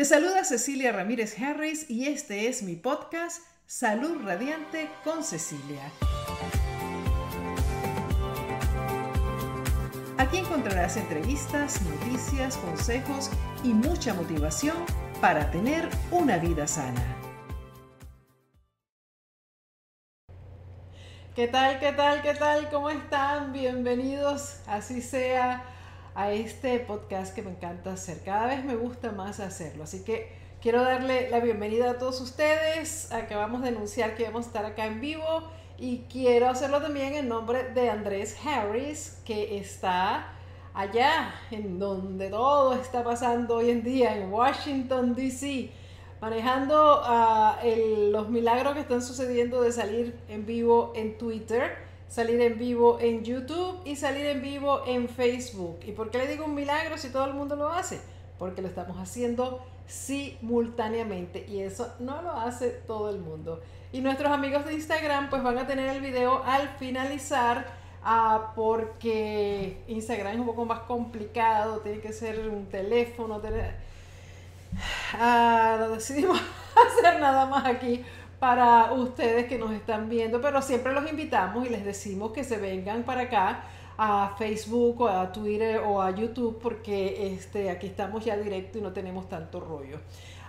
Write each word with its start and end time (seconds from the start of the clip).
Te 0.00 0.06
saluda 0.06 0.44
Cecilia 0.44 0.92
Ramírez 0.92 1.38
Harris 1.38 1.90
y 1.90 2.06
este 2.06 2.48
es 2.48 2.62
mi 2.62 2.74
podcast 2.74 3.42
Salud 3.66 4.22
Radiante 4.24 4.88
con 5.04 5.22
Cecilia. 5.22 5.92
Aquí 10.16 10.38
encontrarás 10.38 10.96
entrevistas, 10.96 11.82
noticias, 11.82 12.56
consejos 12.56 13.28
y 13.62 13.74
mucha 13.74 14.14
motivación 14.14 14.78
para 15.20 15.50
tener 15.50 15.86
una 16.10 16.38
vida 16.38 16.66
sana. 16.66 17.04
¿Qué 21.36 21.46
tal, 21.46 21.78
qué 21.78 21.92
tal, 21.92 22.22
qué 22.22 22.32
tal? 22.32 22.70
¿Cómo 22.70 22.88
están? 22.88 23.52
Bienvenidos, 23.52 24.62
así 24.66 25.02
sea 25.02 25.62
a 26.14 26.32
este 26.32 26.78
podcast 26.80 27.34
que 27.34 27.42
me 27.42 27.50
encanta 27.50 27.92
hacer. 27.92 28.22
Cada 28.24 28.46
vez 28.46 28.64
me 28.64 28.76
gusta 28.76 29.12
más 29.12 29.40
hacerlo. 29.40 29.84
Así 29.84 30.04
que 30.04 30.32
quiero 30.60 30.82
darle 30.82 31.30
la 31.30 31.40
bienvenida 31.40 31.90
a 31.90 31.98
todos 31.98 32.20
ustedes. 32.20 33.12
Acabamos 33.12 33.62
de 33.62 33.68
anunciar 33.68 34.16
que 34.16 34.24
vamos 34.24 34.46
a 34.46 34.48
estar 34.48 34.64
acá 34.64 34.86
en 34.86 35.00
vivo 35.00 35.42
y 35.78 36.04
quiero 36.10 36.48
hacerlo 36.48 36.82
también 36.82 37.14
en 37.14 37.28
nombre 37.28 37.72
de 37.72 37.88
Andrés 37.88 38.36
Harris, 38.44 39.20
que 39.24 39.58
está 39.58 40.32
allá 40.74 41.34
en 41.50 41.78
donde 41.78 42.28
todo 42.28 42.74
está 42.74 43.02
pasando 43.02 43.56
hoy 43.56 43.70
en 43.70 43.82
día, 43.82 44.16
en 44.16 44.32
Washington, 44.32 45.14
D.C., 45.14 45.70
manejando 46.20 47.00
uh, 47.00 48.10
los 48.10 48.28
milagros 48.28 48.74
que 48.74 48.80
están 48.80 49.00
sucediendo 49.00 49.62
de 49.62 49.72
salir 49.72 50.18
en 50.28 50.44
vivo 50.44 50.92
en 50.94 51.16
Twitter 51.16 51.89
salir 52.10 52.40
en 52.40 52.58
vivo 52.58 52.98
en 53.00 53.24
YouTube 53.24 53.80
y 53.84 53.96
salir 53.96 54.26
en 54.26 54.42
vivo 54.42 54.82
en 54.86 55.08
Facebook. 55.08 55.78
¿Y 55.86 55.92
por 55.92 56.10
qué 56.10 56.18
le 56.18 56.26
digo 56.26 56.44
un 56.44 56.54
milagro 56.54 56.98
si 56.98 57.08
todo 57.08 57.24
el 57.24 57.34
mundo 57.34 57.54
lo 57.56 57.72
hace? 57.72 58.00
Porque 58.38 58.60
lo 58.60 58.68
estamos 58.68 58.98
haciendo 58.98 59.64
simultáneamente 59.86 61.46
y 61.48 61.60
eso 61.60 61.94
no 62.00 62.20
lo 62.20 62.32
hace 62.32 62.70
todo 62.70 63.10
el 63.10 63.20
mundo. 63.20 63.62
Y 63.92 64.00
nuestros 64.00 64.32
amigos 64.32 64.66
de 64.66 64.74
Instagram 64.74 65.30
pues 65.30 65.42
van 65.42 65.58
a 65.58 65.66
tener 65.66 65.88
el 65.88 66.02
video 66.02 66.42
al 66.44 66.68
finalizar 66.78 67.66
ah, 68.02 68.52
porque 68.56 69.82
Instagram 69.86 70.34
es 70.34 70.40
un 70.40 70.46
poco 70.46 70.64
más 70.64 70.80
complicado, 70.80 71.78
tiene 71.78 72.00
que 72.00 72.12
ser 72.12 72.48
un 72.48 72.66
teléfono. 72.66 73.40
Ah, 75.14 75.88
decidimos 75.92 76.40
hacer 76.98 77.20
nada 77.20 77.46
más 77.46 77.66
aquí 77.66 78.04
para 78.40 78.92
ustedes 78.92 79.46
que 79.46 79.58
nos 79.58 79.70
están 79.72 80.08
viendo, 80.08 80.40
pero 80.40 80.62
siempre 80.62 80.92
los 80.92 81.08
invitamos 81.08 81.66
y 81.66 81.68
les 81.68 81.84
decimos 81.84 82.32
que 82.32 82.42
se 82.42 82.56
vengan 82.56 83.02
para 83.02 83.22
acá 83.22 83.64
a 83.98 84.34
Facebook 84.38 85.02
o 85.02 85.08
a 85.08 85.30
Twitter 85.30 85.82
o 85.86 86.00
a 86.00 86.10
YouTube 86.10 86.58
porque 86.60 87.34
este, 87.34 87.68
aquí 87.68 87.86
estamos 87.86 88.24
ya 88.24 88.38
directo 88.38 88.78
y 88.78 88.80
no 88.80 88.92
tenemos 88.92 89.28
tanto 89.28 89.60
rollo. 89.60 89.98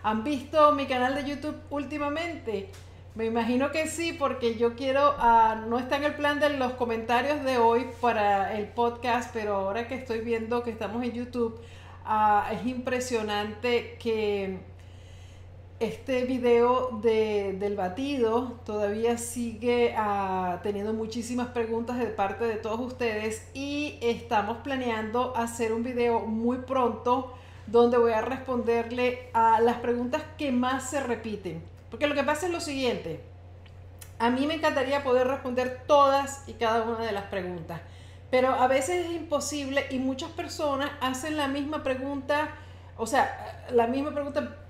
¿Han 0.04 0.24
visto 0.24 0.72
mi 0.72 0.86
canal 0.86 1.16
de 1.16 1.30
YouTube 1.30 1.58
últimamente? 1.70 2.70
Me 3.14 3.26
imagino 3.26 3.72
que 3.72 3.88
sí, 3.88 4.14
porque 4.14 4.56
yo 4.56 4.78
quiero, 4.78 5.16
uh, 5.18 5.70
no 5.70 5.78
está 5.78 5.98
en 5.98 6.06
el 6.06 6.16
plan 6.16 6.40
de 6.40 6.52
los 6.52 6.72
comentarios 6.74 7.44
de 7.44 7.58
hoy 7.58 7.88
para 8.00 8.58
el 8.58 8.68
podcast, 8.68 9.32
pero 9.34 9.56
ahora 9.56 9.90
que 9.90 9.96
estoy 9.96 10.22
viendo 10.22 10.64
que 10.64 10.72
estamos 10.72 11.04
en 11.04 11.12
YouTube, 11.12 11.60
uh, 12.06 12.54
es 12.54 12.66
impresionante 12.66 13.98
que 14.00 14.71
este 15.82 16.26
video 16.26 17.00
del 17.02 17.76
batido 17.76 18.60
todavía 18.66 19.18
sigue 19.18 19.96
ah, 19.98 20.60
teniendo 20.62 20.94
muchísimas 20.94 21.48
preguntas 21.48 21.98
de 21.98 22.06
parte 22.06 22.46
de 22.46 22.58
todos 22.58 22.80
ustedes 22.80 23.50
y 23.56 23.98
estamos 24.00 24.58
planeando 24.58 25.36
hacer 25.36 25.74
un 25.74 25.82
video 25.82 26.20
muy 26.20 26.58
pronto 26.58 27.34
donde 27.66 27.98
voy 27.98 28.12
a 28.12 28.22
responderle 28.22 29.32
a 29.34 29.60
las 29.60 29.78
preguntas 29.78 30.22
que 30.38 30.52
más 30.52 30.88
se 30.88 31.02
repiten. 31.02 31.64
Porque 31.90 32.06
lo 32.06 32.14
que 32.14 32.24
pasa 32.24 32.46
es 32.46 32.52
lo 32.52 32.62
siguiente, 32.62 33.20
a 34.20 34.30
mí 34.30 34.46
me 34.46 34.54
encantaría 34.54 35.04
poder 35.04 35.28
responder 35.28 35.82
todas 35.88 36.44
y 36.48 36.54
cada 36.54 36.84
una 36.84 37.04
de 37.04 37.12
las 37.12 37.26
preguntas, 37.26 37.82
pero 38.30 38.50
a 38.50 38.68
veces 38.68 39.08
es 39.08 39.14
imposible 39.14 39.88
y 39.90 39.98
muchas 39.98 40.30
personas 40.30 40.92
hacen 41.02 41.38
la 41.38 41.48
misma 41.48 41.82
pregunta, 41.82 42.50
o 42.98 43.08
sea, 43.08 43.66
la 43.72 43.88
misma 43.88 44.12
pregunta 44.12 44.61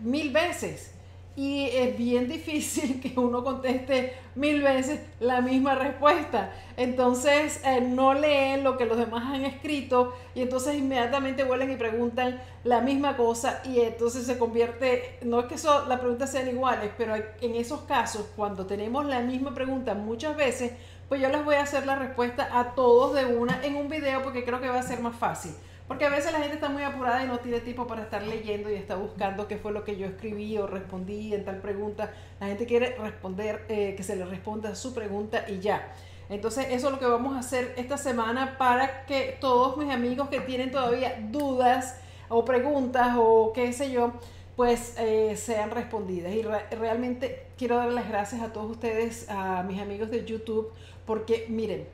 mil 0.00 0.32
veces. 0.32 0.92
Y 1.36 1.68
es 1.70 1.98
bien 1.98 2.28
difícil 2.30 3.00
que 3.00 3.18
uno 3.20 3.44
conteste 3.44 4.14
mil 4.34 4.62
veces 4.62 5.00
la 5.20 5.40
misma 5.40 5.74
respuesta. 5.74 6.52
Entonces 6.76 7.60
eh, 7.64 7.80
no 7.80 8.14
leen 8.14 8.64
lo 8.64 8.76
que 8.76 8.86
los 8.86 8.96
demás 8.96 9.24
han 9.24 9.44
escrito 9.44 10.14
y 10.34 10.42
entonces 10.42 10.76
inmediatamente 10.76 11.44
vuelven 11.44 11.72
y 11.72 11.76
preguntan 11.76 12.40
la 12.64 12.80
misma 12.80 13.16
cosa 13.16 13.62
y 13.64 13.80
entonces 13.80 14.26
se 14.26 14.38
convierte, 14.38 15.18
no 15.22 15.40
es 15.40 15.46
que 15.46 15.54
eso, 15.54 15.86
las 15.86 16.00
preguntas 16.00 16.30
sean 16.32 16.48
iguales, 16.48 16.90
pero 16.96 17.14
en 17.14 17.54
esos 17.54 17.82
casos, 17.82 18.26
cuando 18.34 18.66
tenemos 18.66 19.06
la 19.06 19.20
misma 19.20 19.54
pregunta 19.54 19.94
muchas 19.94 20.36
veces, 20.36 20.72
pues 21.08 21.20
yo 21.20 21.28
les 21.28 21.44
voy 21.44 21.54
a 21.54 21.62
hacer 21.62 21.86
la 21.86 21.96
respuesta 21.96 22.48
a 22.52 22.74
todos 22.74 23.14
de 23.14 23.26
una 23.26 23.64
en 23.64 23.76
un 23.76 23.88
video 23.88 24.22
porque 24.22 24.44
creo 24.44 24.60
que 24.60 24.68
va 24.68 24.80
a 24.80 24.82
ser 24.82 25.00
más 25.00 25.16
fácil. 25.16 25.52
Porque 25.88 26.04
a 26.04 26.10
veces 26.10 26.32
la 26.32 26.40
gente 26.40 26.54
está 26.54 26.68
muy 26.68 26.82
apurada 26.82 27.22
y 27.22 27.28
no 27.28 27.38
tiene 27.38 27.60
tiempo 27.60 27.86
para 27.86 28.02
estar 28.02 28.22
leyendo 28.22 28.68
y 28.70 28.74
está 28.74 28.96
buscando 28.96 29.46
qué 29.46 29.56
fue 29.56 29.72
lo 29.72 29.84
que 29.84 29.96
yo 29.96 30.06
escribí 30.06 30.58
o 30.58 30.66
respondí 30.66 31.32
en 31.32 31.44
tal 31.44 31.60
pregunta. 31.60 32.12
La 32.40 32.48
gente 32.48 32.66
quiere 32.66 32.96
responder, 32.96 33.64
eh, 33.68 33.94
que 33.96 34.02
se 34.02 34.16
le 34.16 34.24
responda 34.24 34.74
su 34.74 34.94
pregunta 34.94 35.44
y 35.48 35.60
ya. 35.60 35.92
Entonces 36.28 36.66
eso 36.70 36.88
es 36.88 36.92
lo 36.92 36.98
que 36.98 37.06
vamos 37.06 37.36
a 37.36 37.38
hacer 37.38 37.72
esta 37.76 37.96
semana 37.98 38.58
para 38.58 39.06
que 39.06 39.38
todos 39.40 39.76
mis 39.76 39.92
amigos 39.92 40.28
que 40.28 40.40
tienen 40.40 40.72
todavía 40.72 41.20
dudas 41.30 42.00
o 42.28 42.44
preguntas 42.44 43.14
o 43.16 43.52
qué 43.54 43.72
sé 43.72 43.92
yo, 43.92 44.12
pues 44.56 44.94
eh, 44.98 45.36
sean 45.36 45.70
respondidas. 45.70 46.32
Y 46.32 46.42
realmente 46.74 47.46
quiero 47.56 47.76
dar 47.76 47.92
las 47.92 48.08
gracias 48.08 48.42
a 48.42 48.52
todos 48.52 48.72
ustedes, 48.72 49.30
a 49.30 49.62
mis 49.62 49.80
amigos 49.80 50.10
de 50.10 50.24
YouTube, 50.24 50.72
porque 51.04 51.46
miren, 51.48 51.86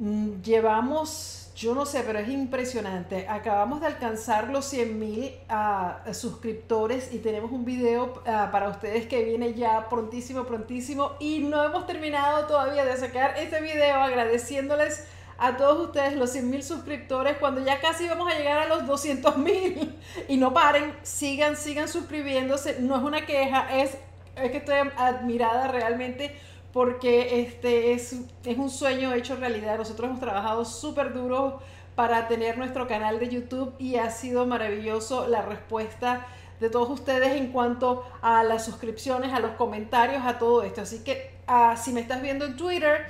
mm, 0.00 0.42
llevamos 0.42 1.47
yo 1.58 1.74
no 1.74 1.86
sé, 1.86 2.04
pero 2.06 2.20
es 2.20 2.28
impresionante. 2.28 3.26
Acabamos 3.28 3.80
de 3.80 3.88
alcanzar 3.88 4.48
los 4.48 4.64
100 4.66 4.96
mil 4.96 5.32
ah, 5.48 6.04
suscriptores 6.12 7.12
y 7.12 7.18
tenemos 7.18 7.50
un 7.50 7.64
video 7.64 8.22
ah, 8.26 8.50
para 8.52 8.68
ustedes 8.68 9.08
que 9.08 9.24
viene 9.24 9.54
ya 9.54 9.88
prontísimo, 9.88 10.44
prontísimo. 10.44 11.16
Y 11.18 11.40
no 11.40 11.64
hemos 11.64 11.84
terminado 11.84 12.46
todavía 12.46 12.84
de 12.84 12.96
sacar 12.96 13.36
este 13.36 13.60
video 13.60 13.96
agradeciéndoles 13.96 15.04
a 15.36 15.56
todos 15.56 15.88
ustedes 15.88 16.14
los 16.14 16.30
100 16.30 16.48
mil 16.48 16.62
suscriptores 16.62 17.38
cuando 17.38 17.64
ya 17.64 17.80
casi 17.80 18.06
vamos 18.06 18.32
a 18.32 18.38
llegar 18.38 18.58
a 18.58 18.68
los 18.68 18.86
200 18.86 19.36
mil. 19.38 19.98
Y 20.28 20.36
no 20.36 20.54
paren, 20.54 20.94
sigan, 21.02 21.56
sigan 21.56 21.88
suscribiéndose. 21.88 22.78
No 22.78 22.98
es 22.98 23.02
una 23.02 23.26
queja, 23.26 23.76
es, 23.76 23.98
es 24.36 24.50
que 24.52 24.58
estoy 24.58 24.76
admirada 24.96 25.66
realmente 25.66 26.36
porque 26.72 27.40
este 27.40 27.92
es, 27.92 28.14
es 28.44 28.58
un 28.58 28.70
sueño 28.70 29.12
hecho 29.12 29.36
realidad. 29.36 29.78
Nosotros 29.78 30.08
hemos 30.08 30.20
trabajado 30.20 30.64
súper 30.64 31.14
duro 31.14 31.60
para 31.94 32.28
tener 32.28 32.58
nuestro 32.58 32.86
canal 32.86 33.18
de 33.18 33.28
YouTube 33.28 33.74
y 33.78 33.96
ha 33.96 34.10
sido 34.10 34.46
maravilloso 34.46 35.26
la 35.26 35.42
respuesta 35.42 36.26
de 36.60 36.70
todos 36.70 36.90
ustedes 36.90 37.36
en 37.36 37.52
cuanto 37.52 38.04
a 38.20 38.42
las 38.44 38.64
suscripciones, 38.64 39.32
a 39.32 39.40
los 39.40 39.52
comentarios, 39.52 40.24
a 40.24 40.38
todo 40.38 40.62
esto. 40.62 40.82
Así 40.82 41.00
que 41.00 41.34
ah, 41.46 41.76
si 41.76 41.92
me 41.92 42.00
estás 42.00 42.22
viendo 42.22 42.44
en 42.44 42.56
Twitter 42.56 43.06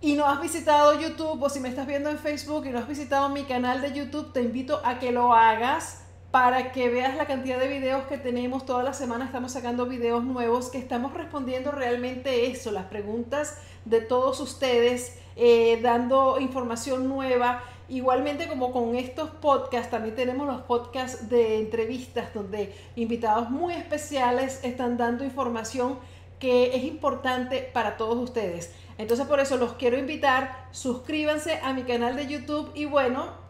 y 0.00 0.14
no 0.14 0.26
has 0.26 0.40
visitado 0.40 0.98
YouTube 1.00 1.42
o 1.42 1.48
si 1.48 1.60
me 1.60 1.68
estás 1.68 1.86
viendo 1.86 2.10
en 2.10 2.18
Facebook 2.18 2.66
y 2.66 2.70
no 2.70 2.78
has 2.78 2.88
visitado 2.88 3.28
mi 3.28 3.44
canal 3.44 3.80
de 3.80 3.92
YouTube, 3.92 4.32
te 4.32 4.42
invito 4.42 4.80
a 4.84 4.98
que 4.98 5.12
lo 5.12 5.32
hagas 5.32 6.02
para 6.38 6.70
que 6.70 6.88
veas 6.88 7.16
la 7.16 7.26
cantidad 7.26 7.58
de 7.58 7.66
videos 7.66 8.04
que 8.04 8.16
tenemos. 8.16 8.64
Toda 8.64 8.84
la 8.84 8.92
semana 8.92 9.24
estamos 9.24 9.50
sacando 9.50 9.86
videos 9.86 10.22
nuevos 10.22 10.70
que 10.70 10.78
estamos 10.78 11.12
respondiendo 11.12 11.72
realmente 11.72 12.46
eso, 12.46 12.70
las 12.70 12.84
preguntas 12.84 13.58
de 13.84 14.02
todos 14.02 14.38
ustedes, 14.38 15.18
eh, 15.34 15.80
dando 15.82 16.38
información 16.38 17.08
nueva. 17.08 17.64
Igualmente 17.88 18.46
como 18.46 18.70
con 18.70 18.94
estos 18.94 19.30
podcasts, 19.30 19.90
también 19.90 20.14
tenemos 20.14 20.46
los 20.46 20.60
podcasts 20.60 21.28
de 21.28 21.58
entrevistas 21.58 22.32
donde 22.32 22.72
invitados 22.94 23.50
muy 23.50 23.74
especiales 23.74 24.60
están 24.62 24.96
dando 24.96 25.24
información 25.24 25.98
que 26.38 26.76
es 26.76 26.84
importante 26.84 27.68
para 27.72 27.96
todos 27.96 28.16
ustedes. 28.16 28.72
Entonces 28.96 29.26
por 29.26 29.40
eso 29.40 29.56
los 29.56 29.72
quiero 29.72 29.98
invitar, 29.98 30.68
suscríbanse 30.70 31.58
a 31.64 31.72
mi 31.72 31.82
canal 31.82 32.14
de 32.14 32.28
YouTube 32.28 32.70
y 32.76 32.84
bueno, 32.84 33.47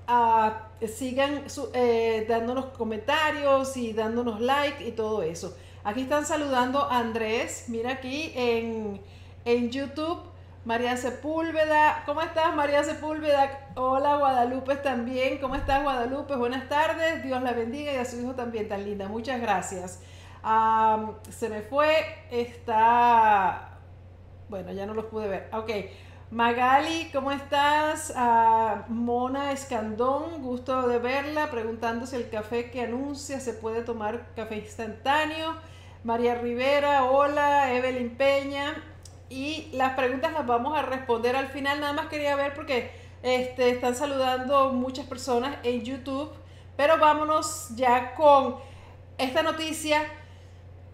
sigan 0.86 1.44
eh, 1.74 2.26
dándonos 2.28 2.66
comentarios 2.66 3.76
y 3.76 3.92
dándonos 3.92 4.40
like 4.40 4.86
y 4.86 4.92
todo 4.92 5.22
eso. 5.22 5.56
Aquí 5.84 6.02
están 6.02 6.26
saludando 6.26 6.82
a 6.82 6.98
Andrés, 6.98 7.66
mira 7.68 7.92
aquí 7.92 8.32
en, 8.34 9.00
en 9.44 9.70
YouTube. 9.70 10.20
María 10.64 10.96
Sepúlveda, 10.98 12.02
¿cómo 12.04 12.20
estás 12.20 12.54
María 12.54 12.84
Sepúlveda? 12.84 13.70
Hola 13.74 14.16
Guadalupe 14.16 14.76
también, 14.76 15.38
¿cómo 15.38 15.54
estás 15.54 15.82
Guadalupe? 15.82 16.36
Buenas 16.36 16.68
tardes, 16.68 17.22
Dios 17.22 17.40
la 17.42 17.52
bendiga 17.52 17.94
y 17.94 17.96
a 17.96 18.04
su 18.04 18.20
hijo 18.20 18.34
también 18.34 18.68
tan 18.68 18.84
linda, 18.84 19.08
muchas 19.08 19.40
gracias. 19.40 20.02
se 21.30 21.48
me 21.48 21.62
fue, 21.62 22.04
está, 22.30 23.78
bueno, 24.50 24.72
ya 24.72 24.84
no 24.84 24.92
los 24.92 25.06
pude 25.06 25.28
ver, 25.28 25.48
ok. 25.54 25.70
Magali, 26.30 27.08
¿cómo 27.10 27.32
estás? 27.32 28.12
Ah, 28.14 28.84
Mona 28.88 29.52
Escandón, 29.52 30.42
gusto 30.42 30.86
de 30.86 30.98
verla, 30.98 31.50
preguntando 31.50 32.04
si 32.04 32.16
el 32.16 32.28
café 32.28 32.70
que 32.70 32.82
anuncia 32.82 33.40
se 33.40 33.54
puede 33.54 33.80
tomar 33.80 34.26
café 34.36 34.56
instantáneo. 34.56 35.54
María 36.04 36.34
Rivera, 36.34 37.04
hola, 37.04 37.72
Evelyn 37.72 38.14
Peña. 38.18 38.76
Y 39.30 39.70
las 39.72 39.94
preguntas 39.94 40.34
las 40.34 40.46
vamos 40.46 40.76
a 40.76 40.82
responder 40.82 41.34
al 41.34 41.48
final. 41.48 41.80
Nada 41.80 41.94
más 41.94 42.08
quería 42.08 42.36
ver 42.36 42.52
porque 42.52 42.90
este, 43.22 43.70
están 43.70 43.94
saludando 43.94 44.74
muchas 44.74 45.06
personas 45.06 45.56
en 45.62 45.82
YouTube. 45.82 46.30
Pero 46.76 46.98
vámonos 46.98 47.70
ya 47.74 48.14
con 48.14 48.56
esta 49.16 49.42
noticia 49.42 50.02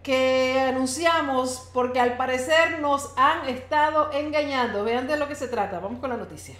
que 0.05 0.59
anunciamos 0.59 1.67
porque 1.73 1.99
al 1.99 2.15
parecer 2.15 2.79
nos 2.79 3.11
han 3.17 3.49
estado 3.49 4.11
engañando. 4.11 4.83
Vean 4.83 5.07
de 5.07 5.17
lo 5.17 5.27
que 5.27 5.33
se 5.33 5.47
trata. 5.47 5.79
Vamos 5.79 5.99
con 5.99 6.11
la 6.11 6.15
noticia. 6.15 6.55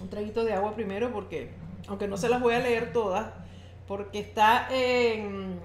Un 0.00 0.08
traguito 0.08 0.42
de 0.42 0.54
agua 0.54 0.74
primero 0.74 1.12
porque, 1.12 1.50
aunque 1.86 2.08
no 2.08 2.16
se 2.16 2.30
las 2.30 2.40
voy 2.40 2.54
a 2.54 2.60
leer 2.60 2.94
todas, 2.94 3.30
porque 3.86 4.20
está 4.20 4.68
en, 4.70 5.60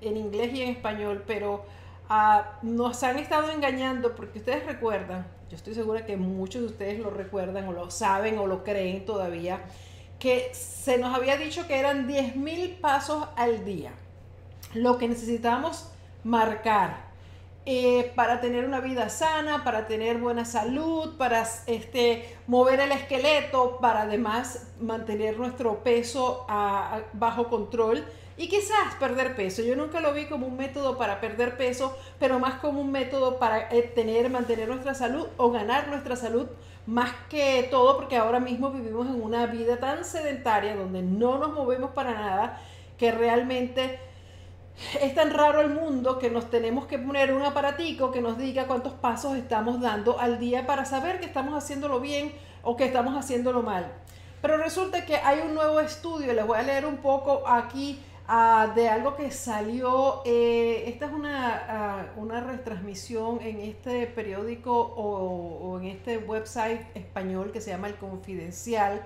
en 0.00 0.16
inglés 0.16 0.54
y 0.54 0.62
en 0.62 0.70
español, 0.70 1.24
pero 1.26 1.66
ah, 2.08 2.58
nos 2.62 3.02
han 3.02 3.18
estado 3.18 3.50
engañando 3.50 4.14
porque 4.14 4.38
ustedes 4.38 4.64
recuerdan 4.64 5.37
yo 5.50 5.56
estoy 5.56 5.74
segura 5.74 6.04
que 6.04 6.16
muchos 6.16 6.62
de 6.62 6.66
ustedes 6.68 6.98
lo 6.98 7.10
recuerdan 7.10 7.68
o 7.68 7.72
lo 7.72 7.90
saben 7.90 8.38
o 8.38 8.46
lo 8.46 8.64
creen 8.64 9.06
todavía, 9.06 9.60
que 10.18 10.50
se 10.52 10.98
nos 10.98 11.14
había 11.14 11.36
dicho 11.36 11.66
que 11.66 11.78
eran 11.78 12.08
10.000 12.08 12.80
pasos 12.80 13.26
al 13.36 13.64
día, 13.64 13.92
lo 14.74 14.98
que 14.98 15.08
necesitamos 15.08 15.90
marcar. 16.24 17.08
Eh, 17.70 18.12
para 18.14 18.40
tener 18.40 18.64
una 18.64 18.80
vida 18.80 19.10
sana, 19.10 19.62
para 19.62 19.86
tener 19.86 20.16
buena 20.16 20.46
salud, 20.46 21.18
para 21.18 21.46
este, 21.66 22.34
mover 22.46 22.80
el 22.80 22.92
esqueleto, 22.92 23.76
para 23.78 24.02
además 24.02 24.68
mantener 24.80 25.38
nuestro 25.38 25.84
peso 25.84 26.46
bajo 27.12 27.48
control 27.50 28.06
y 28.38 28.48
quizás 28.48 28.94
perder 29.00 29.34
peso. 29.34 29.62
Yo 29.62 29.74
nunca 29.74 30.00
lo 30.00 30.14
vi 30.14 30.26
como 30.26 30.46
un 30.46 30.56
método 30.56 30.96
para 30.96 31.20
perder 31.20 31.56
peso, 31.56 31.98
pero 32.20 32.38
más 32.38 32.54
como 32.60 32.80
un 32.80 32.92
método 32.92 33.38
para 33.38 33.68
eh, 33.70 33.82
tener, 33.82 34.30
mantener 34.30 34.68
nuestra 34.68 34.94
salud 34.94 35.26
o 35.36 35.50
ganar 35.50 35.88
nuestra 35.88 36.14
salud 36.14 36.46
más 36.86 37.10
que 37.28 37.66
todo, 37.68 37.96
porque 37.96 38.16
ahora 38.16 38.38
mismo 38.38 38.70
vivimos 38.70 39.08
en 39.08 39.20
una 39.20 39.46
vida 39.46 39.78
tan 39.78 40.04
sedentaria 40.04 40.76
donde 40.76 41.02
no 41.02 41.36
nos 41.38 41.52
movemos 41.52 41.90
para 41.90 42.14
nada, 42.14 42.62
que 42.96 43.10
realmente 43.10 43.98
es 45.02 45.14
tan 45.16 45.32
raro 45.32 45.60
el 45.60 45.70
mundo 45.70 46.20
que 46.20 46.30
nos 46.30 46.48
tenemos 46.48 46.86
que 46.86 46.98
poner 46.98 47.32
un 47.32 47.42
aparatico 47.42 48.12
que 48.12 48.20
nos 48.20 48.38
diga 48.38 48.68
cuántos 48.68 48.92
pasos 48.92 49.36
estamos 49.36 49.80
dando 49.80 50.20
al 50.20 50.38
día 50.38 50.64
para 50.64 50.84
saber 50.84 51.18
que 51.18 51.26
estamos 51.26 51.54
haciéndolo 51.54 51.98
bien 51.98 52.32
o 52.62 52.76
que 52.76 52.84
estamos 52.84 53.16
haciéndolo 53.16 53.62
mal. 53.62 53.92
Pero 54.40 54.56
resulta 54.56 55.04
que 55.04 55.16
hay 55.16 55.40
un 55.40 55.54
nuevo 55.54 55.80
estudio, 55.80 56.32
les 56.32 56.46
voy 56.46 56.58
a 56.58 56.62
leer 56.62 56.86
un 56.86 56.98
poco 56.98 57.42
aquí 57.48 58.00
Ah, 58.30 58.72
de 58.74 58.90
algo 58.90 59.16
que 59.16 59.30
salió. 59.30 60.20
Eh, 60.26 60.84
esta 60.86 61.06
es 61.06 61.12
una, 61.12 61.64
ah, 61.66 62.06
una, 62.16 62.40
retransmisión 62.40 63.40
en 63.40 63.60
este 63.60 64.06
periódico 64.06 64.70
o, 64.78 65.80
en 65.80 65.86
este 65.86 66.18
website 66.18 66.82
español 66.94 67.52
que 67.52 67.62
se 67.62 67.70
llama 67.70 67.88
El 67.88 67.96
Confidencial. 67.96 69.00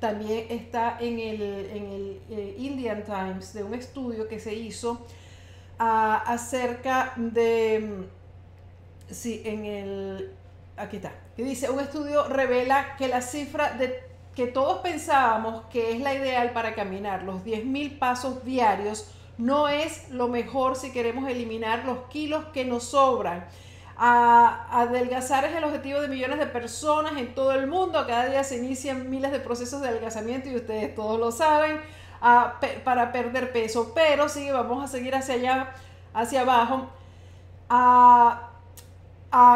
También 0.00 0.46
está 0.50 0.98
en 0.98 1.20
el, 1.20 1.42
en 1.42 1.86
el 1.86 2.20
eh, 2.30 2.56
Indian 2.58 3.04
Times 3.04 3.54
de 3.54 3.62
un 3.62 3.74
estudio 3.74 4.26
que 4.26 4.40
se 4.40 4.52
hizo 4.54 5.06
ah, 5.78 6.24
acerca 6.26 7.12
de. 7.16 8.08
Sí, 9.08 9.40
en 9.44 9.66
el. 9.66 10.32
Aquí 10.76 10.96
está. 10.96 11.12
Que 11.36 11.44
dice: 11.44 11.70
un 11.70 11.78
estudio 11.78 12.26
revela 12.26 12.96
que 12.96 13.06
la 13.06 13.20
cifra 13.22 13.74
de 13.74 14.02
que 14.34 14.46
todos 14.46 14.78
pensábamos 14.78 15.64
que 15.70 15.92
es 15.92 16.00
la 16.00 16.14
ideal 16.14 16.50
para 16.52 16.74
caminar, 16.74 17.22
los 17.22 17.44
10.000 17.44 17.98
pasos 17.98 18.44
diarios, 18.44 19.10
no 19.38 19.68
es 19.68 20.10
lo 20.10 20.28
mejor 20.28 20.76
si 20.76 20.92
queremos 20.92 21.28
eliminar 21.28 21.84
los 21.84 21.98
kilos 22.08 22.44
que 22.46 22.64
nos 22.64 22.84
sobran. 22.84 23.46
adelgazar 23.96 25.44
es 25.44 25.54
el 25.54 25.64
objetivo 25.64 26.00
de 26.00 26.08
millones 26.08 26.38
de 26.38 26.46
personas 26.46 27.16
en 27.16 27.34
todo 27.34 27.52
el 27.52 27.66
mundo. 27.66 28.04
Cada 28.06 28.26
día 28.26 28.44
se 28.44 28.58
inician 28.58 29.10
miles 29.10 29.32
de 29.32 29.40
procesos 29.40 29.80
de 29.80 29.88
adelgazamiento 29.88 30.48
y 30.48 30.56
ustedes 30.56 30.94
todos 30.94 31.18
lo 31.18 31.30
saben 31.32 31.80
para 32.84 33.12
perder 33.12 33.52
peso. 33.52 33.92
Pero 33.94 34.28
sí, 34.28 34.50
vamos 34.50 34.82
a 34.84 34.88
seguir 34.88 35.14
hacia 35.14 35.34
allá, 35.34 35.74
hacia 36.12 36.42
abajo. 36.42 36.88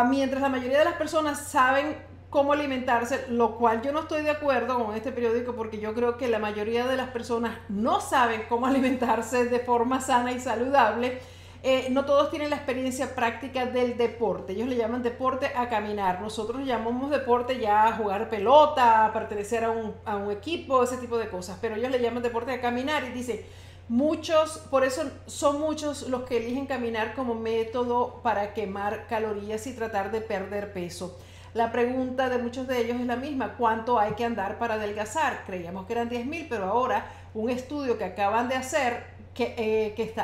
mientras 0.09 0.43
la 0.43 0.49
mayoría 0.49 0.79
de 0.81 0.85
las 0.85 0.95
personas 0.95 1.39
saben 1.39 2.08
cómo 2.31 2.53
alimentarse, 2.53 3.27
lo 3.31 3.57
cual 3.57 3.83
yo 3.83 3.93
no 3.93 4.01
estoy 4.01 4.23
de 4.23 4.31
acuerdo 4.31 4.85
con 4.85 4.95
este 4.95 5.13
periódico 5.13 5.55
porque 5.55 5.79
yo 5.79 5.95
creo 5.95 6.19
que 6.19 6.29
la 6.29 6.39
mayoría 6.39 6.87
de 6.87 6.97
las 6.97 7.09
personas 7.09 7.59
no 7.69 8.01
saben 8.01 8.43
cómo 8.49 8.67
alimentarse 8.69 9.47
de 9.47 9.61
forma 9.61 10.01
sana 10.01 10.33
y 10.33 10.41
saludable. 10.41 11.21
Eh, 11.65 11.89
no 11.91 12.05
todos 12.05 12.31
tienen 12.31 12.51
la 12.51 12.57
experiencia 12.57 13.17
práctica 13.17 13.67
del 13.67 13.97
deporte. 13.97 14.53
Ellos 14.53 14.69
le 14.69 14.77
llaman 14.77 15.03
deporte 15.03 15.51
a 15.57 15.69
caminar. 15.69 16.21
Nosotros 16.21 16.65
llamamos 16.65 17.11
deporte 17.11 17.59
ya 17.59 17.89
a 17.89 17.93
jugar 17.95 18.31
pelota, 18.31 19.07
a 19.07 19.13
pertenecer 19.13 19.65
a 19.65 19.71
un, 19.71 19.93
a 20.05 20.17
un 20.17 20.31
equipo, 20.31 20.85
ese 20.85 20.99
tipo 20.99 21.19
de 21.19 21.29
cosas. 21.29 21.59
Pero 21.61 21.75
ellos 21.75 21.91
le 21.91 22.01
llaman 22.01 22.23
deporte 22.23 22.53
a 22.53 22.61
caminar 22.61 23.03
y 23.05 23.11
dicen, 23.11 23.41
muchos, 23.89 24.59
por 24.71 24.85
eso 24.85 25.11
son 25.27 25.59
muchos 25.59 26.09
los 26.09 26.23
que 26.23 26.37
eligen 26.37 26.67
caminar 26.67 27.15
como 27.15 27.35
método 27.35 28.21
para 28.23 28.55
quemar 28.55 29.09
calorías 29.09 29.67
y 29.67 29.73
tratar 29.73 30.13
de 30.13 30.21
perder 30.21 30.73
peso. 30.73 31.19
La 31.59 31.73
pregunta 31.73 32.29
de 32.29 32.39
muchos 32.39 32.69
de 32.69 32.81
ellos 32.83 33.01
es 33.01 33.07
la 33.07 33.17
misma, 33.17 33.55
¿cuánto 33.59 33.99
hay 33.99 34.13
que 34.13 34.25
andar 34.25 34.59
para 34.59 34.75
adelgazar? 34.75 35.43
Creíamos 35.45 35.87
que 35.87 35.95
eran 35.95 36.09
10.000, 36.09 36.47
pero 36.49 36.67
ahora 36.67 37.11
un 37.35 37.51
estudio 37.51 37.99
que 37.99 38.05
acaban 38.05 38.49
de 38.49 38.55
hacer, 38.55 39.03
que, 39.35 39.57
eh, 39.59 40.15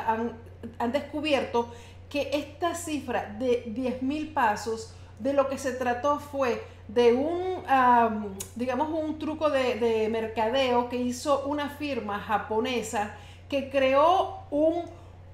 han, 0.79 0.91
descubierto 0.93 1.73
que 2.07 2.29
esta 2.31 2.73
cifra 2.73 3.35
de 3.37 3.65
10.000 3.65 4.33
pasos, 4.33 4.95
de 5.19 5.33
lo 5.33 5.49
que 5.49 5.57
se 5.57 5.73
trató 5.73 6.21
fue 6.21 6.63
de 6.87 7.13
un, 7.13 7.65
digamos, 8.55 8.87
un 8.97 9.19
truco 9.19 9.49
de, 9.49 10.07
mercadeo 10.09 10.87
que 10.87 10.95
hizo 10.95 11.45
una 11.47 11.67
firma 11.67 12.17
japonesa 12.17 13.13
que 13.49 13.69
creó 13.69 14.45
un 14.51 14.85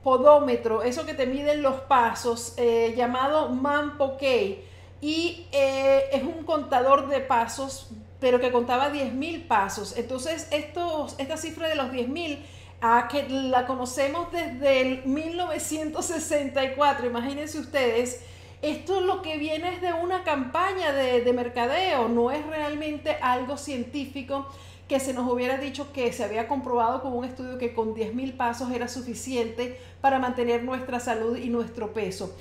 podómetro, 0.04 0.82
eso 0.82 1.06
que 1.06 1.14
te 1.14 1.28
miden 1.28 1.62
los 1.62 1.76
pasos, 1.82 2.56
eh, 2.58 2.96
llamado 2.98 3.50
Manpokei 3.50 4.71
y 5.02 5.48
eh, 5.52 6.06
es 6.14 6.24
un 6.24 6.44
contador 6.44 7.10
de 7.10 7.20
pasos, 7.20 7.90
pero 8.20 8.40
que 8.40 8.52
contaba 8.52 8.94
10.000 8.94 9.48
pasos. 9.48 9.98
Entonces, 9.98 10.48
esta 10.52 11.38
cifra 11.38 11.68
de 11.68 11.76
los 11.76 11.92
10.000, 11.92 12.38
a 12.82 13.08
que 13.08 13.28
la 13.30 13.66
conocemos 13.68 14.32
desde 14.32 14.82
el 14.82 15.06
1964, 15.06 17.08
imagínense 17.08 17.60
ustedes, 17.60 18.22
esto 18.62 19.02
lo 19.02 19.24
que 19.24 19.38
viene 19.38 19.76
es 19.76 19.82
de 19.82 19.94
una 19.94 20.24
campaña 20.24 20.92
de, 20.92 21.22
de 21.22 21.34
mercadeo, 21.34 22.08
no 22.08 22.32
es 22.32 22.46
realmente 22.46 23.18
algo 23.22 23.58
científico 23.58 24.48
que 24.88 25.00
se 25.00 25.14
nos 25.14 25.32
hubiera 25.32 25.58
dicho 25.58 25.92
que 25.94 26.12
se 26.12 26.24
había 26.24 26.48
comprobado 26.48 27.02
con 27.02 27.14
un 27.14 27.26
estudio 27.26 27.58
que 27.58 27.74
con 27.74 27.96
10.000 27.96 28.36
pasos 28.36 28.72
era 28.72 28.88
suficiente 28.88 29.80
para 30.02 30.20
mantener 30.20 30.64
nuestra 30.64 31.00
salud 31.00 31.38
y 31.38 31.50
nuestro 31.50 31.94
peso. 31.94 32.36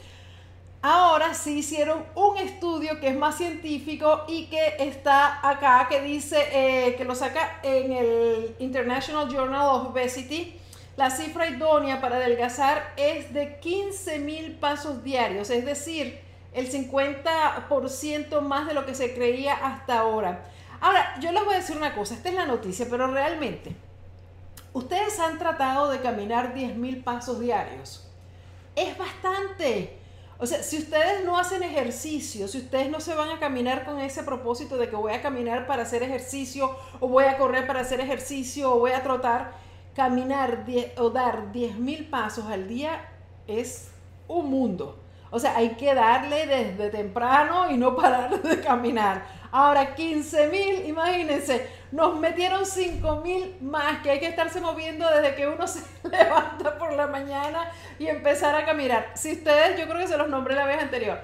Ahora 0.82 1.34
sí 1.34 1.58
hicieron 1.58 2.06
un 2.14 2.38
estudio 2.38 3.00
que 3.00 3.08
es 3.08 3.16
más 3.16 3.36
científico 3.36 4.24
y 4.28 4.46
que 4.46 4.76
está 4.78 5.46
acá, 5.46 5.86
que 5.90 6.00
dice, 6.00 6.38
eh, 6.52 6.96
que 6.96 7.04
lo 7.04 7.14
saca 7.14 7.60
en 7.62 7.92
el 7.92 8.56
International 8.58 9.28
Journal 9.28 9.68
of 9.68 9.88
Obesity. 9.88 10.58
La 10.96 11.10
cifra 11.10 11.48
idónea 11.48 12.00
para 12.00 12.16
adelgazar 12.16 12.94
es 12.96 13.34
de 13.34 13.58
15 13.60 14.20
mil 14.20 14.52
pasos 14.52 15.04
diarios, 15.04 15.50
es 15.50 15.66
decir, 15.66 16.18
el 16.54 16.70
50% 16.70 18.40
más 18.40 18.66
de 18.66 18.72
lo 18.72 18.86
que 18.86 18.94
se 18.94 19.14
creía 19.14 19.54
hasta 19.54 19.98
ahora. 19.98 20.44
Ahora, 20.80 21.14
yo 21.20 21.30
les 21.30 21.44
voy 21.44 21.54
a 21.54 21.58
decir 21.58 21.76
una 21.76 21.94
cosa, 21.94 22.14
esta 22.14 22.30
es 22.30 22.34
la 22.34 22.46
noticia, 22.46 22.86
pero 22.88 23.06
realmente, 23.06 23.76
ustedes 24.72 25.20
han 25.20 25.38
tratado 25.38 25.90
de 25.90 26.00
caminar 26.00 26.54
10 26.54 26.76
mil 26.76 27.02
pasos 27.04 27.38
diarios. 27.38 28.06
Es 28.74 28.96
bastante. 28.96 29.99
O 30.42 30.46
sea, 30.46 30.62
si 30.62 30.78
ustedes 30.78 31.22
no 31.22 31.38
hacen 31.38 31.62
ejercicio, 31.62 32.48
si 32.48 32.58
ustedes 32.58 32.90
no 32.90 33.00
se 33.00 33.14
van 33.14 33.28
a 33.28 33.38
caminar 33.38 33.84
con 33.84 34.00
ese 34.00 34.22
propósito 34.22 34.78
de 34.78 34.88
que 34.88 34.96
voy 34.96 35.12
a 35.12 35.20
caminar 35.20 35.66
para 35.66 35.82
hacer 35.82 36.02
ejercicio, 36.02 36.74
o 36.98 37.08
voy 37.08 37.24
a 37.24 37.36
correr 37.36 37.66
para 37.66 37.80
hacer 37.80 38.00
ejercicio, 38.00 38.72
o 38.72 38.78
voy 38.78 38.92
a 38.92 39.02
trotar, 39.02 39.52
caminar 39.94 40.64
o 40.96 41.10
dar 41.10 41.52
10 41.52 41.76
mil 41.76 42.08
pasos 42.08 42.46
al 42.46 42.68
día 42.68 43.06
es 43.46 43.90
un 44.28 44.50
mundo. 44.50 44.98
O 45.30 45.38
sea, 45.38 45.56
hay 45.56 45.74
que 45.74 45.94
darle 45.94 46.46
desde 46.46 46.88
temprano 46.88 47.70
y 47.70 47.76
no 47.76 47.94
parar 47.94 48.40
de 48.40 48.60
caminar. 48.62 49.39
Ahora 49.52 49.94
15 49.94 50.46
mil, 50.48 50.86
imagínense, 50.86 51.66
nos 51.90 52.18
metieron 52.18 52.64
5 52.64 53.16
mil 53.16 53.56
más 53.60 54.00
que 54.02 54.10
hay 54.10 54.20
que 54.20 54.28
estarse 54.28 54.60
moviendo 54.60 55.08
desde 55.10 55.34
que 55.34 55.48
uno 55.48 55.66
se 55.68 55.80
levanta 56.08 56.78
por 56.78 56.92
la 56.92 57.08
mañana 57.08 57.70
y 57.98 58.06
empezar 58.06 58.54
a 58.54 58.64
caminar. 58.64 59.10
Si 59.14 59.32
ustedes, 59.32 59.78
yo 59.78 59.86
creo 59.86 59.98
que 59.98 60.08
se 60.08 60.16
los 60.16 60.28
nombré 60.28 60.54
la 60.54 60.66
vez 60.66 60.80
anterior, 60.80 61.18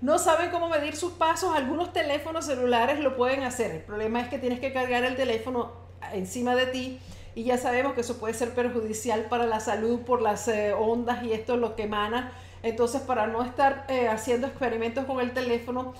no 0.00 0.18
saben 0.18 0.50
cómo 0.50 0.68
medir 0.68 0.96
sus 0.96 1.12
pasos, 1.12 1.56
algunos 1.56 1.92
teléfonos 1.92 2.46
celulares 2.46 3.00
lo 3.00 3.16
pueden 3.16 3.42
hacer. 3.42 3.70
El 3.72 3.82
problema 3.82 4.20
es 4.20 4.28
que 4.28 4.38
tienes 4.38 4.60
que 4.60 4.72
cargar 4.72 5.04
el 5.04 5.16
teléfono 5.16 5.72
encima 6.12 6.54
de 6.54 6.66
ti 6.66 7.00
y 7.34 7.44
ya 7.44 7.56
sabemos 7.56 7.94
que 7.94 8.02
eso 8.02 8.18
puede 8.18 8.34
ser 8.34 8.54
perjudicial 8.54 9.22
para 9.24 9.46
la 9.46 9.60
salud 9.60 10.00
por 10.00 10.20
las 10.20 10.46
eh, 10.48 10.72
ondas 10.72 11.24
y 11.24 11.32
esto 11.32 11.54
es 11.54 11.60
lo 11.60 11.74
que 11.76 11.84
emana. 11.84 12.32
Entonces, 12.62 13.00
para 13.00 13.26
no 13.26 13.42
estar 13.42 13.86
eh, 13.88 14.08
haciendo 14.08 14.46
experimentos 14.46 15.04
con 15.04 15.20
el 15.20 15.32
teléfono, 15.32 15.94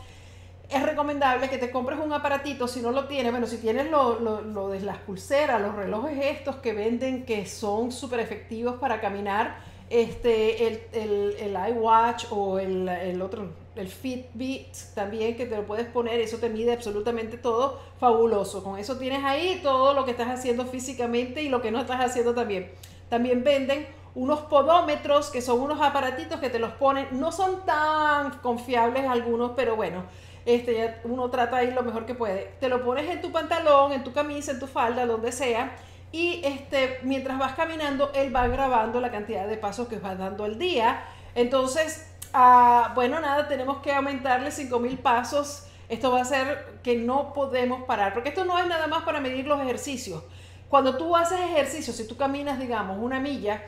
es 0.73 0.83
recomendable 0.83 1.49
que 1.49 1.59
te 1.59 1.71
compres 1.71 1.99
un 1.99 2.13
aparatito, 2.13 2.67
si 2.67 2.81
no 2.81 2.91
lo 2.91 3.07
tienes, 3.07 3.33
bueno, 3.33 3.47
si 3.47 3.59
tienes 3.59 3.91
lo, 3.91 4.19
lo, 4.21 4.69
de 4.71 4.81
las 4.81 4.99
pulseras, 4.99 5.61
los 5.61 5.75
relojes 5.75 6.19
estos 6.19 6.57
que 6.57 6.73
venden 6.73 7.25
que 7.25 7.47
son 7.47 7.93
súper 7.93 8.21
efectivos 8.21 8.77
para 8.77 9.01
caminar, 9.01 9.57
este, 9.91 10.67
el, 10.67 10.81
el, 10.93 11.37
el 11.39 11.75
iWatch 11.75 12.27
o 12.31 12.59
el, 12.59 12.89
el, 12.89 13.21
otro, 13.21 13.51
el 13.77 13.89
Fitbit 13.89 14.75
también 14.95 15.37
que 15.37 15.45
te 15.45 15.57
lo 15.57 15.67
puedes 15.67 15.87
poner, 15.87 16.21
eso 16.21 16.39
te 16.39 16.49
mide 16.49 16.73
absolutamente 16.73 17.37
todo, 17.37 17.79
fabuloso. 18.01 18.65
Con 18.65 18.79
eso 18.79 18.97
tienes 18.97 19.23
ahí 19.23 19.61
todo 19.63 19.93
lo 19.93 20.07
que 20.07 20.13
estás 20.13 20.29
haciendo 20.29 20.65
físicamente 20.65 21.43
y 21.43 21.51
lo 21.51 21.61
que 21.61 21.71
no 21.71 21.81
estás 21.81 22.01
haciendo 22.01 22.35
también. 22.35 22.71
También 23.11 23.45
venden 23.45 23.87
unos 24.15 24.41
podómetros 24.41 25.31
que 25.31 25.43
son 25.43 25.61
unos 25.61 25.81
aparatitos 25.81 26.41
que 26.41 26.51
te 26.51 26.59
los 26.59 26.73
ponen, 26.73 27.09
no 27.13 27.33
son 27.33 27.65
tan 27.65 28.39
confiables 28.39 29.07
algunos, 29.07 29.53
pero 29.57 29.77
bueno, 29.77 30.05
este, 30.45 30.75
ya 30.75 31.01
uno 31.05 31.31
trata 31.31 31.59
ahí 31.59 31.71
lo 31.71 31.83
mejor 31.83 32.07
que 32.07 32.15
puede. 32.15 32.55
Te 32.61 32.69
lo 32.69 32.85
pones 32.85 33.09
en 33.11 33.21
tu 33.21 33.31
pantalón, 33.31 33.93
en 33.93 34.05
tu 34.05 34.13
camisa, 34.13 34.53
en 34.53 34.61
tu 34.61 34.67
falda, 34.67 35.07
donde 35.07 35.33
sea. 35.33 35.77
Y 36.11 36.43
este, 36.45 36.99
mientras 37.03 37.39
vas 37.39 37.55
caminando, 37.55 38.11
él 38.15 38.35
va 38.35 38.47
grabando 38.49 39.01
la 39.01 39.11
cantidad 39.11 39.47
de 39.47 39.57
pasos 39.57 39.89
que 39.89 39.99
vas 39.99 40.19
dando 40.19 40.45
al 40.45 40.59
día. 40.59 41.05
Entonces, 41.35 42.07
ah, 42.33 42.93
bueno, 42.95 43.21
nada, 43.21 43.49
tenemos 43.49 43.79
que 43.79 43.93
aumentarle 43.93 44.51
5000 44.51 44.99
pasos. 44.99 45.67
Esto 45.89 46.11
va 46.11 46.21
a 46.21 46.25
ser 46.25 46.81
que 46.83 46.97
no 46.97 47.33
podemos 47.33 47.85
parar, 47.85 48.15
porque 48.15 48.31
esto 48.31 48.45
no 48.45 48.59
es 48.59 48.67
nada 48.67 48.87
más 48.87 49.03
para 49.05 49.21
medir 49.21 49.47
los 49.47 49.61
ejercicios. 49.61 50.23
Cuando 50.69 50.97
tú 50.97 51.17
haces 51.17 51.39
ejercicio, 51.41 51.93
si 51.93 52.07
tú 52.07 52.17
caminas, 52.17 52.59
digamos, 52.59 52.99
una 52.99 53.21
milla, 53.21 53.63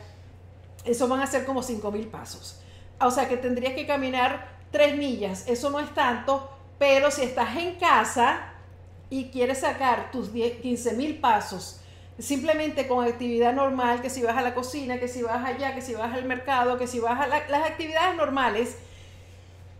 eso 0.84 1.08
van 1.08 1.20
a 1.20 1.26
ser 1.26 1.44
como 1.44 1.62
5000 1.62 2.08
pasos. 2.08 2.60
O 3.00 3.10
sea 3.10 3.28
que 3.28 3.36
tendrías 3.36 3.74
que 3.74 3.86
caminar 3.86 4.54
3 4.70 4.96
millas. 4.96 5.46
Eso 5.48 5.70
no 5.70 5.80
es 5.80 5.92
tanto, 5.92 6.50
pero 6.78 7.10
si 7.10 7.22
estás 7.22 7.56
en 7.56 7.76
casa 7.76 8.52
y 9.10 9.30
quieres 9.30 9.60
sacar 9.60 10.10
tus 10.10 10.30
15 10.30 10.94
mil 10.94 11.18
pasos, 11.18 11.80
simplemente 12.18 12.86
con 12.86 13.06
actividad 13.06 13.52
normal, 13.52 14.00
que 14.00 14.10
si 14.10 14.22
vas 14.22 14.36
a 14.36 14.42
la 14.42 14.54
cocina, 14.54 14.98
que 14.98 15.08
si 15.08 15.22
vas 15.22 15.44
allá, 15.44 15.74
que 15.74 15.80
si 15.80 15.94
vas 15.94 16.12
al 16.14 16.24
mercado, 16.24 16.78
que 16.78 16.86
si 16.86 17.00
vas 17.00 17.20
a 17.20 17.26
las 17.26 17.70
actividades 17.70 18.16
normales, 18.16 18.76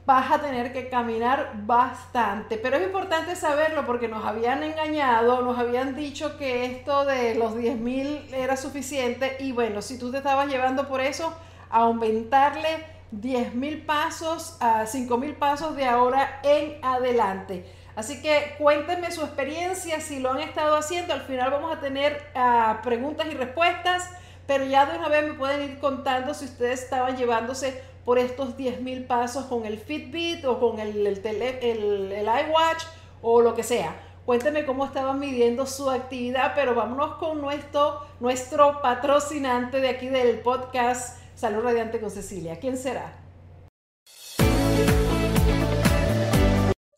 vas 0.06 0.30
a 0.30 0.38
tener 0.38 0.72
que 0.72 0.88
caminar 0.88 1.52
bastante. 1.64 2.58
Pero 2.58 2.76
es 2.76 2.84
importante 2.84 3.36
saberlo 3.36 3.86
porque 3.86 4.08
nos 4.08 4.24
habían 4.24 4.62
engañado, 4.62 5.42
nos 5.42 5.58
habían 5.58 5.96
dicho 5.96 6.36
que 6.36 6.66
esto 6.66 7.04
de 7.04 7.34
los 7.34 7.56
10 7.56 7.78
mil 7.78 8.26
era 8.34 8.56
suficiente 8.56 9.36
y 9.40 9.52
bueno, 9.52 9.80
si 9.80 9.98
tú 9.98 10.10
te 10.10 10.18
estabas 10.18 10.48
llevando 10.48 10.88
por 10.88 11.00
eso, 11.00 11.34
aumentarle 11.70 12.93
10 13.20 13.54
mil 13.54 13.84
pasos 13.84 14.56
a 14.60 14.86
5 14.86 15.16
mil 15.18 15.34
pasos 15.34 15.76
de 15.76 15.84
ahora 15.84 16.40
en 16.42 16.78
adelante. 16.82 17.64
Así 17.96 18.20
que 18.20 18.54
cuéntenme 18.58 19.12
su 19.12 19.22
experiencia, 19.22 20.00
si 20.00 20.18
lo 20.18 20.32
han 20.32 20.40
estado 20.40 20.76
haciendo. 20.76 21.14
Al 21.14 21.22
final 21.22 21.50
vamos 21.50 21.76
a 21.76 21.80
tener 21.80 22.20
ah, 22.34 22.80
preguntas 22.82 23.26
y 23.30 23.34
respuestas, 23.34 24.10
pero 24.46 24.64
ya 24.64 24.86
de 24.86 24.98
una 24.98 25.08
vez 25.08 25.24
me 25.26 25.34
pueden 25.34 25.70
ir 25.70 25.78
contando 25.78 26.34
si 26.34 26.46
ustedes 26.46 26.82
estaban 26.82 27.16
llevándose 27.16 27.82
por 28.04 28.18
estos 28.18 28.56
10 28.56 28.82
mil 28.82 29.04
pasos 29.04 29.44
con 29.46 29.64
el 29.64 29.78
Fitbit 29.78 30.44
o 30.44 30.58
con 30.58 30.80
el, 30.80 31.06
el, 31.06 31.24
el, 31.24 32.12
el 32.12 32.26
iWatch 32.26 32.84
o 33.22 33.40
lo 33.40 33.54
que 33.54 33.62
sea. 33.62 33.94
Cuéntenme 34.26 34.64
cómo 34.64 34.86
estaban 34.86 35.20
midiendo 35.20 35.66
su 35.66 35.90
actividad, 35.90 36.52
pero 36.54 36.74
vámonos 36.74 37.16
con 37.16 37.40
nuestro, 37.40 38.00
nuestro 38.20 38.80
patrocinante 38.80 39.80
de 39.80 39.88
aquí 39.88 40.08
del 40.08 40.40
podcast 40.40 41.18
Salud 41.34 41.62
Radiante 41.62 42.00
con 42.00 42.10
Cecilia. 42.10 42.58
¿Quién 42.60 42.76
será? 42.76 43.20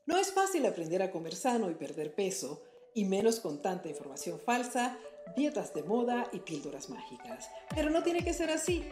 No 0.06 0.18
es 0.18 0.32
fácil 0.32 0.66
aprender 0.66 1.02
a 1.02 1.10
comer 1.10 1.34
sano 1.34 1.70
y 1.70 1.74
perder 1.74 2.14
peso, 2.14 2.62
y 2.94 3.06
menos 3.06 3.40
con 3.40 3.62
tanta 3.62 3.88
información 3.88 4.38
falsa, 4.38 4.98
dietas 5.36 5.72
de 5.74 5.82
moda 5.82 6.28
y 6.32 6.40
píldoras 6.40 6.90
mágicas. 6.90 7.50
Pero 7.74 7.90
no 7.90 8.02
tiene 8.02 8.22
que 8.22 8.34
ser 8.34 8.50
así. 8.50 8.90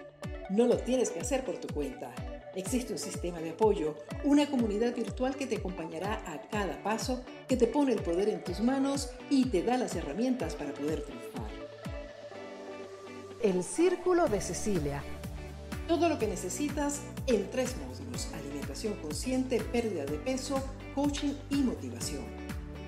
No 0.50 0.66
lo 0.66 0.78
tienes 0.78 1.10
que 1.10 1.20
hacer 1.20 1.44
por 1.44 1.58
tu 1.58 1.72
cuenta. 1.72 2.14
Existe 2.54 2.92
un 2.92 2.98
sistema 2.98 3.40
de 3.40 3.50
apoyo, 3.50 3.96
una 4.24 4.48
comunidad 4.48 4.94
virtual 4.94 5.36
que 5.36 5.46
te 5.46 5.56
acompañará 5.56 6.22
a 6.26 6.40
cada 6.48 6.82
paso, 6.82 7.22
que 7.48 7.56
te 7.56 7.66
pone 7.66 7.92
el 7.92 8.02
poder 8.02 8.28
en 8.28 8.42
tus 8.44 8.60
manos 8.60 9.10
y 9.28 9.46
te 9.46 9.62
da 9.62 9.76
las 9.76 9.94
herramientas 9.94 10.54
para 10.54 10.72
poder 10.72 11.02
triunfar. 11.02 11.50
El 13.42 13.62
Círculo 13.62 14.26
de 14.28 14.40
Cecilia 14.40 15.02
todo 15.86 16.08
lo 16.08 16.18
que 16.18 16.26
necesitas 16.26 17.02
en 17.26 17.50
tres 17.50 17.74
módulos, 17.76 18.28
alimentación 18.34 18.94
consciente, 18.94 19.60
pérdida 19.60 20.04
de 20.04 20.16
peso, 20.18 20.62
coaching 20.94 21.34
y 21.50 21.56
motivación. 21.56 22.24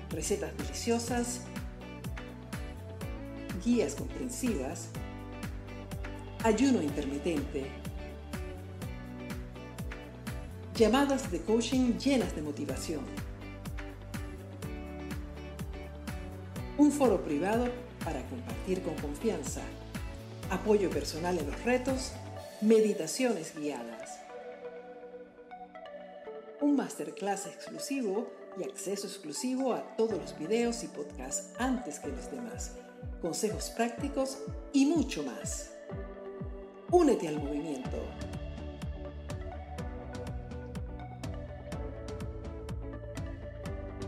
Recetas 0.09 0.55
deliciosas, 0.57 1.41
guías 3.63 3.95
comprensivas, 3.95 4.87
ayuno 6.43 6.81
intermitente, 6.81 7.67
llamadas 10.75 11.31
de 11.31 11.41
coaching 11.41 11.97
llenas 11.97 12.35
de 12.35 12.41
motivación, 12.41 13.01
un 16.77 16.91
foro 16.91 17.23
privado 17.23 17.67
para 18.03 18.21
compartir 18.27 18.81
con 18.81 18.95
confianza, 18.95 19.61
apoyo 20.49 20.89
personal 20.89 21.37
en 21.37 21.47
los 21.47 21.63
retos 21.63 22.13
Meditaciones 22.61 23.53
guiadas. 23.55 24.19
Un 26.59 26.75
masterclass 26.75 27.45
exclusivo 27.45 28.31
y 28.57 28.63
acceso 28.63 29.05
exclusivo 29.05 29.73
a 29.73 29.95
todos 29.95 30.17
los 30.17 30.39
videos 30.39 30.83
y 30.83 30.87
podcasts 30.87 31.53
antes 31.59 31.99
que 31.99 32.07
los 32.07 32.31
demás. 32.31 32.71
Consejos 33.21 33.69
prácticos 33.69 34.39
y 34.73 34.87
mucho 34.87 35.21
más. 35.21 35.69
Únete 36.89 37.27
al 37.27 37.37
movimiento. 37.37 38.03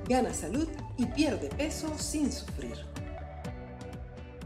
Gana 0.07 0.33
salud 0.33 0.67
y 0.97 1.05
pierde 1.05 1.49
peso 1.49 1.95
sin 1.99 2.31
sufrir. 2.31 2.77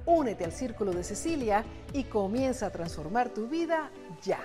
Únete 0.06 0.44
al 0.44 0.52
Círculo 0.52 0.92
de 0.92 1.06
Cecilia 1.06 1.64
y 1.94 2.04
comienza 2.06 2.68
a 2.68 2.72
transformar 2.72 3.30
tu 3.30 3.48
vida 3.48 3.92
ya. 4.24 4.40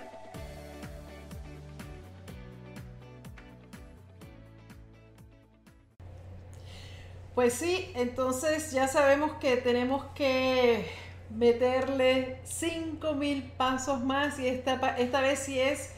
Pues 7.35 7.55
sí, 7.55 7.93
entonces 7.95 8.73
ya 8.73 8.88
sabemos 8.88 9.33
que 9.35 9.57
tenemos 9.57 10.05
que 10.14 10.90
meterle 11.31 12.40
5000 12.45 13.52
pasos 13.52 14.00
más 14.00 14.38
y 14.40 14.49
esta, 14.49 14.97
esta 14.99 15.21
vez 15.21 15.38
sí 15.38 15.61
es, 15.61 15.93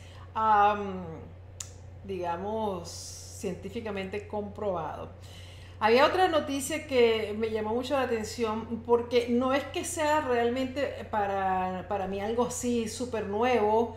digamos, 2.04 2.90
científicamente 2.90 4.28
comprobado. 4.28 5.12
Había 5.83 6.05
otra 6.05 6.29
noticia 6.29 6.87
que 6.87 7.35
me 7.39 7.51
llamó 7.51 7.75
mucho 7.75 7.95
la 7.95 8.03
atención 8.03 8.83
porque 8.85 9.29
no 9.31 9.55
es 9.55 9.65
que 9.65 9.87
sea 9.87 10.21
realmente 10.21 11.07
para, 11.11 11.87
para 11.89 12.07
mí 12.07 12.21
algo 12.21 12.47
así 12.47 12.87
súper 12.87 13.25
nuevo. 13.25 13.97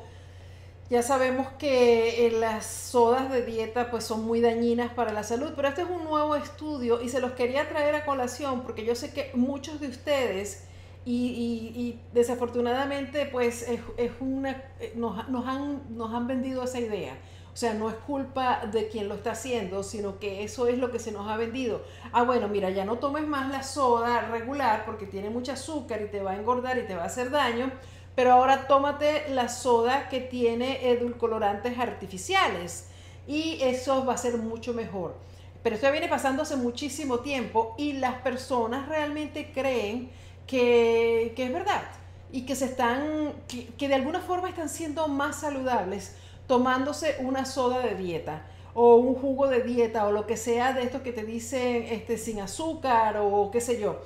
Ya 0.90 1.02
sabemos 1.02 1.48
que 1.60 2.26
eh, 2.26 2.32
las 2.32 2.66
sodas 2.66 3.30
de 3.30 3.42
dieta 3.42 3.92
pues 3.92 4.06
son 4.06 4.24
muy 4.24 4.40
dañinas 4.40 4.94
para 4.94 5.12
la 5.12 5.24
salud, 5.24 5.52
pero 5.58 5.68
este 5.68 5.82
es 5.82 5.90
un 5.90 6.06
nuevo 6.06 6.38
estudio 6.38 7.02
y 7.02 7.10
se 7.10 7.20
los 7.20 7.34
quería 7.34 7.68
traer 7.68 7.96
a 7.96 8.06
colación 8.06 8.62
porque 8.62 8.86
yo 8.86 8.96
sé 8.96 9.12
que 9.12 9.32
muchos 9.34 9.82
de 9.82 9.90
ustedes 9.90 10.64
y, 11.06 12.00
desafortunadamente 12.14 13.26
pues 13.26 13.68
es, 13.98 14.12
una, 14.22 14.52
eh, 14.80 14.94
nos, 14.96 15.28
nos, 15.28 15.46
han, 15.46 15.84
nos 15.98 16.14
han 16.14 16.28
vendido 16.28 16.64
esa 16.64 16.80
idea 16.80 17.18
o 17.54 17.56
sea, 17.56 17.76
no 17.76 17.88
es 17.90 17.96
culpa 17.96 18.66
de 18.72 18.88
quien 18.88 19.08
lo 19.08 19.16
está 19.16 19.34
haciendo, 19.34 19.84
sino 19.84 20.18
que 20.18 20.44
eso 20.44 20.68
es 20.68 20.80
lo 20.80 20.92
que 20.92 20.98
se 20.98 21.12
nos 21.12 21.30
ha 21.30 21.38
vendido. 21.38 21.84
Ah, 22.12 22.24
bueno, 22.24 22.48
mira, 22.48 22.72
ya 22.72 22.84
no 22.84 22.98
tomes 22.98 23.28
más 23.28 23.52
la 23.52 23.62
soda 23.62 24.22
regular 24.22 24.86
porque 24.86 25.06
tiene 25.06 25.30
mucho 25.30 25.52
azúcar 25.52 26.02
y 26.02 26.08
te 26.08 26.24
va 26.24 26.32
a 26.32 26.36
engordar 26.36 26.80
y 26.80 26.88
te 26.88 26.96
va 26.96 27.04
a 27.04 27.08
hacer 27.08 27.30
daño, 27.30 27.72
pero 28.16 28.34
ahora 28.34 28.68
tómate 28.68 29.30
la 29.30 29.50
soda 29.50 30.10
que 30.10 30.20
tiene 30.20 30.90
edulcorantes 30.90 31.78
artificiales 31.78 32.88
y 33.28 33.60
eso 33.62 34.04
va 34.04 34.14
a 34.14 34.18
ser 34.18 34.38
mucho 34.38 34.74
mejor. 34.74 35.16
Pero 35.62 35.76
esto 35.76 35.92
viene 35.92 36.10
pasando 36.10 36.42
hace 36.42 36.56
muchísimo 36.56 37.20
tiempo 37.20 37.76
y 37.78 37.94
las 37.94 38.16
personas 38.16 38.90
realmente 38.90 39.52
creen 39.54 40.10
que, 40.48 41.34
es 41.38 41.54
verdad 41.54 41.84
y 42.32 42.46
que 42.48 42.56
se 42.56 42.66
están, 42.66 43.34
que, 43.78 43.88
de 43.88 43.96
alguna 43.96 44.20
forma 44.20 44.50
están 44.50 44.70
siendo 44.70 45.08
más 45.08 45.42
saludables 45.42 46.16
tomándose 46.48 47.18
una 47.20 47.46
soda 47.46 47.80
de 47.80 47.96
dieta 47.96 48.48
o 48.74 48.96
un 48.96 49.16
jugo 49.16 49.48
de 49.48 49.62
dieta 49.62 50.08
o 50.08 50.12
lo 50.12 50.26
que 50.26 50.38
sea 50.38 50.74
de 50.74 50.84
estos 50.84 51.02
que 51.02 51.12
te 51.12 51.24
dicen 51.24 51.84
este, 51.90 52.18
sin 52.18 52.42
azúcar 52.42 53.18
o 53.18 53.50
qué 53.52 53.62
sé 53.62 53.80
yo. 53.80 54.02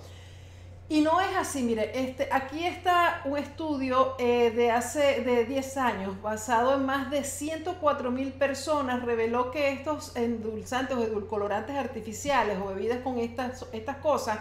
Y 0.90 1.02
no 1.02 1.20
es 1.20 1.36
así, 1.36 1.64
mire, 1.64 1.92
este, 2.00 2.30
aquí 2.32 2.66
está 2.66 3.22
un 3.26 3.38
estudio 3.38 4.16
eh, 4.20 4.52
de 4.52 4.72
hace 4.72 5.22
de 5.22 5.44
10 5.44 5.76
años, 5.78 6.22
basado 6.22 6.76
en 6.76 6.86
más 6.86 7.12
de 7.12 7.26
104 7.26 8.10
mil 8.10 8.32
personas, 8.32 9.04
reveló 9.04 9.52
que 9.52 9.74
estos 9.74 10.16
endulzantes 10.16 10.96
o 10.96 11.04
edulcorantes 11.04 11.76
artificiales 11.76 12.58
o 12.64 12.68
bebidas 12.68 13.00
con 13.00 13.20
estas, 13.20 13.66
estas 13.74 13.98
cosas, 13.98 14.40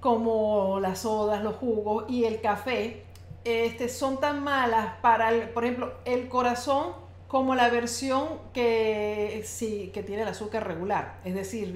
como 0.00 0.80
las 0.80 1.00
sodas, 1.00 1.44
los 1.44 1.54
jugos 1.54 2.06
y 2.08 2.24
el 2.24 2.40
café, 2.40 3.04
este, 3.44 3.88
son 3.88 4.20
tan 4.20 4.42
malas 4.42 4.94
para, 5.00 5.30
el, 5.30 5.48
por 5.50 5.64
ejemplo, 5.64 5.94
el 6.04 6.28
corazón 6.28 6.94
como 7.28 7.54
la 7.54 7.70
versión 7.70 8.28
que, 8.52 9.42
sí, 9.46 9.90
que 9.94 10.02
tiene 10.02 10.22
el 10.22 10.28
azúcar 10.28 10.66
regular, 10.66 11.18
es 11.24 11.34
decir, 11.34 11.72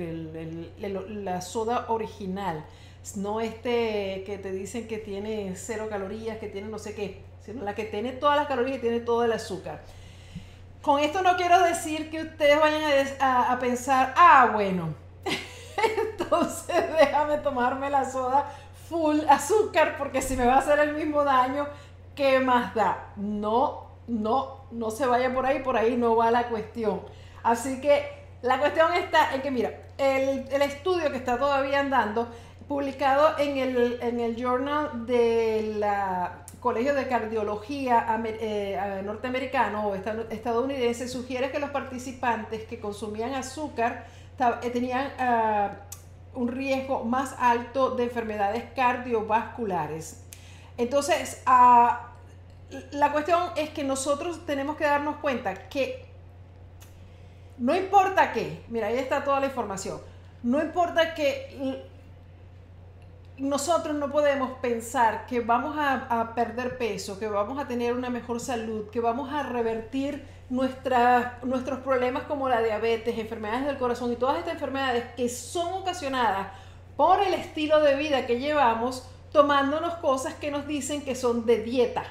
la 0.78 1.40
soda 1.40 1.86
original 1.88 2.64
no 3.14 3.40
este 3.40 4.24
que 4.26 4.38
te 4.42 4.50
dicen 4.50 4.88
que 4.88 4.98
tiene 4.98 5.54
cero 5.54 5.86
calorías, 5.88 6.38
que 6.38 6.48
tiene 6.48 6.68
no 6.68 6.78
sé 6.78 6.94
qué, 6.94 7.22
sino 7.44 7.62
la 7.62 7.74
que 7.74 7.84
tiene 7.84 8.12
todas 8.12 8.36
las 8.36 8.48
calorías 8.48 8.78
y 8.78 8.80
tiene 8.80 9.00
todo 9.00 9.24
el 9.24 9.32
azúcar. 9.32 9.82
Con 10.82 10.98
esto 10.98 11.22
no 11.22 11.36
quiero 11.36 11.60
decir 11.62 12.10
que 12.10 12.22
ustedes 12.22 12.58
vayan 12.58 12.82
a, 13.20 13.56
pensar, 13.60 14.12
ah, 14.16 14.50
bueno, 14.52 14.94
entonces 16.18 16.76
déjame 16.98 17.38
tomarme 17.38 17.90
la 17.90 18.10
soda 18.10 18.52
full 18.88 19.20
azúcar 19.28 19.96
porque 19.98 20.22
si 20.22 20.36
me 20.36 20.46
va 20.46 20.54
a 20.54 20.58
hacer 20.58 20.78
el 20.78 20.94
mismo 20.94 21.24
daño, 21.24 21.66
¿qué 22.14 22.40
más 22.40 22.74
da? 22.74 23.12
No, 23.16 23.86
no, 24.06 24.66
no 24.70 24.90
se 24.90 25.06
vaya 25.06 25.32
por 25.32 25.46
ahí, 25.46 25.60
por 25.60 25.76
ahí 25.76 25.96
no 25.96 26.16
va 26.16 26.30
la 26.30 26.48
cuestión. 26.48 27.02
Así 27.42 27.80
que 27.80 28.04
la 28.42 28.58
cuestión 28.58 28.92
está 28.94 29.34
en 29.34 29.42
que, 29.42 29.50
mira, 29.50 29.70
el, 29.98 30.46
el 30.50 30.62
estudio 30.62 31.10
que 31.10 31.16
está 31.16 31.38
todavía 31.38 31.80
andando 31.80 32.28
publicado 32.68 33.38
en 33.38 33.56
el, 33.58 33.98
en 34.02 34.20
el 34.20 34.36
Journal 34.36 35.06
del 35.06 35.84
Colegio 36.60 36.94
de 36.94 37.06
Cardiología 37.06 38.20
eh, 38.24 39.02
norteamericano 39.04 39.88
o 39.88 39.94
estadounidense, 39.94 41.06
sugiere 41.06 41.50
que 41.50 41.60
los 41.60 41.70
participantes 41.70 42.64
que 42.64 42.80
consumían 42.80 43.34
azúcar 43.34 44.06
eh, 44.62 44.70
tenían 44.70 45.12
ah, 45.18 45.70
un 46.36 46.48
riesgo 46.48 47.04
más 47.04 47.34
alto 47.38 47.90
de 47.90 48.04
enfermedades 48.04 48.64
cardiovasculares. 48.74 50.22
Entonces, 50.76 51.42
ah, 51.46 52.12
la 52.92 53.12
cuestión 53.12 53.50
es 53.56 53.70
que 53.70 53.84
nosotros 53.84 54.44
tenemos 54.46 54.76
que 54.76 54.84
darnos 54.84 55.16
cuenta 55.16 55.68
que 55.68 56.06
no 57.58 57.74
importa 57.74 58.32
qué, 58.32 58.62
mira, 58.68 58.88
ahí 58.88 58.98
está 58.98 59.24
toda 59.24 59.40
la 59.40 59.46
información, 59.46 60.00
no 60.42 60.62
importa 60.62 61.14
que 61.14 61.86
nosotros 63.38 63.96
no 63.96 64.10
podemos 64.10 64.52
pensar 64.58 65.26
que 65.26 65.40
vamos 65.40 65.76
a, 65.78 66.34
perder 66.34 66.78
peso, 66.78 67.18
que 67.18 67.28
vamos 67.28 67.58
a 67.58 67.66
tener 67.66 67.92
una 67.94 68.10
mejor 68.10 68.40
salud, 68.40 68.88
que 68.90 69.00
vamos 69.00 69.32
a 69.32 69.42
revertir 69.42 70.24
nuestros 70.48 71.80
problemas 71.80 72.24
como 72.24 72.48
la 72.48 72.62
diabetes, 72.62 73.18
enfermedades 73.18 73.66
del 73.66 73.78
corazón 73.78 74.12
y 74.12 74.16
todas 74.16 74.38
estas 74.38 74.54
enfermedades 74.54 75.04
que 75.16 75.28
son 75.28 75.72
ocasionadas 75.74 76.48
por 76.96 77.20
el 77.20 77.34
estilo 77.34 77.80
de 77.80 77.96
vida 77.96 78.26
que 78.26 78.38
llevamos, 78.38 79.08
tomándonos 79.32 79.94
cosas 79.94 80.34
que 80.34 80.50
nos 80.50 80.66
dicen 80.66 81.02
que 81.02 81.14
son 81.14 81.44
de 81.44 81.62
dieta. 81.62 82.04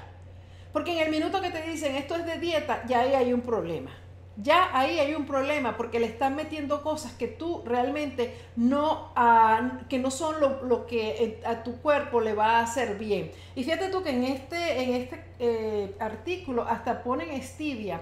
Porque 0.73 0.91
en 0.91 1.05
el 1.05 1.11
minuto 1.11 1.41
que 1.41 1.49
te 1.49 1.61
dicen 1.61 1.95
esto 1.95 2.15
es 2.15 2.25
de 2.25 2.37
dieta, 2.37 2.83
ya 2.87 2.99
ahí 3.01 3.13
hay 3.13 3.33
un 3.33 3.41
problema 3.41 3.91
ya 4.37 4.77
ahí 4.77 4.99
hay 4.99 5.15
un 5.15 5.25
problema 5.25 5.77
porque 5.77 5.99
le 5.99 6.07
están 6.07 6.35
metiendo 6.35 6.81
cosas 6.81 7.13
que 7.13 7.27
tú 7.27 7.63
realmente 7.65 8.35
no, 8.55 9.11
ah, 9.15 9.79
que 9.89 9.97
no 9.99 10.11
son 10.11 10.35
lo, 10.39 10.85
que 10.85 11.23
eh, 11.23 11.41
a 11.45 11.63
tu 11.63 11.77
cuerpo 11.77 12.19
le 12.19 12.33
va 12.33 12.59
a 12.59 12.63
hacer 12.63 12.97
bien. 12.97 13.31
Y 13.55 13.63
fíjate 13.63 13.89
tú 13.89 14.03
que 14.03 14.09
en 14.09 14.23
este, 14.25 14.83
en 14.83 14.93
este 15.01 15.23
eh, 15.39 15.95
artículo 15.99 16.63
hasta 16.63 17.03
ponen 17.03 17.41
stevia. 17.41 18.01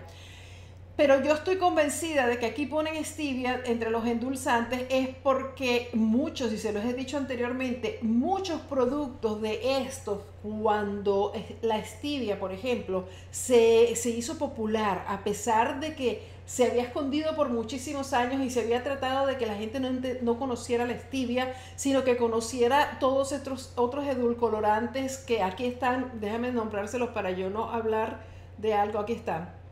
Pero 0.95 1.23
yo 1.23 1.33
estoy 1.33 1.57
convencida 1.57 2.27
de 2.27 2.37
que 2.37 2.45
aquí 2.45 2.67
ponen 2.67 3.03
stevia 3.03 3.61
entre 3.65 3.89
los 3.89 4.05
endulzantes 4.05 4.85
es 4.89 5.09
porque 5.23 5.89
muchos, 5.93 6.53
y 6.53 6.59
se 6.59 6.71
los 6.71 6.85
he 6.85 6.93
dicho 6.93 7.17
anteriormente, 7.17 7.97
muchos 8.03 8.61
productos 8.61 9.41
de 9.41 9.81
estos, 9.81 10.19
cuando 10.43 11.33
la 11.63 11.83
stevia, 11.83 12.39
por 12.39 12.51
ejemplo, 12.51 13.05
se, 13.31 13.95
se 13.95 14.11
hizo 14.11 14.37
popular, 14.37 15.03
a 15.07 15.23
pesar 15.23 15.79
de 15.79 15.95
que 15.95 16.21
se 16.45 16.65
había 16.65 16.83
escondido 16.83 17.35
por 17.35 17.49
muchísimos 17.49 18.13
años 18.13 18.43
y 18.43 18.51
se 18.51 18.59
había 18.59 18.83
tratado 18.83 19.25
de 19.25 19.37
que 19.37 19.47
la 19.47 19.55
gente 19.55 19.79
no, 19.79 19.89
no 20.21 20.37
conociera 20.37 20.85
la 20.85 20.99
stevia, 20.99 21.55
sino 21.75 22.03
que 22.03 22.17
conociera 22.17 22.97
todos 22.99 23.31
estos 23.31 23.73
otros 23.77 24.05
edulcorantes 24.05 25.17
que 25.17 25.41
aquí 25.41 25.65
están, 25.65 26.11
déjame 26.19 26.51
nombrárselos 26.51 27.09
para 27.09 27.31
yo 27.31 27.49
no 27.49 27.71
hablar 27.71 28.19
de 28.59 28.75
algo, 28.75 28.99
aquí 28.99 29.13
están 29.13 29.62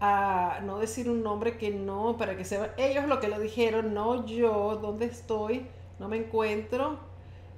a 0.00 0.60
no 0.62 0.78
decir 0.78 1.08
un 1.08 1.22
nombre 1.22 1.56
que 1.56 1.70
no, 1.70 2.16
para 2.16 2.36
que 2.36 2.44
sepan 2.44 2.70
ellos 2.76 3.06
lo 3.06 3.20
que 3.20 3.28
lo 3.28 3.38
dijeron, 3.38 3.94
no 3.94 4.26
yo, 4.26 4.76
¿dónde 4.76 5.06
estoy? 5.06 5.66
No 5.98 6.08
me 6.08 6.18
encuentro, 6.18 6.98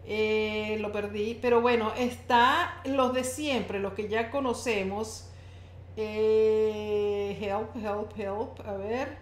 eh, 0.07 0.79
lo 0.81 0.92
perdí, 0.92 1.38
pero 1.40 1.61
bueno, 1.61 1.92
está 1.96 2.81
los 2.85 3.12
de 3.12 3.24
siempre, 3.24 3.81
los 3.81 3.94
que 3.94 4.09
ya 4.09 4.31
conocemos, 4.31 5.29
eh, 5.96 7.37
help, 7.40 7.77
help, 7.77 8.18
help, 8.18 8.66
a 8.66 8.74
ver, 8.74 9.16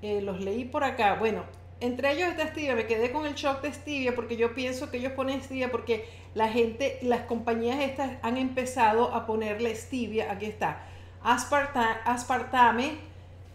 eh, 0.00 0.22
los 0.22 0.40
leí 0.40 0.64
por 0.64 0.84
acá, 0.84 1.16
bueno, 1.16 1.44
entre 1.80 2.12
ellos 2.12 2.28
está 2.28 2.46
Stevia, 2.46 2.76
me 2.76 2.86
quedé 2.86 3.12
con 3.12 3.26
el 3.26 3.34
shock 3.34 3.60
de 3.60 3.72
Stevia 3.72 4.14
porque 4.14 4.36
yo 4.36 4.54
pienso 4.54 4.90
que 4.90 4.98
ellos 4.98 5.12
ponen 5.12 5.42
Stevia 5.42 5.70
porque 5.70 6.08
la 6.34 6.48
gente, 6.48 6.98
las 7.02 7.22
compañías 7.22 7.80
estas 7.80 8.12
han 8.22 8.36
empezado 8.36 9.12
a 9.12 9.26
ponerle 9.26 9.74
Stevia, 9.74 10.30
aquí 10.30 10.46
está, 10.46 10.86
aspartame, 11.24 12.98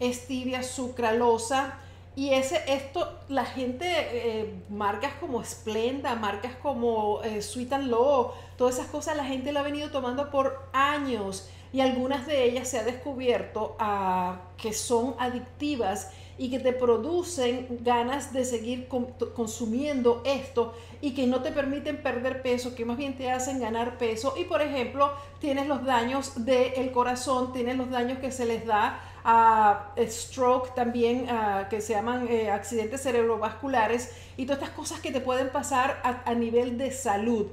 stevia, 0.00 0.62
sucralosa. 0.62 1.74
Y 2.16 2.30
ese, 2.30 2.60
esto, 2.66 3.16
la 3.28 3.44
gente, 3.44 3.86
eh, 3.86 4.52
marcas 4.68 5.12
como 5.20 5.44
Splenda, 5.44 6.16
marcas 6.16 6.56
como 6.56 7.22
eh, 7.22 7.42
Sweet 7.42 7.72
and 7.72 7.88
Low, 7.88 8.32
todas 8.56 8.74
esas 8.74 8.88
cosas 8.88 9.16
la 9.16 9.24
gente 9.24 9.52
lo 9.52 9.60
ha 9.60 9.62
venido 9.62 9.90
tomando 9.90 10.30
por 10.30 10.68
años 10.72 11.48
y 11.72 11.80
algunas 11.80 12.26
de 12.26 12.44
ellas 12.44 12.68
se 12.68 12.78
ha 12.78 12.82
descubierto 12.82 13.76
ah, 13.78 14.40
que 14.56 14.72
son 14.72 15.14
adictivas 15.18 16.10
y 16.38 16.50
que 16.50 16.60
te 16.60 16.72
producen 16.72 17.66
ganas 17.82 18.32
de 18.32 18.44
seguir 18.44 18.88
consumiendo 18.88 20.22
esto 20.24 20.72
y 21.00 21.12
que 21.12 21.26
no 21.26 21.42
te 21.42 21.50
permiten 21.50 22.00
perder 22.00 22.42
peso, 22.42 22.76
que 22.76 22.84
más 22.84 22.96
bien 22.96 23.16
te 23.16 23.30
hacen 23.30 23.60
ganar 23.60 23.98
peso. 23.98 24.34
Y 24.36 24.44
por 24.44 24.62
ejemplo, 24.62 25.12
tienes 25.40 25.66
los 25.66 25.84
daños 25.84 26.44
del 26.44 26.92
corazón, 26.92 27.52
tienes 27.52 27.76
los 27.76 27.90
daños 27.90 28.18
que 28.18 28.30
se 28.30 28.46
les 28.46 28.64
da 28.64 29.00
a 29.24 29.92
stroke 30.06 30.74
también, 30.74 31.26
que 31.68 31.80
se 31.80 31.92
llaman 31.92 32.28
eh, 32.30 32.50
accidentes 32.50 33.02
cerebrovasculares 33.02 34.12
y 34.36 34.46
todas 34.46 34.62
estas 34.62 34.74
cosas 34.74 35.00
que 35.00 35.10
te 35.10 35.20
pueden 35.20 35.50
pasar 35.50 36.00
a 36.24 36.34
nivel 36.34 36.78
de 36.78 36.92
salud. 36.92 37.48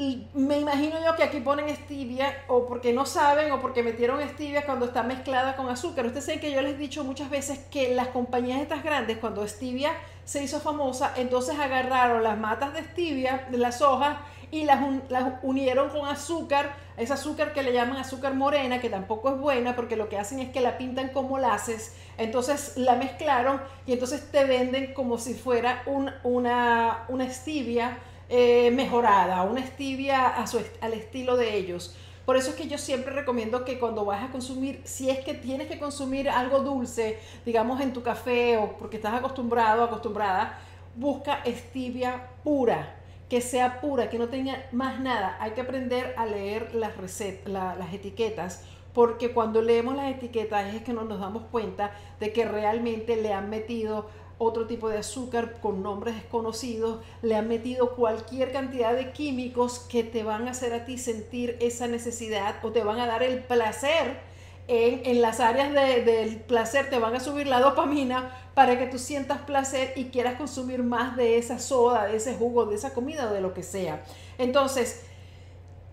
Y 0.00 0.26
me 0.32 0.58
imagino 0.58 0.96
yo 1.04 1.14
que 1.14 1.22
aquí 1.22 1.40
ponen 1.40 1.68
stevia 1.76 2.44
o 2.48 2.64
porque 2.64 2.90
no 2.90 3.04
saben 3.04 3.52
o 3.52 3.60
porque 3.60 3.82
metieron 3.82 4.26
stevia 4.30 4.64
cuando 4.64 4.86
está 4.86 5.02
mezclada 5.02 5.56
con 5.56 5.68
azúcar. 5.68 6.06
Ustedes 6.06 6.24
saben 6.24 6.40
que 6.40 6.50
yo 6.50 6.62
les 6.62 6.76
he 6.76 6.78
dicho 6.78 7.04
muchas 7.04 7.28
veces 7.28 7.58
que 7.70 7.94
las 7.94 8.08
compañías 8.08 8.62
estas 8.62 8.82
grandes, 8.82 9.18
cuando 9.18 9.46
stevia 9.46 9.92
se 10.24 10.42
hizo 10.42 10.58
famosa, 10.58 11.12
entonces 11.16 11.58
agarraron 11.58 12.22
las 12.22 12.38
matas 12.38 12.72
de 12.72 12.82
stevia, 12.82 13.46
de 13.50 13.58
las 13.58 13.82
hojas, 13.82 14.16
y 14.50 14.64
las, 14.64 14.80
unieron 15.42 15.90
con 15.90 16.08
azúcar, 16.08 16.74
ese 16.96 17.12
azúcar 17.12 17.52
que 17.52 17.62
le 17.62 17.74
llaman 17.74 17.98
azúcar 17.98 18.32
morena, 18.34 18.80
que 18.80 18.88
tampoco 18.88 19.28
es 19.28 19.38
buena 19.38 19.76
porque 19.76 19.96
lo 19.96 20.08
que 20.08 20.16
hacen 20.16 20.40
es 20.40 20.50
que 20.50 20.62
la 20.62 20.78
pintan 20.78 21.10
como 21.10 21.38
laces, 21.38 21.94
entonces 22.16 22.72
la 22.76 22.96
mezclaron 22.96 23.60
y 23.84 23.92
entonces 23.92 24.30
te 24.30 24.44
venden 24.44 24.94
como 24.94 25.18
si 25.18 25.34
fuera 25.34 25.82
un, 25.84 26.10
una, 26.24 27.04
una 27.08 27.24
eh, 28.30 28.70
mejorada, 28.70 29.42
una 29.42 29.66
stevia 29.66 30.34
al 30.80 30.92
estilo 30.94 31.36
de 31.36 31.56
ellos. 31.56 31.96
Por 32.24 32.36
eso 32.36 32.50
es 32.50 32.56
que 32.56 32.68
yo 32.68 32.78
siempre 32.78 33.12
recomiendo 33.12 33.64
que 33.64 33.80
cuando 33.80 34.04
vas 34.04 34.22
a 34.22 34.30
consumir, 34.30 34.80
si 34.84 35.10
es 35.10 35.18
que 35.24 35.34
tienes 35.34 35.66
que 35.66 35.80
consumir 35.80 36.30
algo 36.30 36.60
dulce, 36.60 37.18
digamos 37.44 37.80
en 37.80 37.92
tu 37.92 38.04
café 38.04 38.56
o 38.56 38.76
porque 38.78 38.98
estás 38.98 39.14
acostumbrado, 39.14 39.82
acostumbrada, 39.82 40.60
busca 40.94 41.42
stevia 41.44 42.28
pura, 42.44 42.94
que 43.28 43.40
sea 43.40 43.80
pura, 43.80 44.08
que 44.08 44.18
no 44.18 44.28
tenga 44.28 44.64
más 44.70 45.00
nada. 45.00 45.36
Hay 45.40 45.50
que 45.50 45.62
aprender 45.62 46.14
a 46.16 46.24
leer 46.24 46.72
las 46.76 46.96
recetas, 46.96 47.76
las 47.76 47.92
etiquetas, 47.92 48.64
porque 48.94 49.32
cuando 49.32 49.60
leemos 49.60 49.96
las 49.96 50.08
etiquetas 50.08 50.72
es 50.72 50.82
que 50.82 50.92
no 50.92 51.02
nos 51.02 51.18
damos 51.18 51.42
cuenta 51.50 51.90
de 52.20 52.32
que 52.32 52.44
realmente 52.44 53.16
le 53.16 53.32
han 53.32 53.50
metido 53.50 54.08
otro 54.42 54.66
tipo 54.66 54.88
de 54.88 54.96
azúcar 54.96 55.60
con 55.60 55.82
nombres 55.82 56.14
desconocidos, 56.14 57.00
le 57.20 57.36
han 57.36 57.46
metido 57.46 57.94
cualquier 57.94 58.52
cantidad 58.52 58.94
de 58.94 59.12
químicos 59.12 59.80
que 59.80 60.02
te 60.02 60.24
van 60.24 60.48
a 60.48 60.52
hacer 60.52 60.72
a 60.72 60.86
ti 60.86 60.96
sentir 60.96 61.58
esa 61.60 61.86
necesidad 61.86 62.56
o 62.64 62.72
te 62.72 62.82
van 62.82 62.98
a 62.98 63.06
dar 63.06 63.22
el 63.22 63.44
placer 63.44 64.18
en, 64.66 65.20
las 65.20 65.40
áreas 65.40 65.74
del 65.74 66.36
placer, 66.36 66.88
te 66.88 66.98
van 66.98 67.14
a 67.14 67.20
subir 67.20 67.48
la 67.48 67.60
dopamina 67.60 68.30
para 68.54 68.78
que 68.78 68.86
tú 68.86 68.98
sientas 68.98 69.40
placer 69.42 69.92
y 69.96 70.06
quieras 70.06 70.36
consumir 70.36 70.82
más 70.82 71.16
de 71.16 71.36
esa 71.36 71.58
soda, 71.58 72.06
de 72.06 72.16
ese 72.16 72.34
jugo, 72.34 72.64
de 72.64 72.76
esa 72.76 72.94
comida 72.94 73.28
o 73.28 73.34
de 73.34 73.42
lo 73.42 73.52
que 73.52 73.62
sea. 73.62 74.04
Entonces, 74.38 75.04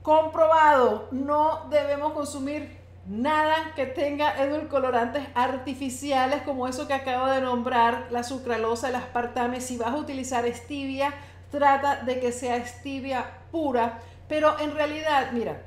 comprobado, 0.03 1.09
no 1.11 1.67
debemos 1.69 2.13
consumir 2.13 2.76
Nada 3.07 3.71
que 3.73 3.85
tenga 3.85 4.43
edulcorantes 4.43 5.23
artificiales 5.33 6.41
como 6.41 6.67
eso 6.67 6.87
que 6.87 6.93
acabo 6.93 7.27
de 7.27 7.39
nombrar, 7.39 8.07
la 8.11 8.23
sucralosa, 8.23 8.89
el 8.89 8.95
aspartame. 8.95 9.61
Si 9.61 9.77
vas 9.77 9.93
a 9.93 9.95
utilizar 9.95 10.45
stevia, 10.53 11.13
trata 11.49 12.03
de 12.03 12.19
que 12.19 12.33
sea 12.33 12.65
stevia 12.65 13.25
pura. 13.49 14.01
Pero 14.27 14.59
en 14.59 14.75
realidad, 14.75 15.31
mira, 15.31 15.61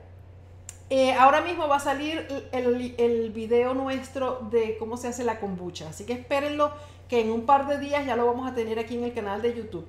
eh, 0.90 1.14
ahora 1.14 1.40
mismo 1.40 1.66
va 1.66 1.76
a 1.76 1.80
salir 1.80 2.28
el, 2.52 2.94
el, 2.98 3.30
video 3.30 3.72
nuestro 3.72 4.46
de 4.50 4.76
cómo 4.76 4.98
se 4.98 5.08
hace 5.08 5.24
la 5.24 5.40
kombucha. 5.40 5.88
Así 5.88 6.04
que 6.04 6.12
espérenlo, 6.12 6.72
que 7.08 7.22
en 7.22 7.30
un 7.30 7.46
par 7.46 7.66
de 7.66 7.78
días 7.78 8.04
ya 8.04 8.16
lo 8.16 8.26
vamos 8.26 8.50
a 8.50 8.54
tener 8.54 8.78
aquí 8.78 8.98
en 8.98 9.04
el 9.04 9.14
canal 9.14 9.40
de 9.40 9.56
YouTube. 9.56 9.88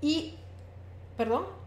Y, 0.00 0.34
perdón 1.18 1.59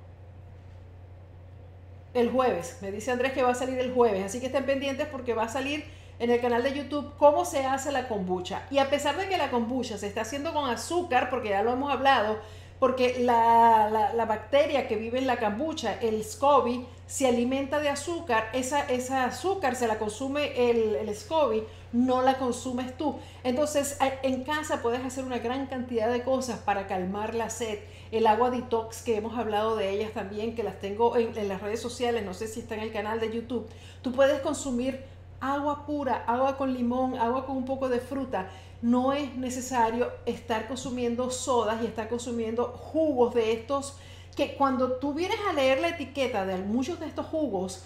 el 2.13 2.29
jueves. 2.31 2.77
Me 2.81 2.91
dice 2.91 3.11
Andrés 3.11 3.33
que 3.33 3.43
va 3.43 3.51
a 3.51 3.55
salir 3.55 3.79
el 3.79 3.93
jueves, 3.93 4.23
así 4.25 4.39
que 4.39 4.47
estén 4.47 4.65
pendientes 4.65 5.07
porque 5.07 5.33
va 5.33 5.43
a 5.43 5.49
salir 5.49 5.85
en 6.19 6.29
el 6.29 6.39
canal 6.39 6.63
de 6.63 6.73
YouTube 6.73 7.13
cómo 7.17 7.45
se 7.45 7.65
hace 7.65 7.91
la 7.91 8.07
kombucha. 8.07 8.63
Y 8.69 8.77
a 8.77 8.89
pesar 8.89 9.17
de 9.17 9.27
que 9.27 9.37
la 9.37 9.49
kombucha 9.49 9.97
se 9.97 10.07
está 10.07 10.21
haciendo 10.21 10.53
con 10.53 10.69
azúcar, 10.69 11.29
porque 11.29 11.49
ya 11.49 11.63
lo 11.63 11.73
hemos 11.73 11.91
hablado, 11.91 12.37
porque 12.79 13.19
la, 13.19 14.25
bacteria 14.27 14.87
que 14.87 14.95
vive 14.95 15.19
en 15.19 15.27
la 15.27 15.37
kombucha, 15.37 15.99
el 16.01 16.23
SCOBY, 16.23 16.85
se 17.07 17.27
alimenta 17.27 17.79
de 17.79 17.89
azúcar, 17.89 18.49
esa, 18.53 18.81
esa 18.89 19.25
azúcar 19.25 19.75
se 19.75 19.87
la 19.87 19.99
consume 19.99 20.69
el, 20.69 20.95
el 20.95 21.15
SCOBY, 21.15 21.63
no 21.91 22.21
la 22.21 22.37
consumes 22.37 22.97
tú. 22.97 23.19
Entonces, 23.43 23.97
en 24.23 24.43
casa 24.43 24.81
puedes 24.81 25.03
hacer 25.03 25.23
una 25.23 25.39
gran 25.39 25.67
cantidad 25.67 26.11
de 26.11 26.23
cosas 26.23 26.59
para 26.59 26.87
calmar 26.87 27.35
la 27.35 27.49
sed 27.49 27.79
el 28.13 28.27
agua 28.27 28.51
detox, 28.51 29.01
que 29.01 29.17
hemos 29.17 29.37
hablado 29.37 29.75
de 29.75 29.89
ellas 29.89 30.11
también, 30.13 30.55
que 30.55 30.61
las 30.61 30.79
tengo 30.79 31.17
en, 31.17 31.47
las 31.47 31.61
redes 31.61 31.81
sociales, 31.81 32.23
no 32.23 32.33
sé 32.33 32.47
si 32.47 32.59
está 32.59 32.75
en 32.75 32.81
el 32.81 32.91
canal 32.91 33.19
de 33.19 33.31
YouTube. 33.31 33.67
Tú 34.03 34.11
puedes 34.11 34.39
consumir 34.41 35.03
agua 35.39 35.85
pura, 35.85 36.23
agua 36.27 36.55
con 36.55 36.73
limón, 36.73 37.17
agua 37.17 37.45
con 37.45 37.57
un 37.57 37.65
poco 37.65 37.89
de 37.89 37.99
fruta. 37.99 38.49
No 38.83 39.13
es 39.13 39.35
necesario 39.35 40.11
estar 40.25 40.67
consumiendo 40.67 41.31
sodas 41.31 41.81
y 41.81 41.87
estar 41.87 42.07
consumiendo 42.07 42.67
jugos 42.67 43.33
de 43.33 43.53
estos 43.53 43.97
que 44.35 44.55
cuando 44.55 44.93
tú 44.93 45.13
vienes 45.13 45.39
a 45.49 45.53
leer 45.53 45.81
la 45.81 45.89
etiqueta 45.89 46.45
de 46.45 46.57
muchos 46.57 46.99
de 46.99 47.07
estos 47.07 47.25
jugos, 47.25 47.83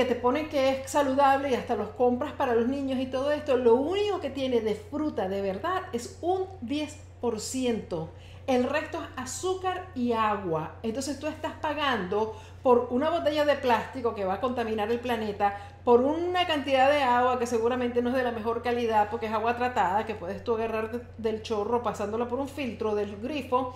que 0.00 0.14
te 0.14 0.14
ponen 0.14 0.48
que 0.48 0.70
es 0.70 0.90
saludable 0.90 1.50
y 1.50 1.54
hasta 1.54 1.76
los 1.76 1.90
compras 1.90 2.32
para 2.32 2.54
los 2.54 2.66
niños 2.66 2.98
y 2.98 3.04
todo 3.04 3.32
esto, 3.32 3.58
lo 3.58 3.74
único 3.74 4.18
que 4.18 4.30
tiene 4.30 4.62
de 4.62 4.74
fruta 4.74 5.28
de 5.28 5.42
verdad 5.42 5.82
es 5.92 6.16
un 6.22 6.46
10%. 6.62 8.08
El 8.46 8.64
resto 8.64 8.96
es 8.96 9.08
azúcar 9.16 9.88
y 9.94 10.12
agua. 10.12 10.76
Entonces 10.82 11.20
tú 11.20 11.26
estás 11.26 11.52
pagando 11.60 12.34
por 12.62 12.88
una 12.92 13.10
botella 13.10 13.44
de 13.44 13.56
plástico 13.56 14.14
que 14.14 14.24
va 14.24 14.34
a 14.34 14.40
contaminar 14.40 14.90
el 14.90 15.00
planeta, 15.00 15.58
por 15.84 16.00
una 16.00 16.46
cantidad 16.46 16.90
de 16.90 17.02
agua 17.02 17.38
que 17.38 17.46
seguramente 17.46 18.00
no 18.00 18.08
es 18.08 18.16
de 18.16 18.22
la 18.22 18.32
mejor 18.32 18.62
calidad 18.62 19.10
porque 19.10 19.26
es 19.26 19.32
agua 19.32 19.54
tratada, 19.54 20.06
que 20.06 20.14
puedes 20.14 20.42
tú 20.42 20.54
agarrar 20.54 21.12
del 21.18 21.42
chorro 21.42 21.82
pasándola 21.82 22.26
por 22.26 22.38
un 22.38 22.48
filtro 22.48 22.94
del 22.94 23.20
grifo, 23.20 23.74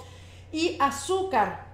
y 0.50 0.78
azúcar, 0.80 1.73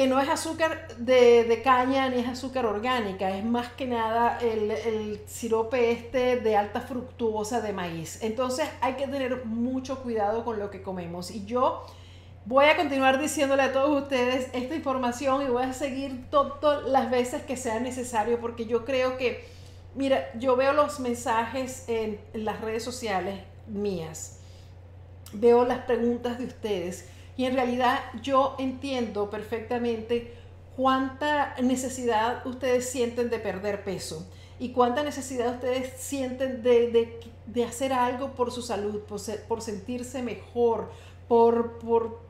que 0.00 0.06
no 0.06 0.18
es 0.18 0.30
azúcar 0.30 0.88
de, 0.96 1.60
caña 1.62 2.08
ni 2.08 2.20
es 2.20 2.26
azúcar 2.26 2.64
orgánica, 2.64 3.36
es 3.36 3.44
más 3.44 3.68
que 3.68 3.86
nada 3.86 4.38
el, 4.40 5.20
sirope 5.26 5.90
este 5.90 6.40
de 6.40 6.56
alta 6.56 6.80
fructuosa 6.80 7.60
de 7.60 7.74
maíz. 7.74 8.18
Entonces 8.22 8.66
hay 8.80 8.94
que 8.94 9.06
tener 9.06 9.44
mucho 9.44 10.02
cuidado 10.02 10.42
con 10.42 10.58
lo 10.58 10.70
que 10.70 10.80
comemos. 10.80 11.30
Y 11.30 11.44
yo 11.44 11.84
Voy 12.46 12.64
a 12.64 12.76
continuar 12.78 13.20
diciéndole 13.20 13.62
a 13.62 13.74
todos 13.74 14.04
ustedes 14.04 14.48
esta 14.54 14.74
información 14.74 15.42
y 15.42 15.50
voy 15.50 15.64
a 15.64 15.74
seguir 15.74 16.30
todas 16.30 16.88
las 16.88 17.10
veces 17.10 17.42
que 17.42 17.58
sea 17.58 17.78
necesario 17.78 18.40
porque 18.40 18.64
yo 18.64 18.86
creo 18.86 19.18
que, 19.18 19.46
mira, 19.94 20.30
yo 20.38 20.56
veo 20.56 20.72
los 20.72 20.98
mensajes 21.00 21.84
en, 21.88 22.18
las 22.32 22.62
redes 22.62 22.82
sociales 22.82 23.40
mías, 23.68 24.38
veo 25.34 25.66
las 25.66 25.80
preguntas 25.80 26.38
de 26.38 26.46
ustedes 26.46 27.10
y 27.36 27.44
en 27.46 27.54
realidad 27.54 28.00
yo 28.22 28.56
entiendo 28.58 29.30
perfectamente 29.30 30.34
cuánta 30.76 31.54
necesidad 31.60 32.46
ustedes 32.46 32.88
sienten 32.88 33.30
de 33.30 33.38
perder 33.38 33.84
peso 33.84 34.26
y 34.58 34.72
cuánta 34.72 35.02
necesidad 35.02 35.54
ustedes 35.54 36.00
sienten 36.00 36.62
de, 36.62 37.64
hacer 37.66 37.92
algo 37.92 38.32
por 38.32 38.52
su 38.52 38.62
salud, 38.62 39.00
por, 39.00 39.20
por 39.48 39.62
sentirse 39.62 40.22
mejor, 40.22 40.90
por, 41.28 41.78
por 41.78 42.20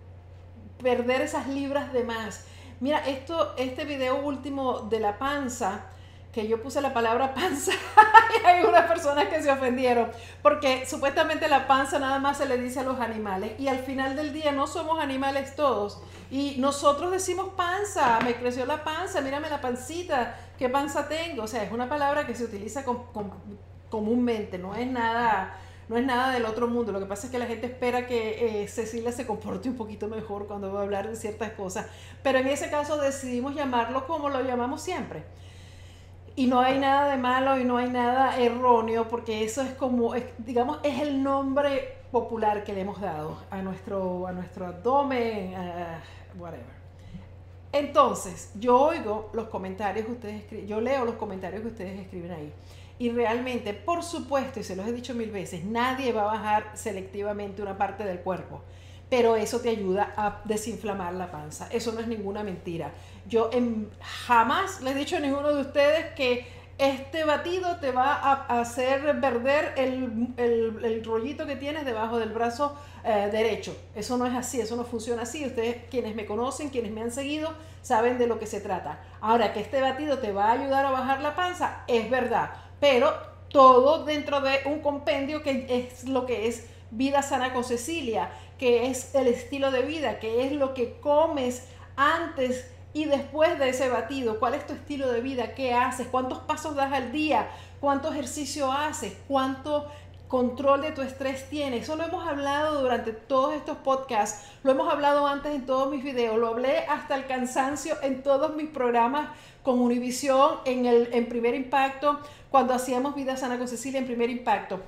perder 0.81 1.23
esas 1.23 1.49
libras 1.49 1.93
de 1.93 2.05
más. 2.05 2.45
Mira, 2.79 2.99
esto, 3.01 3.55
este 3.59 3.85
video 3.85 4.25
último 4.25 4.81
de 4.81 5.01
la 5.01 5.19
panza, 5.19 5.87
que 6.33 6.47
yo 6.47 6.63
puse 6.63 6.81
la 6.81 6.95
palabra 6.95 7.35
panza, 7.35 7.73
y 7.73 8.47
hay 8.47 8.65
unas 8.65 8.87
personas 8.87 9.27
que 9.27 9.43
se 9.43 9.51
ofendieron, 9.51 10.11
porque 10.43 10.87
supuestamente 10.87 11.49
la 11.49 11.67
panza 11.67 11.99
nada 11.99 12.19
más 12.19 12.39
se 12.39 12.47
le 12.47 12.59
dice 12.59 12.81
a 12.81 12.85
los 12.85 13.01
animales, 13.01 13.53
y 13.59 13.69
al 13.69 13.81
final 13.81 14.17
del 14.17 14.33
día 14.33 14.53
no 14.53 14.67
somos 14.67 15.01
animales 15.01 15.57
todos, 15.57 16.01
y 16.31 16.57
nosotros 16.59 17.11
decimos 17.11 17.49
panza, 17.57 18.21
me 18.25 18.35
creció 18.37 18.65
la 18.67 18.85
panza, 18.85 19.21
mírame 19.21 19.51
la 19.51 19.61
pancita, 19.61 20.37
qué 20.59 20.69
panza 20.69 21.09
tengo, 21.09 21.45
o 21.45 21.49
sea, 21.49 21.65
es 21.65 21.73
una 21.73 21.89
palabra 21.89 22.27
que 22.27 22.35
se 22.35 22.45
utiliza 22.45 22.85
comúnmente, 23.89 24.59
no 24.59 24.75
es 24.75 24.87
nada 24.87 25.57
no 25.91 25.97
es 25.97 26.07
nada 26.07 26.33
del 26.33 26.45
otro 26.45 26.69
mundo. 26.69 26.93
Lo 26.93 27.01
que 27.01 27.07
pasa 27.07 27.27
es 27.27 27.33
que 27.33 27.39
la 27.41 27.47
gente 27.47 27.67
espera 27.67 28.07
que 28.07 28.63
eh, 28.63 28.69
Cecilia 28.69 29.11
se 29.11 29.27
comporte 29.27 29.69
un 29.69 29.77
poquito 29.77 30.07
mejor 30.07 30.47
cuando 30.47 30.73
va 30.73 30.79
a 30.79 30.83
hablar 30.85 31.09
de 31.09 31.17
ciertas 31.17 31.51
cosas. 31.51 31.87
Pero 32.23 32.39
en 32.39 32.47
ese 32.47 32.71
caso 32.71 32.97
decidimos 32.97 33.57
llamarlo 33.57 34.07
como 34.07 34.29
lo 34.29 34.41
llamamos 34.41 34.83
siempre. 34.83 35.25
Y 36.37 36.47
no 36.47 36.61
hay 36.61 36.79
nada 36.79 37.11
de 37.11 37.17
malo 37.17 37.59
y 37.59 37.65
no 37.65 37.77
hay 37.77 37.91
nada 37.91 38.39
erróneo 38.39 39.09
porque 39.09 39.45
eso 39.45 39.63
es 39.63 39.73
como, 39.75 40.15
digamos, 40.39 40.79
es 40.83 41.01
el 41.01 41.23
nombre 41.23 41.99
popular 42.11 42.65
que 42.65 42.73
le 42.73 42.81
hemos 42.81 43.01
dado 43.01 43.37
a 43.51 43.61
nuestro, 43.63 44.27
a 44.27 44.33
nuestro 44.33 44.67
abdomen, 44.67 45.55
whatever. 46.39 46.81
Entonces, 47.73 48.51
yo 48.59 48.81
oigo 48.81 49.31
los 49.33 49.49
comentarios 49.49 50.07
que 50.07 50.13
ustedes 50.13 50.43
escriben, 50.43 50.67
yo 50.67 50.81
leo 50.81 51.05
los 51.05 51.15
comentarios 51.15 51.63
que 51.63 51.69
ustedes 51.69 52.01
escriben 52.01 52.33
ahí. 52.33 52.53
Y 52.99 53.11
realmente, 53.11 53.73
por 53.73 54.03
supuesto, 54.03 54.61
y 54.61 54.65
se 54.65 54.77
los 54.77 54.87
he 54.87 54.93
dicho 54.93 55.15
mil 55.15 55.31
veces, 55.31 55.65
nadie 55.65 56.13
va 56.13 56.23
a 56.23 56.27
bajar 56.27 56.73
selectivamente 56.75 57.63
una 57.63 57.79
parte 57.79 58.05
del 58.05 58.21
cuerpo, 58.21 58.61
pero 59.09 59.37
eso 59.37 59.61
te 59.61 59.71
ayuda 59.71 60.13
a 60.17 60.43
desinflamar 60.45 61.15
la 61.15 61.31
panza. 61.31 61.69
Eso 61.71 61.93
no 61.93 62.01
es 62.01 62.09
ninguna 62.09 62.43
mentira. 62.43 62.93
Yo 63.31 63.51
jamás 64.27 64.83
le 64.83 64.91
he 64.91 64.95
dicho 64.95 65.17
a 65.17 65.21
ninguno 65.21 65.55
de 65.55 65.63
ustedes 65.63 66.13
que 66.15 66.47
este 66.77 67.25
batido 67.25 67.77
te 67.77 67.91
va 67.93 68.15
a 68.15 68.61
hacer 68.61 69.19
perder 69.21 69.75
el, 69.77 71.03
rollito 71.05 71.47
que 71.47 71.57
tienes 71.57 71.87
debajo 71.87 72.19
del 72.19 72.31
brazo 72.31 72.77
eh, 73.05 73.31
derecho. 73.33 73.75
Eso 73.95 74.19
no 74.19 74.27
es 74.27 74.35
así, 74.35 74.61
eso 74.61 74.77
no 74.77 74.85
funciona 74.85 75.23
así. 75.23 75.47
Ustedes, 75.47 75.79
quienes 75.91 76.15
me 76.15 76.27
conocen, 76.27 76.69
quienes 76.69 76.93
me 76.93 77.01
han 77.01 77.11
seguido, 77.11 77.55
saben 77.81 78.19
de 78.19 78.27
lo 78.27 78.39
que 78.39 78.47
se 78.47 78.61
trata. 78.61 79.01
Ahora, 79.23 79.55
que 79.55 79.61
este 79.61 79.81
batido 79.81 80.19
te 80.19 80.33
va 80.33 80.47
a 80.47 80.53
ayudar 80.53 80.85
a 80.85 80.91
bajar 80.91 81.23
la 81.23 81.35
panza, 81.35 81.85
es 81.87 82.11
verdad 82.11 82.51
pero 82.81 83.13
todo 83.51 84.05
dentro 84.05 84.41
de 84.41 84.61
un 84.65 84.81
compendio 84.81 85.43
que 85.43 85.67
es 85.69 86.09
lo 86.09 86.27
que 86.27 86.49
es 86.49 86.67
vida 86.91 87.23
sana 87.23 87.53
con 87.53 87.63
Cecilia, 87.63 88.31
que 88.59 88.91
es 88.91 89.15
el 89.15 89.29
estilo 89.29 89.71
de 89.71 89.83
vida, 89.83 90.19
que 90.19 90.47
es 90.47 90.53
lo 90.53 90.75
que 90.75 90.99
comes 91.01 91.69
antes 91.97 92.69
y 92.93 93.05
después 93.05 93.59
de 93.59 93.69
ese 93.69 93.89
batido. 93.89 94.39
¿Cuál 94.39 94.55
es 94.55 94.67
tu 94.67 94.73
estilo 94.73 95.11
de 95.11 95.21
vida? 95.21 95.55
¿Qué 95.55 95.75
haces? 95.75 96.09
¿Cuántos 96.09 96.39
pasos 96.39 96.75
das 96.75 96.93
al 96.93 97.13
día? 97.13 97.49
¿Cuánto 97.81 98.11
ejercicio 98.13 98.73
haces? 98.73 99.15
¿Cuánto 99.29 99.87
control 100.29 100.83
de 100.83 100.93
tu 100.93 101.03
estrés 101.03 101.49
tienes? 101.49 101.85
Eso 101.85 101.97
lo 101.97 102.05
hemos 102.05 102.27
hablado 102.27 102.81
durante 102.81 103.13
todos 103.13 103.55
estos 103.55 103.79
podcasts, 103.79 104.49
lo 104.63 104.71
hemos 104.71 104.91
hablado 104.93 105.27
antes 105.27 105.55
en 105.55 105.67
todos 105.67 105.91
mis 105.91 106.05
videos, 106.05 106.39
lo 106.39 106.49
hablé 106.49 106.79
hasta 106.79 107.17
el 107.17 107.27
cansancio 107.27 107.97
en 108.03 108.23
todos 108.23 108.55
mis 108.55 108.69
programas 108.69 109.31
con 109.63 109.81
Univisión, 109.81 110.59
en, 110.65 110.87
el, 110.87 111.11
en 111.13 111.29
Primer 111.29 111.55
Impacto, 111.55 112.21
cuando 112.51 112.75
hacíamos 112.75 113.15
Vida 113.15 113.37
Sana 113.37 113.59
con 113.59 113.67
Cecilia 113.67 113.99
en 113.99 114.07
Primer 114.07 114.31
Impacto. 114.31 114.81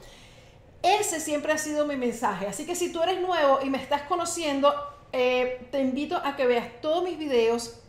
Ese 0.83 1.21
siempre 1.21 1.53
ha 1.53 1.59
sido 1.59 1.87
mi 1.87 1.97
mensaje. 1.97 2.47
Así 2.47 2.67
que 2.67 2.75
si 2.75 2.93
tú 2.93 3.03
eres 3.03 3.21
nuevo 3.21 3.61
y 3.63 3.71
me 3.71 3.79
estás 3.79 4.03
conociendo, 4.03 4.75
eh, 5.13 5.67
te 5.71 5.81
invito 5.81 6.17
a 6.17 6.37
que 6.37 6.47
veas 6.47 6.81
todos 6.81 7.05
mis 7.05 7.19
videos 7.19 7.82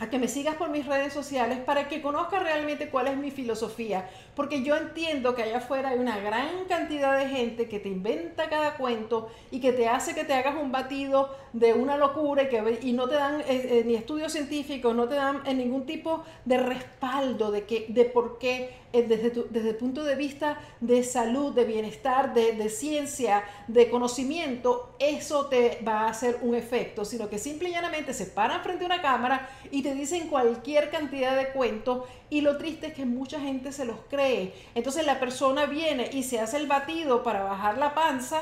a 0.00 0.08
que 0.08 0.18
me 0.18 0.28
sigas 0.28 0.56
por 0.56 0.70
mis 0.70 0.86
redes 0.86 1.12
sociales 1.12 1.58
para 1.58 1.88
que 1.88 2.00
conozcas 2.00 2.42
realmente 2.42 2.88
cuál 2.88 3.08
es 3.08 3.16
mi 3.16 3.30
filosofía, 3.30 4.08
porque 4.36 4.62
yo 4.62 4.76
entiendo 4.76 5.34
que 5.34 5.42
allá 5.42 5.58
afuera 5.58 5.90
hay 5.90 5.98
una 5.98 6.18
gran 6.18 6.64
cantidad 6.68 7.18
de 7.18 7.28
gente 7.28 7.68
que 7.68 7.80
te 7.80 7.88
inventa 7.88 8.48
cada 8.48 8.76
cuento 8.76 9.30
y 9.50 9.60
que 9.60 9.72
te 9.72 9.88
hace 9.88 10.14
que 10.14 10.24
te 10.24 10.34
hagas 10.34 10.56
un 10.56 10.70
batido 10.70 11.34
de 11.52 11.74
una 11.74 11.96
locura 11.96 12.44
y, 12.44 12.48
que, 12.48 12.78
y 12.82 12.92
no 12.92 13.08
te 13.08 13.16
dan 13.16 13.40
eh, 13.40 13.44
eh, 13.48 13.82
ni 13.84 13.94
estudios 13.94 14.32
científicos, 14.32 14.94
no 14.94 15.08
te 15.08 15.16
dan 15.16 15.42
eh, 15.46 15.54
ningún 15.54 15.84
tipo 15.84 16.24
de 16.44 16.58
respaldo 16.58 17.50
de, 17.50 17.64
que, 17.64 17.86
de 17.88 18.04
por 18.04 18.38
qué 18.38 18.70
desde, 18.92 19.30
desde 19.50 19.70
el 19.70 19.76
punto 19.76 20.02
de 20.02 20.14
vista 20.14 20.58
de 20.80 21.02
salud, 21.02 21.52
de 21.52 21.64
bienestar, 21.64 22.32
de, 22.32 22.52
de, 22.52 22.68
ciencia, 22.70 23.44
de 23.66 23.90
conocimiento, 23.90 24.94
eso 24.98 25.46
te 25.46 25.80
va 25.86 26.06
a 26.06 26.08
hacer 26.08 26.38
un 26.42 26.54
efecto, 26.54 27.04
sino 27.04 27.28
que 27.28 27.38
simple 27.38 27.68
y 27.68 27.72
llanamente 27.72 28.14
se 28.14 28.26
paran 28.26 28.62
frente 28.62 28.84
a 28.84 28.86
una 28.86 29.02
cámara 29.02 29.48
y 29.70 29.82
te 29.82 29.94
dicen 29.94 30.28
cualquier 30.28 30.90
cantidad 30.90 31.36
de 31.36 31.50
cuentos 31.50 32.04
y 32.30 32.40
lo 32.40 32.56
triste 32.56 32.88
es 32.88 32.94
que 32.94 33.04
mucha 33.04 33.40
gente 33.40 33.72
se 33.72 33.84
los 33.84 33.96
cree. 34.08 34.54
Entonces 34.74 35.04
la 35.04 35.20
persona 35.20 35.66
viene 35.66 36.08
y 36.12 36.22
se 36.22 36.40
hace 36.40 36.56
el 36.56 36.66
batido 36.66 37.22
para 37.22 37.42
bajar 37.42 37.76
la 37.76 37.94
panza 37.94 38.40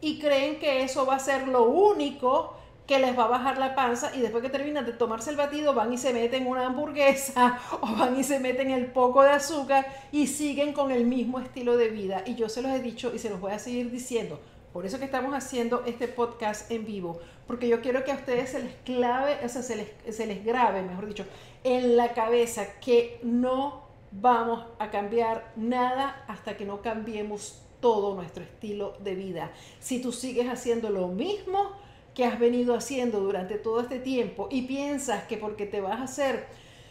y 0.00 0.18
creen 0.18 0.58
que 0.58 0.82
eso 0.82 1.06
va 1.06 1.16
a 1.16 1.20
ser 1.20 1.48
lo 1.48 1.64
único 1.64 2.56
que 2.86 2.98
les 2.98 3.16
va 3.16 3.24
a 3.24 3.28
bajar 3.28 3.58
la 3.58 3.74
panza 3.74 4.14
y 4.14 4.20
después 4.20 4.42
que 4.42 4.50
terminan 4.50 4.84
de 4.84 4.92
tomarse 4.92 5.30
el 5.30 5.36
batido 5.36 5.72
van 5.74 5.92
y 5.92 5.98
se 5.98 6.12
meten 6.12 6.46
una 6.46 6.66
hamburguesa 6.66 7.60
o 7.80 7.96
van 7.96 8.18
y 8.18 8.24
se 8.24 8.40
meten 8.40 8.70
el 8.70 8.86
poco 8.86 9.22
de 9.22 9.30
azúcar 9.30 9.86
y 10.10 10.26
siguen 10.26 10.72
con 10.72 10.90
el 10.90 11.04
mismo 11.04 11.38
estilo 11.38 11.76
de 11.76 11.88
vida. 11.88 12.22
Y 12.26 12.34
yo 12.34 12.48
se 12.48 12.62
los 12.62 12.72
he 12.72 12.80
dicho 12.80 13.12
y 13.14 13.18
se 13.18 13.30
los 13.30 13.40
voy 13.40 13.52
a 13.52 13.58
seguir 13.58 13.90
diciendo. 13.90 14.40
Por 14.72 14.86
eso 14.86 14.98
que 14.98 15.04
estamos 15.04 15.34
haciendo 15.34 15.82
este 15.84 16.08
podcast 16.08 16.70
en 16.70 16.86
vivo, 16.86 17.20
porque 17.46 17.68
yo 17.68 17.82
quiero 17.82 18.04
que 18.04 18.12
a 18.12 18.14
ustedes 18.14 18.50
se 18.50 18.62
les 18.62 18.74
clave, 18.84 19.36
o 19.44 19.48
sea, 19.50 19.62
se 19.62 19.76
les, 19.76 20.16
se 20.16 20.26
les 20.26 20.42
grabe, 20.42 20.80
mejor 20.80 21.06
dicho, 21.06 21.26
en 21.62 21.94
la 21.94 22.14
cabeza 22.14 22.80
que 22.80 23.20
no 23.22 23.82
vamos 24.12 24.64
a 24.78 24.90
cambiar 24.90 25.52
nada 25.56 26.24
hasta 26.26 26.56
que 26.56 26.64
no 26.64 26.80
cambiemos 26.80 27.60
todo 27.80 28.14
nuestro 28.14 28.44
estilo 28.44 28.94
de 29.00 29.14
vida. 29.14 29.52
Si 29.78 30.00
tú 30.00 30.10
sigues 30.10 30.48
haciendo 30.48 30.88
lo 30.88 31.08
mismo 31.08 31.72
que 32.14 32.24
has 32.24 32.38
venido 32.38 32.74
haciendo 32.74 33.20
durante 33.20 33.56
todo 33.56 33.80
este 33.80 33.98
tiempo 33.98 34.48
y 34.50 34.62
piensas 34.62 35.24
que 35.24 35.36
porque 35.36 35.66
te 35.66 35.80
vas 35.80 36.00
a 36.00 36.04
hacer 36.04 36.46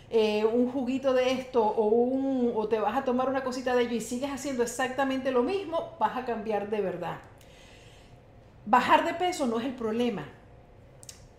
eh, 0.10 0.44
un 0.46 0.70
juguito 0.70 1.14
de 1.14 1.32
esto 1.32 1.64
o, 1.64 1.86
un, 1.86 2.52
o 2.56 2.68
te 2.68 2.80
vas 2.80 2.98
a 2.98 3.06
tomar 3.06 3.30
una 3.30 3.44
cosita 3.44 3.76
de 3.76 3.84
ello 3.84 3.96
y 3.96 4.02
sigues 4.02 4.32
haciendo 4.32 4.64
exactamente 4.64 5.32
lo 5.32 5.44
mismo, 5.44 5.96
vas 6.00 6.18
a 6.18 6.26
cambiar 6.26 6.70
de 6.70 6.82
verdad. 6.82 7.20
Bajar 8.66 9.06
de 9.06 9.14
peso 9.14 9.48
no 9.48 9.60
es 9.60 9.66
el 9.66 9.74
problema. 9.74 10.28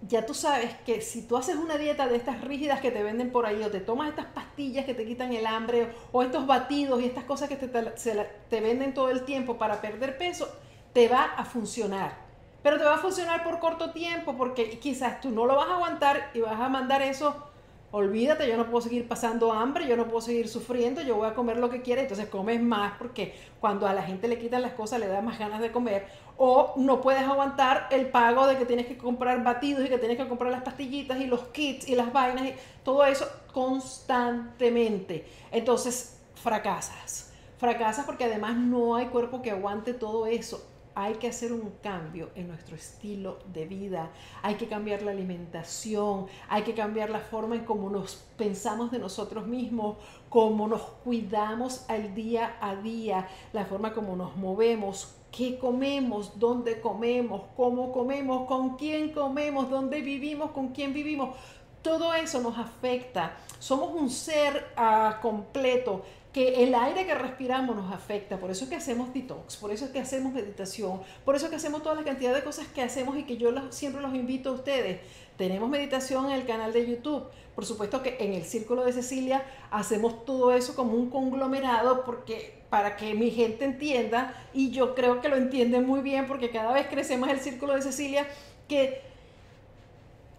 Ya 0.09 0.27
tú 0.27 0.35
sabes 0.35 0.75
que 0.85 1.01
si 1.01 1.23
tú 1.23 1.37
haces 1.37 1.57
una 1.57 1.77
dieta 1.77 2.09
de 2.09 2.16
estas 2.16 2.40
rígidas 2.40 2.81
que 2.81 2.90
te 2.90 3.03
venden 3.03 3.31
por 3.31 3.47
ahí 3.47 3.62
o 3.62 3.71
te 3.71 3.79
tomas 3.79 4.09
estas 4.09 4.27
pastillas 4.27 4.85
que 4.85 4.95
te 4.95 5.05
quitan 5.05 5.33
el 5.33 5.47
hambre 5.47 5.92
o 6.11 6.23
estos 6.23 6.47
batidos 6.47 7.01
y 7.03 7.05
estas 7.05 7.25
cosas 7.25 7.49
que 7.49 7.57
te, 7.57 7.68
te 7.68 8.61
venden 8.61 8.95
todo 8.95 9.11
el 9.11 9.25
tiempo 9.25 9.59
para 9.59 9.81
perder 9.81 10.18
peso, 10.18 10.49
te 10.92 11.09
va 11.09 11.25
a 11.25 11.45
funcionar. 11.45 12.21
Pero 12.62 12.79
te 12.79 12.85
va 12.85 12.94
a 12.94 12.98
funcionar 12.98 13.42
por 13.42 13.59
corto 13.59 13.90
tiempo 13.90 14.37
porque 14.37 14.79
quizás 14.79 15.20
tú 15.20 15.31
no 15.31 15.46
lo 15.46 15.57
vas 15.57 15.68
a 15.68 15.75
aguantar 15.75 16.31
y 16.35 16.40
vas 16.40 16.61
a 16.61 16.68
mandar 16.68 17.03
eso 17.03 17.53
olvídate, 17.92 18.48
yo 18.48 18.57
no 18.57 18.66
puedo 18.66 18.81
seguir 18.81 19.07
pasando 19.07 19.53
hambre, 19.53 19.87
yo 19.87 19.96
no 19.96 20.07
puedo 20.07 20.22
seguir 20.22 20.48
sufriendo, 20.48 21.03
yo 21.03 21.16
voy 21.16 21.29
a 21.29 21.35
comer 21.35 21.59
lo 21.59 21.68
que 21.68 21.83
quiera, 21.83 22.01
entonces 22.01 22.27
comes 22.27 22.61
más 22.61 22.94
porque 22.98 23.35
cuando 23.61 23.87
a 23.87 23.92
la 23.92 24.03
gente 24.03 24.29
le 24.29 24.38
quitan 24.38 24.62
las 24.62 24.72
cosas 24.72 24.98
le 24.98 25.07
da 25.07 25.20
más 25.20 25.38
ganas 25.38 25.61
de 25.61 25.70
comer, 25.70 26.07
o 26.38 26.72
no 26.77 27.03
puedes 27.03 27.22
aguantar 27.22 27.88
el 27.90 28.07
pago 28.07 28.46
de 28.46 28.57
que 28.57 28.64
tienes 28.64 28.87
que 28.87 28.96
comprar 28.96 29.44
batidos 29.44 29.85
y 29.85 29.88
que 29.90 29.98
tienes 29.98 30.16
que 30.16 30.27
comprar 30.27 30.51
las 30.51 30.62
pastillitas 30.62 31.20
y 31.20 31.27
los 31.27 31.40
kits 31.48 31.87
y 31.87 31.94
las 31.94 32.12
vainas 32.12 32.46
y 32.46 32.55
todo 32.83 33.05
eso 33.05 33.29
constantemente. 33.53 35.27
Entonces 35.53 36.18
fracasas. 36.35 37.31
Fracasas 37.59 38.07
porque 38.07 38.25
además 38.25 38.57
no 38.57 38.96
hay 38.96 39.07
cuerpo 39.07 39.42
que 39.42 39.51
aguante 39.51 39.92
todo 39.92 40.27
eso 40.27 40.71
hay 40.94 41.14
que 41.14 41.28
hacer 41.28 41.52
un 41.52 41.72
cambio 41.83 42.31
en 42.35 42.48
nuestro 42.48 42.76
estilo 42.76 43.38
de 43.52 43.66
vida, 43.66 44.11
hay 44.42 44.57
que 44.57 44.68
cambiar 44.68 45.02
la 45.02 45.12
alimentación, 45.12 46.26
hay 46.48 46.62
que 46.62 46.74
cambiar 46.74 47.11
la 47.11 47.20
forma 47.20 47.57
en 47.57 47.64
cómo 47.64 47.88
nos 47.88 48.16
pensamos 48.37 48.90
de 48.90 48.98
nosotros 48.98 49.46
mismos, 49.46 49.96
cómo 50.28 50.68
nos 50.68 50.83
cuidamos 51.05 51.85
al 51.88 52.14
día 52.14 52.57
a 52.61 52.76
día, 52.76 53.28
la 53.52 53.64
forma 53.64 53.92
como 53.92 54.16
nos 54.16 54.37
movemos, 54.37 55.14
qué 55.31 55.59
comemos, 55.59 56.38
dónde 56.38 56.81
comemos, 56.81 57.42
cómo 57.57 57.90
comemos, 57.90 58.46
con 58.46 58.76
quién 58.76 59.12
comemos, 59.12 59.70
dónde 59.70 60.02
vivimos, 60.02 60.50
con 60.50 60.68
quién 60.68 60.92
vivimos. 60.92 61.37
Todo 61.81 62.14
eso 62.14 62.40
nos 62.40 62.57
afecta. 62.59 63.37
Somos 63.59 63.90
un 63.92 64.09
ser 64.09 64.72
uh, 64.76 65.20
completo 65.20 66.05
que 66.33 66.64
el 66.64 66.75
aire 66.75 67.05
que 67.05 67.14
respiramos 67.14 67.77
nos 67.77 67.92
afecta, 67.92 68.38
por 68.38 68.51
eso 68.51 68.64
es 68.64 68.71
que 68.71 68.77
hacemos 68.77 69.12
detox, 69.12 69.57
por 69.57 69.71
eso 69.71 69.85
es 69.85 69.90
que 69.90 70.01
hacemos 70.01 70.33
meditación, 70.33 71.01
por 71.25 71.37
eso 71.37 71.47
es 71.47 71.51
que 71.51 71.57
hacemos 71.57 71.83
toda 71.83 71.95
la 71.95 72.05
cantidad 72.05 72.35
de 72.35 72.42
cosas 72.42 72.66
que 72.68 72.81
hacemos 72.81 73.18
y 73.18 73.25
que 73.25 73.37
yo 73.37 73.53
siempre 73.71 74.01
los 74.01 74.14
invito 74.14 74.51
a 74.51 74.53
ustedes. 74.53 75.01
Tenemos 75.37 75.68
meditación 75.68 76.27
en 76.27 76.33
el 76.33 76.47
canal 76.47 76.73
de 76.73 76.88
YouTube, 76.88 77.25
por 77.55 77.66
supuesto 77.66 78.03
que 78.03 78.16
en 78.21 78.33
el 78.33 78.45
Círculo 78.45 78.85
de 78.85 78.92
Cecilia 78.92 79.45
hacemos 79.71 80.25
todo 80.25 80.53
eso 80.53 80.75
como 80.75 80.95
un 80.95 81.11
conglomerado 81.11 82.05
porque 82.05 82.62
para 82.71 82.97
que 82.97 83.12
mi 83.12 83.31
gente 83.31 83.66
entienda 83.66 84.35
y 84.55 84.71
yo 84.71 84.95
creo 84.95 85.21
que 85.21 85.29
lo 85.29 85.37
entienden 85.37 85.87
muy 85.87 86.01
bien 86.01 86.27
porque 86.27 86.51
cada 86.51 86.73
vez 86.73 86.87
crecemos 86.87 87.29
el 87.29 87.40
Círculo 87.40 87.75
de 87.75 87.83
Cecilia 87.83 88.27
que 88.68 89.12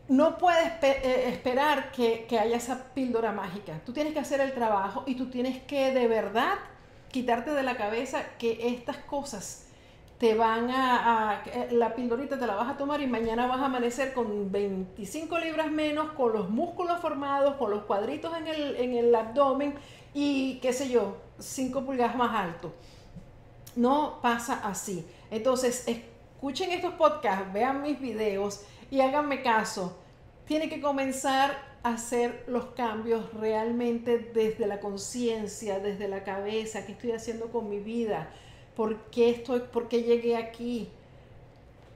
no 0.09 0.37
puedes 0.37 0.71
eh, 0.81 1.29
esperar 1.29 1.91
que, 1.91 2.27
haya 2.39 2.57
esa 2.57 2.93
píldora 2.93 3.31
mágica. 3.31 3.79
Tú 3.85 3.93
tienes 3.93 4.13
que 4.13 4.19
hacer 4.19 4.41
el 4.41 4.53
trabajo 4.53 5.03
y 5.05 5.15
tú 5.15 5.29
tienes 5.29 5.61
que 5.63 5.93
de 5.93 6.07
verdad 6.07 6.55
quitarte 7.09 7.51
de 7.51 7.63
la 7.63 7.77
cabeza 7.77 8.23
que 8.37 8.67
estas 8.67 8.97
cosas 8.97 9.67
te 10.17 10.35
van 10.35 10.69
a, 10.71 11.43
la 11.71 11.95
pildorita 11.95 12.39
te 12.39 12.47
la 12.47 12.55
vas 12.55 12.69
a 12.69 12.77
tomar 12.77 13.01
y 13.01 13.07
mañana 13.07 13.47
vas 13.47 13.59
a 13.59 13.65
amanecer 13.65 14.13
con 14.13 14.51
25 14.51 15.37
libras 15.39 15.69
menos, 15.71 16.11
con 16.13 16.33
los 16.33 16.49
músculos 16.49 16.99
formados, 16.99 17.55
con 17.55 17.71
los 17.71 17.83
cuadritos 17.83 18.35
en 18.37 18.47
el, 18.47 18.75
en 18.77 18.93
el 18.93 19.13
abdomen 19.13 19.75
y 20.13 20.59
qué 20.61 20.71
sé 20.73 20.89
yo, 20.89 21.17
5 21.39 21.85
pulgadas 21.85 22.15
más 22.15 22.35
alto. 22.35 22.73
No 23.75 24.19
pasa 24.21 24.61
así. 24.63 25.05
Entonces, 25.31 25.87
escuchen 25.87 26.71
estos 26.71 26.93
podcasts, 26.93 27.51
vean 27.51 27.81
mis 27.81 27.99
videos 27.99 28.65
y 28.93 29.01
háganme 29.01 29.41
caso, 29.41 29.97
tiene 30.45 30.69
que 30.69 30.79
comenzar 30.79 31.57
a 31.81 31.95
hacer 31.95 32.43
los 32.45 32.65
cambios 32.75 33.33
realmente 33.33 34.19
desde 34.19 34.67
la 34.67 34.79
conciencia, 34.79 35.79
desde 35.79 36.07
la 36.07 36.23
cabeza, 36.23 36.85
qué 36.85 36.91
estoy 36.91 37.13
haciendo 37.13 37.51
con 37.51 37.71
mi 37.71 37.79
vida, 37.79 38.29
por 38.75 39.05
qué 39.05 39.31
estoy, 39.31 39.61
por 39.61 39.87
qué 39.87 40.03
llegué 40.03 40.37
aquí. 40.37 40.89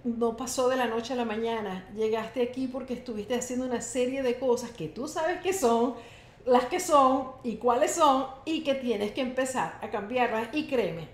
No 0.03 0.35
pasó 0.35 0.69
de 0.69 0.75
la 0.75 0.87
noche 0.87 1.13
a 1.13 1.17
la 1.17 1.25
mañana, 1.25 1.87
llegaste 1.95 2.41
aquí 2.41 2.67
porque 2.67 2.95
estuviste 2.95 3.35
haciendo 3.35 3.67
una 3.67 3.81
serie 3.81 4.23
de 4.23 4.39
cosas 4.39 4.71
que 4.71 4.87
tú 4.87 5.07
sabes 5.07 5.39
que 5.41 5.53
son, 5.53 5.93
las 6.47 6.65
que 6.65 6.79
son 6.79 7.33
y 7.43 7.57
cuáles 7.57 7.91
son 7.91 8.25
y 8.43 8.63
que 8.63 8.73
tienes 8.73 9.11
que 9.11 9.21
empezar 9.21 9.77
a 9.83 9.91
cambiarlas. 9.91 10.49
Y 10.51 10.65
créeme, 10.65 11.09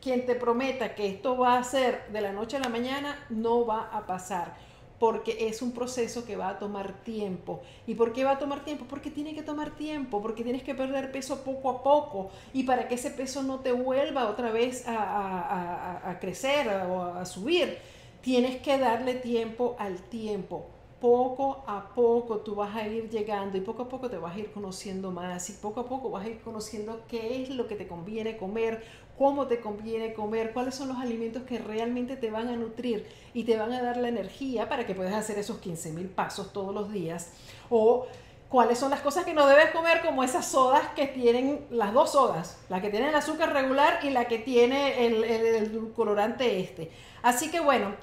quien 0.00 0.26
te 0.26 0.36
prometa 0.36 0.94
que 0.94 1.08
esto 1.08 1.36
va 1.36 1.58
a 1.58 1.64
ser 1.64 2.06
de 2.12 2.20
la 2.20 2.30
noche 2.30 2.56
a 2.56 2.60
la 2.60 2.68
mañana 2.68 3.26
no 3.30 3.66
va 3.66 3.90
a 3.92 4.06
pasar 4.06 4.72
porque 4.98 5.48
es 5.48 5.62
un 5.62 5.72
proceso 5.72 6.24
que 6.24 6.36
va 6.36 6.48
a 6.50 6.58
tomar 6.58 7.02
tiempo. 7.04 7.62
¿Y 7.86 7.94
por 7.94 8.12
qué 8.12 8.24
va 8.24 8.32
a 8.32 8.38
tomar 8.38 8.64
tiempo? 8.64 8.86
Porque 8.88 9.10
tiene 9.10 9.34
que 9.34 9.42
tomar 9.42 9.70
tiempo, 9.76 10.22
porque 10.22 10.44
tienes 10.44 10.62
que 10.62 10.74
perder 10.74 11.12
peso 11.12 11.42
poco 11.42 11.70
a 11.70 11.82
poco 11.82 12.30
y 12.52 12.62
para 12.62 12.88
que 12.88 12.94
ese 12.94 13.10
peso 13.10 13.42
no 13.42 13.60
te 13.60 13.72
vuelva 13.72 14.28
otra 14.28 14.50
vez 14.50 14.84
a, 14.86 16.18
crecer 16.20 16.68
o 16.68 17.02
a 17.02 17.24
subir, 17.24 17.78
tienes 18.20 18.60
que 18.62 18.78
darle 18.78 19.14
tiempo 19.14 19.76
al 19.78 20.00
tiempo 20.00 20.66
poco 21.04 21.62
a 21.66 21.92
poco 21.94 22.38
tú 22.38 22.54
vas 22.54 22.74
a 22.74 22.88
ir 22.88 23.10
llegando 23.10 23.58
y 23.58 23.60
poco 23.60 23.82
a 23.82 23.88
poco 23.90 24.08
te 24.08 24.16
vas 24.16 24.34
a 24.34 24.38
ir 24.38 24.50
conociendo 24.52 25.10
más 25.10 25.50
y 25.50 25.52
poco 25.52 25.80
a 25.80 25.86
poco 25.86 26.08
vas 26.08 26.24
a 26.24 26.30
ir 26.30 26.40
conociendo 26.40 27.02
qué 27.08 27.42
es 27.42 27.50
lo 27.50 27.66
que 27.66 27.74
te 27.74 27.86
conviene 27.86 28.38
comer, 28.38 28.82
cómo 29.18 29.46
te 29.46 29.60
conviene 29.60 30.14
comer, 30.14 30.52
cuáles 30.52 30.74
son 30.74 30.88
los 30.88 30.98
alimentos 30.98 31.44
que 31.44 31.58
realmente 31.58 32.16
te 32.16 32.30
van 32.30 32.48
a 32.48 32.56
nutrir 32.56 33.06
y 33.32 33.44
te 33.44 33.56
van 33.56 33.72
a 33.72 33.82
dar 33.82 33.96
la 33.96 34.08
energía 34.08 34.68
para 34.68 34.86
que 34.86 34.94
puedas 34.94 35.14
hacer 35.14 35.38
esos 35.38 35.58
15 35.58 35.92
mil 35.92 36.08
pasos 36.08 36.52
todos 36.52 36.74
los 36.74 36.92
días 36.92 37.30
o 37.70 38.06
cuáles 38.48 38.78
son 38.78 38.90
las 38.90 39.00
cosas 39.00 39.24
que 39.24 39.34
no 39.34 39.46
debes 39.46 39.70
comer 39.70 40.00
como 40.02 40.22
esas 40.22 40.46
sodas 40.46 40.88
que 40.94 41.06
tienen 41.06 41.66
las 41.70 41.92
dos 41.92 42.12
sodas, 42.12 42.58
la 42.68 42.80
que 42.80 42.90
tiene 42.90 43.08
el 43.08 43.14
azúcar 43.14 43.52
regular 43.52 44.00
y 44.02 44.10
la 44.10 44.26
que 44.26 44.38
tiene 44.38 45.06
el, 45.06 45.24
el 45.24 45.92
colorante 45.94 46.60
este. 46.60 46.90
Así 47.22 47.50
que 47.50 47.60
bueno, 47.60 47.94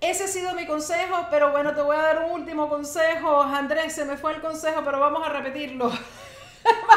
ese 0.00 0.24
ha 0.24 0.28
sido 0.28 0.54
mi 0.54 0.66
consejo, 0.66 1.26
pero 1.30 1.50
bueno, 1.50 1.74
te 1.74 1.82
voy 1.82 1.96
a 1.96 2.00
dar 2.00 2.24
un 2.24 2.32
último 2.32 2.68
consejo. 2.68 3.42
Andrés, 3.42 3.94
se 3.94 4.04
me 4.04 4.16
fue 4.16 4.34
el 4.34 4.40
consejo, 4.40 4.82
pero 4.84 5.00
vamos 5.00 5.26
a 5.26 5.30
repetirlo. 5.30 5.90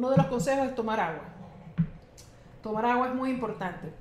uno 0.00 0.08
de 0.08 0.16
los 0.16 0.28
consejos 0.28 0.66
es 0.66 0.74
tomar 0.74 0.98
agua. 0.98 1.24
Tomar 2.62 2.86
agua 2.86 3.08
es 3.08 3.14
muy 3.14 3.28
importante. 3.28 3.92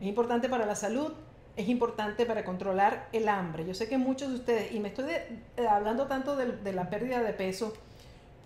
Es 0.00 0.06
importante 0.08 0.48
para 0.48 0.66
la 0.66 0.74
salud, 0.74 1.12
es 1.54 1.68
importante 1.68 2.26
para 2.26 2.44
controlar 2.44 3.08
el 3.12 3.28
hambre. 3.28 3.64
Yo 3.64 3.72
sé 3.72 3.88
que 3.88 3.96
muchos 3.96 4.30
de 4.30 4.34
ustedes, 4.34 4.72
y 4.72 4.80
me 4.80 4.88
estoy 4.88 5.04
hablando 5.70 6.08
tanto 6.08 6.34
de, 6.34 6.72
la 6.72 6.90
pérdida 6.90 7.22
de 7.22 7.32
peso, 7.34 7.72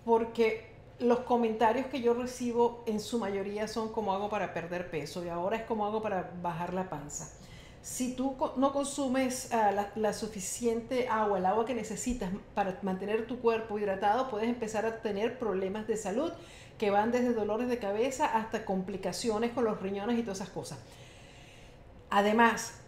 porque 0.05 0.67
los 0.99 1.21
comentarios 1.21 1.87
que 1.87 1.99
yo 1.99 2.13
recibo 2.13 2.83
en 2.85 2.99
su 2.99 3.17
mayoría 3.17 3.67
son 3.67 3.91
como 3.91 4.13
hago 4.13 4.29
para 4.29 4.53
perder 4.53 4.91
peso 4.91 5.25
y 5.25 5.29
ahora 5.29 5.55
es 5.57 5.63
como 5.63 5.87
hago 5.87 6.03
para 6.03 6.29
bajar 6.43 6.75
la 6.75 6.91
panza. 6.91 7.33
Si 7.81 8.13
tú 8.13 8.35
no 8.57 8.71
consumes 8.71 9.51
ah, 9.51 9.87
la, 9.95 10.13
suficiente 10.13 11.07
agua, 11.07 11.39
el 11.39 11.47
agua 11.47 11.65
que 11.65 11.73
necesitas 11.73 12.29
para 12.53 12.77
mantener 12.83 13.25
tu 13.25 13.39
cuerpo 13.39 13.79
hidratado, 13.79 14.29
puedes 14.29 14.47
empezar 14.47 14.85
a 14.85 15.01
tener 15.01 15.39
problemas 15.39 15.87
de 15.87 15.97
salud 15.97 16.31
que 16.79 16.89
van 16.89 17.11
desde 17.11 17.33
dolores 17.33 17.69
de 17.69 17.77
cabeza 17.77 18.25
hasta 18.25 18.65
complicaciones 18.65 19.51
con 19.51 19.65
los 19.65 19.79
riñones 19.79 20.17
y 20.17 20.23
todas 20.23 20.39
esas 20.39 20.49
cosas. 20.49 20.79
Además, 22.09 22.81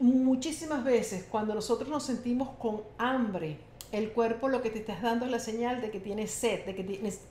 muchísimas 0.00 0.82
veces 0.82 1.26
cuando 1.30 1.54
nosotros 1.54 1.88
nos 1.88 2.02
sentimos 2.02 2.48
con 2.58 2.82
hambre, 2.98 3.58
el 3.92 4.12
cuerpo 4.12 4.48
lo 4.48 4.62
que 4.62 4.70
te 4.70 4.80
estás 4.80 5.02
dando 5.02 5.26
es 5.26 5.30
la 5.30 5.38
señal 5.38 5.80
de 5.80 5.90
que 5.90 6.00
tienes 6.00 6.30
sed, 6.30 6.64
de 6.64 6.74
que 6.74 6.84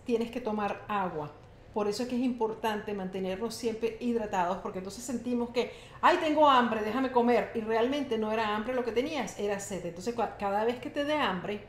tienes, 0.05 0.31
que 0.31 0.39
tomar 0.39 0.85
agua. 0.87 1.31
Por 1.73 1.87
eso 1.87 2.03
es 2.03 2.09
que 2.09 2.15
es 2.15 2.21
importante 2.21 2.93
mantenernos 2.93 3.55
siempre 3.55 3.97
hidratados, 3.99 4.57
porque 4.57 4.79
entonces 4.79 5.03
sentimos 5.03 5.49
que, 5.49 5.71
ay, 6.01 6.17
tengo 6.17 6.49
hambre, 6.49 6.81
déjame 6.81 7.11
comer. 7.11 7.51
Y 7.55 7.61
realmente 7.61 8.17
no 8.17 8.31
era 8.31 8.55
hambre 8.55 8.73
lo 8.73 8.83
que 8.83 8.91
tenías, 8.91 9.39
era 9.39 9.59
sed. 9.59 9.85
Entonces, 9.85 10.15
cada 10.39 10.63
vez 10.63 10.79
que 10.79 10.89
te 10.89 11.05
dé 11.05 11.13
hambre, 11.13 11.61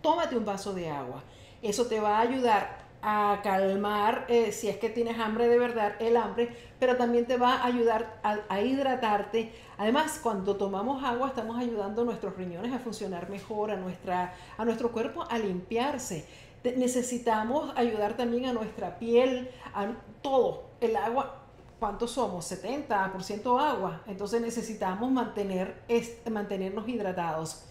tómate 0.00 0.36
un 0.36 0.44
vaso 0.44 0.72
de 0.72 0.88
agua. 0.88 1.22
Eso 1.62 1.86
te 1.86 2.00
va 2.00 2.18
a 2.18 2.20
ayudar 2.20 2.80
a 3.02 3.40
calmar, 3.42 4.26
eh, 4.28 4.52
si 4.52 4.68
es 4.68 4.76
que 4.76 4.90
tienes 4.90 5.18
hambre 5.18 5.48
de 5.48 5.58
verdad, 5.58 5.94
el 6.00 6.16
hambre, 6.16 6.54
pero 6.78 6.96
también 6.96 7.26
te 7.26 7.36
va 7.36 7.54
a 7.54 7.66
ayudar 7.66 8.20
a, 8.22 8.60
hidratarte. 8.60 9.52
Además, 9.78 10.20
cuando 10.22 10.56
tomamos 10.56 11.02
agua, 11.02 11.28
estamos 11.28 11.58
ayudando 11.58 12.02
a 12.02 12.04
nuestros 12.04 12.36
riñones 12.36 12.72
a 12.72 12.78
funcionar 12.78 13.30
mejor, 13.30 13.70
a, 13.70 13.76
nuestra, 13.76 14.34
a 14.56 14.64
nuestro 14.64 14.92
cuerpo 14.92 15.24
a 15.28 15.38
limpiarse. 15.38 16.26
necesitamos 16.62 17.72
ayudar 17.76 18.16
también 18.16 18.46
a 18.46 18.52
nuestra 18.52 18.98
piel, 18.98 19.50
a 19.74 19.88
todo. 20.20 20.64
El 20.80 20.96
agua, 20.96 21.42
¿cuántos 21.78 22.10
somos? 22.12 22.50
70% 22.50 23.60
agua. 23.60 24.02
Entonces 24.06 24.42
necesitamos 24.42 25.10
mantener, 25.10 25.82
mantenernos 26.30 26.86
hidratados 26.86 27.64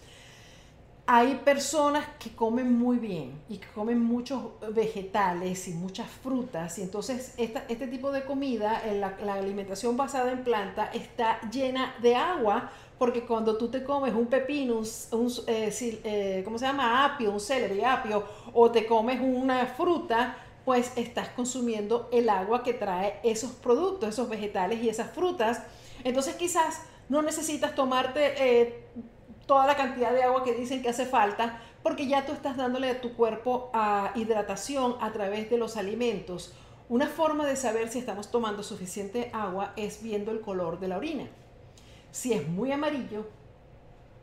hay 1.12 1.34
personas 1.44 2.06
que 2.20 2.30
comen 2.30 2.78
muy 2.78 2.98
bien 2.98 3.42
y 3.48 3.58
que 3.58 3.66
comen 3.74 3.98
muchos 3.98 4.44
vegetales 4.72 5.66
y 5.66 5.72
muchas 5.72 6.08
frutas 6.08 6.78
y 6.78 6.82
entonces 6.82 7.34
este 7.36 7.88
tipo 7.88 8.12
de 8.12 8.24
comida, 8.24 8.80
la, 8.94 9.34
alimentación 9.34 9.96
basada 9.96 10.30
en 10.30 10.44
planta 10.44 10.88
está 10.94 11.40
llena 11.50 11.96
de 12.00 12.14
agua 12.14 12.70
porque 12.96 13.26
cuando 13.26 13.58
tú 13.58 13.66
te 13.66 13.82
comes 13.82 14.14
un 14.14 14.26
pepino, 14.26 14.82
un, 15.10 15.32
eh, 15.48 16.00
eh, 16.04 16.42
¿cómo 16.44 16.58
se 16.58 16.66
llama? 16.66 17.04
Apio, 17.04 17.32
un 17.32 17.40
celery 17.40 17.82
apio 17.82 18.22
o 18.54 18.70
te 18.70 18.86
comes 18.86 19.20
una 19.20 19.66
fruta, 19.66 20.36
pues 20.64 20.92
estás 20.94 21.30
consumiendo 21.30 22.08
el 22.12 22.28
agua 22.28 22.62
que 22.62 22.74
trae 22.74 23.18
esos 23.24 23.50
productos, 23.50 24.10
esos 24.10 24.28
vegetales 24.28 24.80
y 24.80 24.88
esas 24.88 25.10
frutas. 25.10 25.60
Entonces 26.04 26.36
quizás 26.36 26.82
no 27.08 27.20
necesitas 27.20 27.74
tomarte... 27.74 28.34
Eh, 28.38 28.86
toda 29.50 29.66
la 29.66 29.74
cantidad 29.74 30.12
de 30.12 30.22
agua 30.22 30.44
que 30.44 30.54
dicen 30.54 30.80
que 30.80 30.90
hace 30.90 31.06
falta, 31.06 31.60
porque 31.82 32.06
ya 32.06 32.24
tú 32.24 32.30
estás 32.30 32.56
dándole 32.56 32.88
a 32.88 33.00
tu 33.00 33.14
cuerpo 33.14 33.68
a 33.74 34.12
hidratación 34.14 34.94
a 35.00 35.10
través 35.10 35.50
de 35.50 35.58
los 35.58 35.76
alimentos. 35.76 36.54
Una 36.88 37.08
forma 37.08 37.44
de 37.44 37.56
saber 37.56 37.88
si 37.88 37.98
estamos 37.98 38.30
tomando 38.30 38.62
suficiente 38.62 39.28
agua 39.32 39.72
es 39.74 40.04
viendo 40.04 40.30
el 40.30 40.40
color 40.40 40.78
de 40.78 40.86
la 40.86 40.98
orina. 40.98 41.26
Si 42.12 42.32
es 42.32 42.46
muy 42.46 42.70
amarillo, 42.70 43.26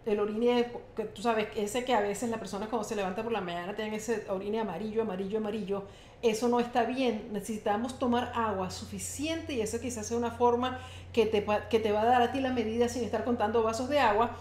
el 0.05 0.21
orine, 0.21 0.71
que 0.95 1.03
tú 1.03 1.21
sabes, 1.21 1.49
ese 1.57 1.83
que 1.83 1.93
a 1.93 1.99
veces 1.99 2.29
la 2.29 2.39
persona 2.39 2.67
cuando 2.67 2.87
se 2.87 2.95
levanta 2.95 3.21
por 3.21 3.33
la 3.33 3.41
mañana 3.41 3.75
tienen 3.75 3.95
ese 3.95 4.25
orine 4.29 4.61
amarillo, 4.61 5.01
amarillo, 5.01 5.39
amarillo, 5.39 5.83
eso 6.21 6.47
no 6.47 6.61
está 6.61 6.83
bien. 6.83 7.33
Necesitamos 7.33 7.99
tomar 7.99 8.31
agua 8.33 8.69
suficiente 8.69 9.51
y 9.51 9.59
eso 9.59 9.81
quizás 9.81 10.07
sea 10.07 10.15
una 10.15 10.31
forma 10.31 10.79
que 11.11 11.25
te, 11.25 11.45
que 11.69 11.81
te 11.81 11.91
va 11.91 12.03
a 12.03 12.05
dar 12.05 12.21
a 12.21 12.31
ti 12.31 12.39
la 12.39 12.53
medida 12.53 12.87
sin 12.87 13.03
estar 13.03 13.25
contando 13.25 13.61
vasos 13.61 13.89
de 13.89 13.99
agua 13.99 14.37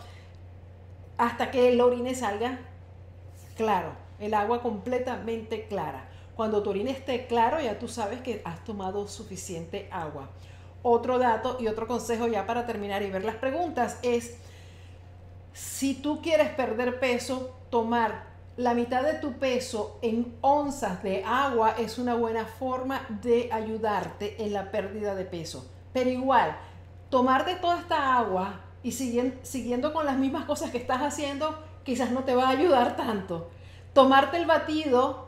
hasta 1.18 1.50
que 1.50 1.68
el 1.68 1.80
orine 1.80 2.14
salga 2.14 2.58
claro, 3.56 3.92
el 4.18 4.34
agua 4.34 4.62
completamente 4.62 5.66
clara. 5.66 6.08
Cuando 6.34 6.62
tu 6.62 6.70
orine 6.70 6.90
esté 6.90 7.26
claro, 7.26 7.60
ya 7.60 7.78
tú 7.78 7.88
sabes 7.88 8.20
que 8.20 8.42
has 8.44 8.62
tomado 8.64 9.08
suficiente 9.08 9.88
agua. 9.90 10.28
Otro 10.82 11.18
dato 11.18 11.56
y 11.58 11.66
otro 11.66 11.86
consejo 11.86 12.26
ya 12.26 12.46
para 12.46 12.66
terminar 12.66 13.02
y 13.02 13.10
ver 13.10 13.24
las 13.24 13.36
preguntas 13.36 13.98
es, 14.02 14.36
si 15.52 15.94
tú 15.94 16.20
quieres 16.20 16.50
perder 16.50 17.00
peso, 17.00 17.56
tomar 17.70 18.26
la 18.56 18.74
mitad 18.74 19.02
de 19.02 19.14
tu 19.14 19.32
peso 19.34 19.98
en 20.02 20.34
onzas 20.40 21.02
de 21.02 21.24
agua 21.24 21.74
es 21.78 21.98
una 21.98 22.14
buena 22.14 22.44
forma 22.44 23.06
de 23.22 23.50
ayudarte 23.52 24.42
en 24.44 24.52
la 24.52 24.70
pérdida 24.70 25.14
de 25.14 25.24
peso. 25.24 25.70
Pero 25.92 26.10
igual, 26.10 26.56
tomar 27.08 27.46
de 27.46 27.56
toda 27.56 27.80
esta 27.80 28.18
agua 28.18 28.60
y 28.86 28.92
siguiendo, 28.92 29.92
con 29.92 30.06
las 30.06 30.16
mismas 30.16 30.44
cosas 30.44 30.70
que 30.70 30.78
estás 30.78 31.02
haciendo, 31.02 31.58
quizás 31.82 32.12
no 32.12 32.22
te 32.22 32.36
va 32.36 32.46
a 32.46 32.50
ayudar 32.50 32.94
tanto. 32.94 33.50
Tomarte 33.92 34.36
el 34.36 34.46
batido 34.46 35.25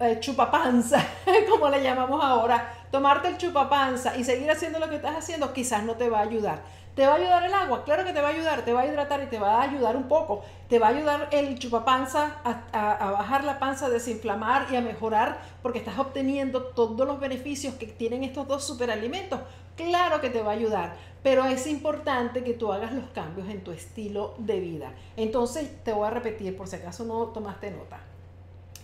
eh, 0.00 0.18
chupapanza, 0.20 1.04
como 1.50 1.68
le 1.68 1.82
llamamos 1.82 2.22
ahora, 2.22 2.86
tomarte 2.90 3.28
el 3.28 3.38
chupapanza 3.38 4.16
y 4.16 4.24
seguir 4.24 4.50
haciendo 4.50 4.78
lo 4.78 4.88
que 4.88 4.96
estás 4.96 5.16
haciendo, 5.16 5.52
quizás 5.52 5.82
no 5.84 5.94
te 5.94 6.08
va 6.08 6.18
a 6.18 6.22
ayudar. 6.22 6.62
¿Te 6.94 7.06
va 7.06 7.12
a 7.12 7.16
ayudar 7.16 7.44
el 7.44 7.54
agua? 7.54 7.84
Claro 7.84 8.04
que 8.04 8.12
te 8.12 8.20
va 8.20 8.28
a 8.28 8.32
ayudar, 8.32 8.62
te 8.62 8.72
va 8.72 8.80
a 8.80 8.86
hidratar 8.86 9.22
y 9.22 9.26
te 9.26 9.38
va 9.38 9.60
a 9.60 9.62
ayudar 9.62 9.96
un 9.96 10.08
poco. 10.08 10.42
Te 10.68 10.78
va 10.78 10.88
a 10.88 10.90
ayudar 10.90 11.28
el 11.30 11.58
chupapanza 11.58 12.36
a, 12.44 12.62
a, 12.72 13.10
bajar 13.12 13.44
la 13.44 13.58
panza, 13.58 13.86
a 13.86 13.90
desinflamar 13.90 14.66
y 14.72 14.76
a 14.76 14.80
mejorar 14.80 15.40
porque 15.62 15.78
estás 15.78 15.98
obteniendo 15.98 16.64
todos 16.64 17.06
los 17.06 17.20
beneficios 17.20 17.74
que 17.74 17.86
tienen 17.86 18.24
estos 18.24 18.48
dos 18.48 18.64
superalimentos. 18.64 19.40
Claro 19.76 20.20
que 20.20 20.30
te 20.30 20.42
va 20.42 20.50
a 20.50 20.54
ayudar, 20.54 20.96
pero 21.22 21.44
es 21.44 21.66
importante 21.66 22.42
que 22.42 22.54
tú 22.54 22.72
hagas 22.72 22.92
los 22.92 23.08
cambios 23.10 23.48
en 23.48 23.62
tu 23.62 23.70
estilo 23.70 24.34
de 24.38 24.58
vida. 24.58 24.92
Entonces, 25.16 25.70
te 25.84 25.92
voy 25.92 26.06
a 26.06 26.10
repetir 26.10 26.56
por 26.56 26.66
si 26.66 26.76
acaso 26.76 27.04
no 27.04 27.26
tomaste 27.28 27.70
nota. 27.70 28.00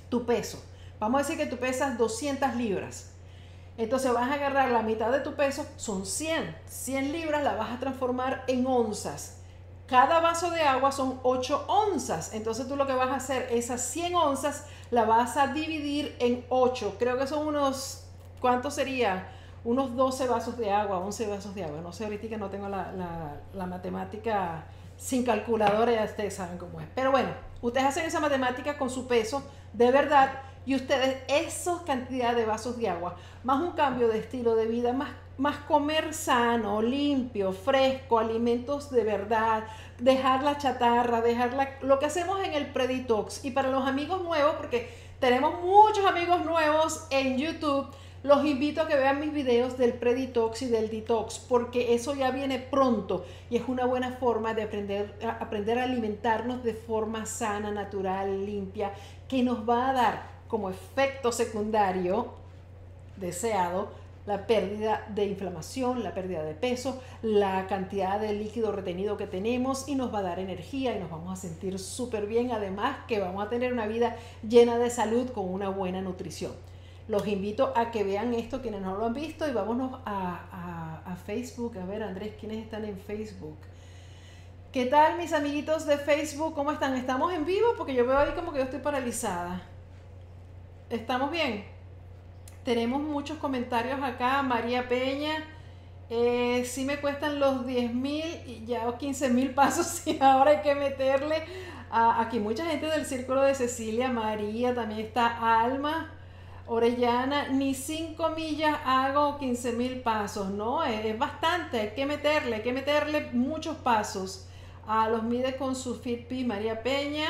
Tu 0.09 0.25
peso. 0.25 0.63
Vamos 0.99 1.21
a 1.21 1.23
decir 1.25 1.39
que 1.39 1.47
tú 1.47 1.57
pesas 1.59 1.99
200 1.99 2.55
libras. 2.57 3.13
Entonces 3.79 4.13
vas 4.13 4.31
a 4.31 4.35
agarrar 4.35 4.71
la 4.71 4.83
mitad 4.83 5.11
de 5.11 5.21
tu 5.21 5.35
peso, 5.35 5.67
son 5.77 6.07
100. 6.07 6.57
100 6.67 7.13
libras 7.13 7.43
la 7.45 7.55
vas 7.55 7.73
a 7.73 7.79
transformar 7.79 8.45
en 8.47 8.67
onzas. 8.67 9.39
Cada 9.87 10.21
vaso 10.21 10.51
de 10.51 10.63
agua 10.63 10.93
son 10.93 11.21
8 11.23 11.67
onzas. 11.69 12.33
Entonces 12.33 12.67
tú 12.67 12.77
lo 12.77 12.87
que 12.87 12.95
vas 12.95 13.11
a 13.11 13.17
hacer, 13.17 13.49
esas 13.51 13.83
100 13.83 14.15
onzas 14.15 14.65
la 14.91 15.05
vas 15.05 15.37
a 15.37 15.49
dividir 15.49 16.17
en 16.19 16.45
8. 16.49 16.97
Creo 16.99 17.19
que 17.19 17.27
son 17.27 17.47
unos, 17.47 18.05
¿cuánto 18.41 18.71
sería? 18.71 19.29
unos 19.67 19.97
12 19.97 20.29
vasos 20.29 20.57
de 20.57 20.71
agua, 20.71 20.99
11 20.99 21.27
vasos 21.27 21.55
de 21.55 21.65
agua. 21.65 21.81
No 21.83 21.93
sé, 21.93 22.05
ahorita 22.05 22.29
que 22.29 22.39
no 22.39 22.49
tengo 22.49 22.69
la, 22.69 23.67
matemática 23.67 24.65
sin 24.97 25.25
calculadora, 25.25 25.93
ya 25.93 26.05
ustedes 26.05 26.35
saben 26.35 26.57
cómo 26.57 26.81
es. 26.81 26.87
Pero 26.95 27.11
bueno, 27.11 27.31
ustedes 27.61 27.87
hacen 27.87 28.07
esa 28.07 28.21
matemática 28.21 28.79
con 28.79 28.89
su 28.89 29.09
peso 29.09 29.43
de 29.73 29.91
verdad 29.91 30.31
y 30.67 30.75
ustedes 30.75 31.23
esa 31.29 31.83
cantidad 31.87 32.35
de 32.35 32.45
vasos 32.45 32.77
de 32.77 32.89
agua, 32.89 33.17
más 33.45 33.63
un 33.63 33.73
cambio 33.73 34.09
de 34.09 34.19
estilo 34.19 34.57
de 34.57 34.67
vida, 34.67 34.93
más, 34.93 35.11
más 35.39 35.59
comer 35.59 36.13
sano, 36.13 36.83
limpio, 36.83 37.53
fresco, 37.53 38.19
alimentos 38.19 38.91
de 38.91 39.05
verdad, 39.05 39.65
dejar 40.01 40.43
la 40.43 40.59
chatarra, 40.59 41.21
dejar 41.21 41.79
lo 41.83 41.99
que 42.01 42.07
hacemos 42.07 42.43
en 42.45 42.55
el 42.55 42.67
preditox. 42.67 43.45
Y 43.45 43.53
para 43.53 43.71
los 43.71 43.87
amigos 43.87 44.23
nuevos, 44.23 44.57
porque 44.57 44.91
tenemos 45.21 45.63
muchos 45.63 46.05
amigos 46.05 46.45
nuevos 46.45 47.07
en 47.11 47.39
YouTube, 47.39 47.87
los 48.25 48.45
invito 48.45 48.83
a 48.83 48.89
que 48.89 48.97
vean 48.97 49.21
mis 49.21 49.33
videos 49.33 49.79
del 49.79 49.93
preditox 49.93 50.63
y 50.63 50.67
del 50.67 50.91
detox, 50.91 51.39
porque 51.39 51.95
eso 51.95 52.13
ya 52.17 52.33
viene 52.33 52.59
pronto 52.59 53.25
y 53.51 53.57
es 53.57 53.63
una 53.69 53.85
buena 53.85 54.13
forma 54.13 54.53
de 54.53 54.63
aprender 54.63 55.15
aprender 55.39 55.79
a 55.79 55.85
alimentarnos 55.85 56.65
de 56.65 56.75
forma 56.75 57.25
sana, 57.25 57.71
natural, 57.71 58.45
limpia, 58.45 58.93
que 59.29 59.45
nos 59.45 59.69
va 59.69 59.91
a 59.91 59.93
dar 59.93 60.36
como 60.49 60.71
efecto 60.71 61.33
secundario 61.33 62.29
deseado 63.17 63.89
la 64.27 64.47
pérdida 64.47 65.07
de 65.15 65.25
inflamación, 65.25 66.03
la 66.03 66.13
pérdida 66.13 66.43
de 66.43 66.55
peso, 66.55 67.01
la 67.23 67.67
cantidad 67.69 68.21
de 68.21 68.33
líquido 68.33 68.73
retenido 68.73 69.17
que 69.17 69.29
tenemos 69.29 69.89
y 69.89 69.95
nos 69.95 70.13
va 70.13 70.19
a 70.19 70.23
dar 70.23 70.41
energía 70.41 70.97
y 70.97 71.01
nos 71.01 71.11
vamos 71.11 71.33
a 71.33 71.41
sentir 71.41 71.79
súper 71.79 72.27
bien. 72.27 72.51
Además 72.51 72.99
que 73.07 73.21
vamos 73.21 73.45
a 73.47 73.49
tener 73.49 73.73
una 73.73 73.87
vida 73.87 74.17
llena 74.47 74.79
de 74.79 74.91
salud 74.91 75.31
con 75.31 75.49
una 75.49 75.69
buena 75.69 76.03
nutrición. 76.03 76.53
Los 77.07 77.27
invito 77.29 77.73
a 77.77 77.93
que 77.93 78.03
vean 78.03 78.35
esto 78.35 78.63
quienes 78.63 78.83
no 78.83 78.97
lo 78.97 79.07
han 79.07 79.15
visto 79.15 79.49
y 79.49 79.53
vámonos 79.53 80.01
a, 80.05 81.03
a, 81.07 81.17
Facebook. 81.25 81.79
A 81.79 81.87
ver, 81.87 82.03
Andrés, 82.03 82.35
¿quiénes 82.39 82.63
están 82.63 82.85
en 82.85 82.99
Facebook? 82.99 83.57
¿Qué 84.71 84.87
tal 84.87 85.17
mis 85.17 85.33
amiguitos 85.33 85.87
de 85.87 85.97
Facebook? 85.97 86.55
¿Cómo 86.55 86.73
están? 86.73 86.95
¿Estamos 86.95 87.33
en 87.33 87.47
vivo? 87.47 87.75
Porque 87.77 87.95
yo 87.95 88.07
veo 88.07 88.19
ahí 88.19 88.33
como 88.33 88.53
que 88.53 88.59
yo 88.59 88.65
estoy 88.65 88.81
paralizada. 88.81 89.63
¿Estamos 90.89 91.31
bien? 91.31 91.77
tenemos 92.67 93.01
muchos 93.01 93.39
comentarios 93.39 94.03
acá. 94.03 94.43
María 94.43 94.89
Peña, 94.89 95.45
eh, 96.11 96.65
sí 96.67 96.85
me 96.85 97.01
cuestan 97.01 97.39
los 97.39 97.65
10 97.65 97.95
mil 97.95 98.25
y 98.45 98.65
ya 98.67 98.99
15 98.99 99.31
mil 99.31 99.55
pasos 99.55 100.05
y 100.07 100.19
ahora 100.21 100.51
hay 100.51 100.63
que 100.63 100.75
meterle 100.75 101.45
aquí 101.91 102.41
mucha 102.41 102.67
gente 102.67 102.87
del 102.87 103.07
círculo 103.07 103.43
de 103.43 103.55
Cecilia, 103.55 104.09
María, 104.09 104.75
también 104.75 105.01
está 105.01 105.61
Alma, 105.63 106.13
Orellana, 106.67 107.49
ni 107.51 107.75
5 107.75 108.31
millas 108.31 108.77
hago 108.85 109.39
15 109.39 109.73
mil 109.75 110.01
pasos, 110.01 110.51
no, 110.51 110.83
es, 110.83 111.17
bastante, 111.17 111.79
hay 111.79 111.91
que 111.91 112.05
meterle, 112.05 112.57
hay 112.57 112.63
que 112.63 112.73
meterle 112.73 113.31
muchos 113.33 113.77
pasos. 113.77 114.49
A 114.89 115.09
los 115.09 115.23
mide 115.23 115.57
con 115.57 115.75
su 115.75 115.97
Fitbit 115.97 116.47
María 116.47 116.83
Peña, 116.83 117.29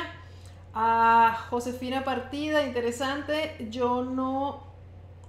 a 0.73 1.45
Josefina 1.49 2.03
Partida, 2.03 2.63
interesante, 2.63 3.67
yo 3.69 4.03
no 4.03 4.63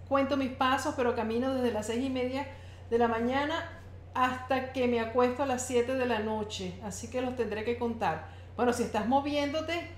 cuento 0.08 0.36
mis 0.36 0.50
pasos, 0.50 0.94
pero 0.96 1.14
camino 1.14 1.54
desde 1.54 1.72
las 1.72 1.86
6 1.86 2.04
y 2.04 2.10
media 2.10 2.46
de 2.90 2.98
la 2.98 3.08
mañana 3.08 3.78
hasta 4.14 4.72
que 4.72 4.88
me 4.88 5.00
acuesto 5.00 5.42
a 5.42 5.46
las 5.46 5.66
7 5.66 5.94
de 5.94 6.06
la 6.06 6.18
noche, 6.20 6.78
así 6.82 7.08
que 7.10 7.20
los 7.20 7.36
tendré 7.36 7.64
que 7.64 7.78
contar. 7.78 8.28
Bueno, 8.56 8.72
si 8.72 8.82
estás 8.82 9.06
moviéndote, 9.06 9.90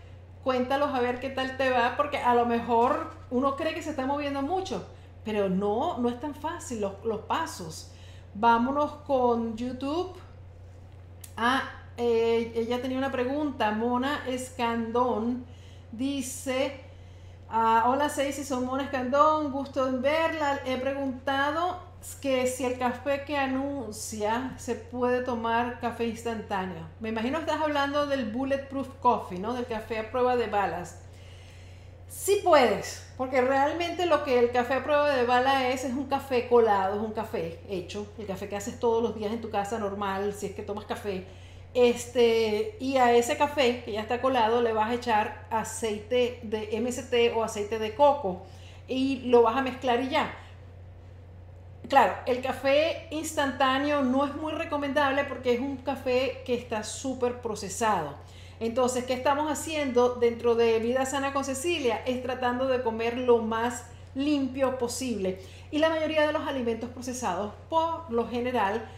cuéntalos 0.43 0.93
a 0.93 1.01
ver 1.01 1.21
qué 1.21 1.31
tal 1.31 1.57
te 1.57 1.71
va, 1.71 1.97
porque 1.97 2.19
a 2.19 2.35
lo 2.35 2.47
mejor 2.47 3.13
uno 3.31 3.57
cree 3.57 3.75
que 3.75 3.83
se 3.83 3.91
está 3.91 4.07
moviendo 4.07 4.43
mucho, 4.43 4.87
pero 5.25 5.49
no, 5.49 5.99
no 5.99 6.09
es 6.09 6.21
tan 6.21 6.35
fácil 6.35 6.81
los, 6.81 7.05
los 7.05 7.21
pasos. 7.23 7.93
Vámonos 8.35 8.93
con 9.07 9.57
YouTube. 9.57 10.15
Ah, 11.37 11.63
eh, 12.03 12.53
ella 12.55 12.81
tenía 12.81 12.97
una 12.97 13.13
pregunta, 13.13 13.73
Mona 13.73 14.25
Escandón 14.27 15.45
dice, 15.93 16.81
ah, 17.51 17.85
hola 17.89 18.09
Ceci, 18.09 18.43
soy 18.43 18.65
Mona 18.65 18.85
Escandón, 18.85 19.53
gusto 19.53 19.87
en 19.87 20.01
verla. 20.01 20.61
He 20.65 20.79
preguntado 20.79 21.79
que 22.23 22.47
si 22.47 22.65
el 22.65 22.79
café 22.79 23.25
que 23.27 23.37
anuncia 23.37 24.55
se 24.57 24.77
puede 24.77 25.23
tomar 25.23 25.79
café 25.79 26.07
instantáneo. 26.07 26.89
Me 27.01 27.11
imagino 27.11 27.37
que 27.37 27.45
estás 27.45 27.61
hablando 27.61 28.07
del 28.07 28.31
Bulletproof 28.31 28.89
Coffee, 29.01 29.39
¿no? 29.39 29.53
Del 29.53 29.67
café 29.67 29.99
a 29.99 30.11
prueba 30.11 30.37
de 30.37 30.47
balas. 30.47 31.03
Sí 32.09 32.41
puedes, 32.43 33.13
porque 33.19 33.43
realmente 33.43 34.07
lo 34.07 34.25
que 34.25 34.39
el 34.39 34.53
café 34.53 34.73
a 34.73 34.85
prueba 34.85 35.15
de 35.15 35.25
bala 35.27 35.69
es 35.69 35.85
es 35.85 35.93
un 35.93 36.07
café 36.07 36.49
colado, 36.49 36.97
es 36.97 37.03
un 37.03 37.13
café 37.13 37.61
hecho, 37.69 38.07
el 38.19 38.27
café 38.27 38.49
que 38.49 38.57
haces 38.57 38.81
todos 38.81 39.03
los 39.03 39.15
días 39.15 39.33
en 39.33 39.43
tu 39.43 39.51
casa 39.51 39.79
normal, 39.79 40.33
si 40.33 40.47
es 40.47 40.55
que 40.55 40.63
tomas 40.63 40.87
café. 40.87 41.27
Este, 41.73 42.77
y 42.81 42.97
a 42.97 43.15
ese 43.15 43.37
café 43.37 43.83
que 43.85 43.93
ya 43.93 44.01
está 44.01 44.21
colado 44.21 44.61
le 44.61 44.73
vas 44.73 44.91
a 44.91 44.95
echar 44.95 45.47
aceite 45.51 46.41
de 46.43 46.81
MST 46.81 47.37
o 47.37 47.45
aceite 47.45 47.79
de 47.79 47.95
coco 47.95 48.43
y 48.89 49.21
lo 49.27 49.43
vas 49.43 49.57
a 49.57 49.63
mezclar 49.63 50.01
y 50.03 50.09
ya 50.09 50.35
Claro, 51.91 52.15
el 52.25 52.41
café 52.41 53.09
instantáneo 53.11 54.03
no 54.03 54.25
es 54.25 54.37
muy 54.37 54.53
recomendable 54.53 55.25
porque 55.25 55.55
es 55.55 55.61
un 55.61 55.77
café 55.79 56.41
que 56.47 56.55
está 56.55 56.85
súper 56.85 57.41
procesado. 57.41 58.15
Entonces, 58.61 59.05
¿qué 59.07 59.13
estamos 59.13 59.51
haciendo 59.51 60.11
dentro 60.15 60.55
de 60.55 60.79
Vida 60.79 61.05
Sana 61.05 61.33
con 61.33 61.45
Cecilia? 61.45 62.01
Es 62.07 62.23
tratando 62.23 62.69
de 62.69 62.85
comer 62.85 63.19
lo 63.19 63.39
más 63.39 63.87
limpio 64.15 64.79
posible. 64.79 65.41
Y 65.73 65.79
la 65.81 65.89
mayoría 65.89 66.25
de 66.29 66.33
los 66.33 66.47
alimentos 66.47 66.91
procesados, 66.91 67.53
por 67.69 68.09
lo 68.13 68.29
general, 68.29 68.89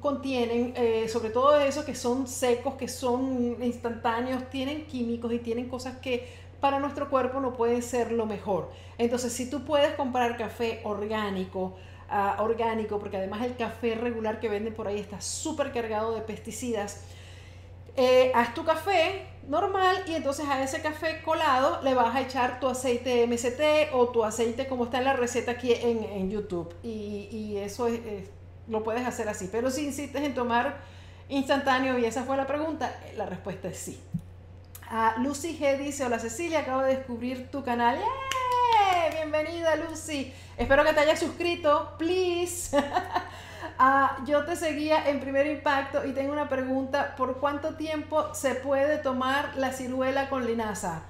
contienen, 0.00 0.74
eh, 0.76 1.08
sobre 1.08 1.30
todo 1.30 1.58
eso 1.58 1.84
que 1.84 1.94
son 1.94 2.26
secos, 2.26 2.74
que 2.74 2.88
son 2.88 3.62
instantáneos, 3.62 4.48
tienen 4.50 4.86
químicos 4.86 5.32
y 5.32 5.38
tienen 5.38 5.68
cosas 5.68 5.98
que 5.98 6.28
para 6.60 6.78
nuestro 6.78 7.10
cuerpo 7.10 7.40
no 7.40 7.54
pueden 7.54 7.82
ser 7.82 8.12
lo 8.12 8.26
mejor. 8.26 8.70
Entonces, 8.98 9.32
si 9.32 9.50
tú 9.50 9.64
puedes 9.64 9.94
comprar 9.94 10.36
café 10.36 10.80
orgánico, 10.84 11.74
orgánico, 12.38 12.98
porque 12.98 13.16
además 13.16 13.42
el 13.42 13.56
café 13.56 13.94
regular 13.94 14.38
que 14.40 14.48
venden 14.48 14.74
por 14.74 14.86
ahí 14.86 14.98
está 14.98 15.20
súper 15.20 15.72
cargado 15.72 16.14
de 16.14 16.20
pesticidas. 16.20 17.04
Eh, 17.96 18.32
haz 18.34 18.54
tu 18.54 18.64
café 18.64 19.26
normal 19.48 20.04
y 20.06 20.14
entonces 20.14 20.48
a 20.48 20.62
ese 20.62 20.80
café 20.80 21.20
colado 21.22 21.82
le 21.82 21.94
vas 21.94 22.14
a 22.14 22.22
echar 22.22 22.58
tu 22.58 22.68
aceite 22.68 23.26
MCT 23.26 23.92
o 23.92 24.08
tu 24.08 24.24
aceite 24.24 24.66
como 24.66 24.84
está 24.84 24.98
en 24.98 25.04
la 25.04 25.12
receta 25.12 25.52
aquí 25.52 25.72
en, 25.74 26.30
YouTube. 26.30 26.74
Y, 26.82 27.56
eso 27.56 27.86
es, 27.86 28.00
lo 28.72 28.82
puedes 28.82 29.06
hacer 29.06 29.28
así. 29.28 29.48
Pero 29.52 29.70
si 29.70 29.84
insistes 29.84 30.22
en 30.22 30.34
tomar 30.34 30.78
instantáneo 31.28 31.98
y 31.98 32.04
esa 32.04 32.24
fue 32.24 32.36
la 32.36 32.46
pregunta, 32.46 32.92
la 33.16 33.26
respuesta 33.26 33.68
es 33.68 33.78
sí. 33.78 34.00
a 34.88 35.14
Lucy 35.18 35.56
G 35.58 35.78
dice, 35.78 36.04
hola 36.04 36.18
Cecilia, 36.18 36.60
acabo 36.60 36.82
de 36.82 36.96
descubrir 36.96 37.50
tu 37.50 37.62
canal. 37.62 38.00
Bienvenida 39.12 39.76
Lucy. 39.76 40.32
Espero 40.56 40.84
que 40.84 40.92
te 40.92 41.00
hayas 41.00 41.20
suscrito, 41.20 41.94
please. 41.98 42.76
Yo 44.26 44.44
te 44.44 44.56
seguía 44.56 45.08
en 45.08 45.20
primer 45.20 45.46
impacto 45.46 46.04
y 46.04 46.12
tengo 46.12 46.32
una 46.32 46.48
pregunta. 46.48 47.14
¿Por 47.16 47.38
cuánto 47.38 47.74
tiempo 47.74 48.34
se 48.34 48.54
puede 48.54 48.98
tomar 48.98 49.56
la 49.56 49.72
ciruela 49.72 50.28
con 50.28 50.46
linaza? 50.46 51.02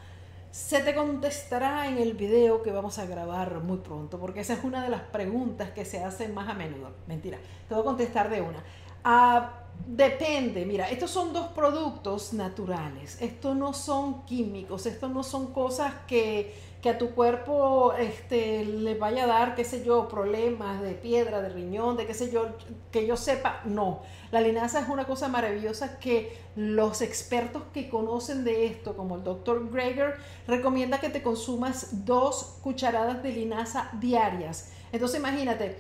Se 0.53 0.81
te 0.81 0.95
contestará 0.95 1.89
en 1.89 1.97
el 1.97 2.13
video 2.13 2.63
que 2.63 2.71
vamos 2.71 2.99
a 2.99 3.07
grabar 3.07 3.61
muy 3.61 3.79
pronto, 3.79 4.21
porque 4.21 4.41
esa 4.41 4.53
es 4.53 4.65
una 4.65 4.83
de 4.83 4.91
las 4.91 5.01
preguntas 5.01 5.71
que 5.71 5.87
se 5.87 6.05
hacen 6.05 6.35
más 6.35 6.47
a 6.47 6.53
menudo. 6.53 6.91
Mentira, 7.07 7.39
te 7.67 7.75
voy 7.75 7.81
a 7.81 7.87
contestar 7.87 8.29
de 8.29 8.43
una. 8.43 8.63
Ah, 9.03 9.62
depende, 9.87 10.65
mira, 10.65 10.91
estos 10.91 11.11
son 11.11 11.33
dos 11.33 11.49
productos 11.49 12.33
naturales, 12.33 13.21
estos 13.21 13.57
no 13.57 13.73
son 13.73 14.25
químicos, 14.25 14.87
estos 14.87 15.11
no 15.11 15.23
son 15.23 15.53
cosas 15.53 15.93
que 16.07 16.55
que 16.83 16.91
a 16.91 16.99
tu 16.99 17.11
cuerpo 17.11 17.95
este, 17.95 18.65
le 18.65 18.97
vaya 18.97 19.23
a 19.23 19.27
dar, 19.29 19.55
qué 19.55 19.65
sé 19.65 19.85
yo, 19.85 20.09
problemas 20.09 20.83
de 20.83 20.95
piedra, 20.95 21.41
de 21.41 21.49
riñón, 21.49 21.97
de 21.97 22.07
qué 22.07 22.13
sé 22.13 22.33
yo, 22.33 22.57
que 22.91 23.07
yo 23.07 23.17
sepa, 23.17 23.61
no. 23.65 24.03
La 24.33 24.41
linaza 24.41 24.81
es 24.81 24.89
una 24.89 25.05
cosa 25.05 25.29
maravillosa 25.29 26.01
que 26.01 26.37
los 26.57 27.01
expertos 27.01 27.63
que 27.73 27.89
conocen 27.89 28.43
de 28.43 28.67
esto, 28.67 28.97
como 28.97 29.15
el 29.15 29.23
doctor 29.23 29.71
Greger, 29.71 30.17
recomienda 30.49 30.99
que 30.99 31.09
te 31.09 31.23
consumas 31.23 32.05
dos 32.05 32.59
cucharadas 32.65 33.23
de 33.23 33.31
linaza 33.31 33.89
diarias. 34.01 34.73
Entonces 34.91 35.21
imagínate, 35.21 35.77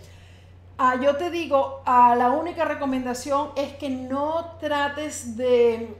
ah, 0.84 0.96
yo 1.00 1.16
te 1.16 1.30
digo, 1.30 1.80
ah, 1.86 2.16
la 2.16 2.30
única 2.30 2.64
recomendación 2.64 3.50
es 3.54 3.72
que 3.74 3.88
no 3.88 4.56
trates 4.58 5.36
de, 5.36 5.94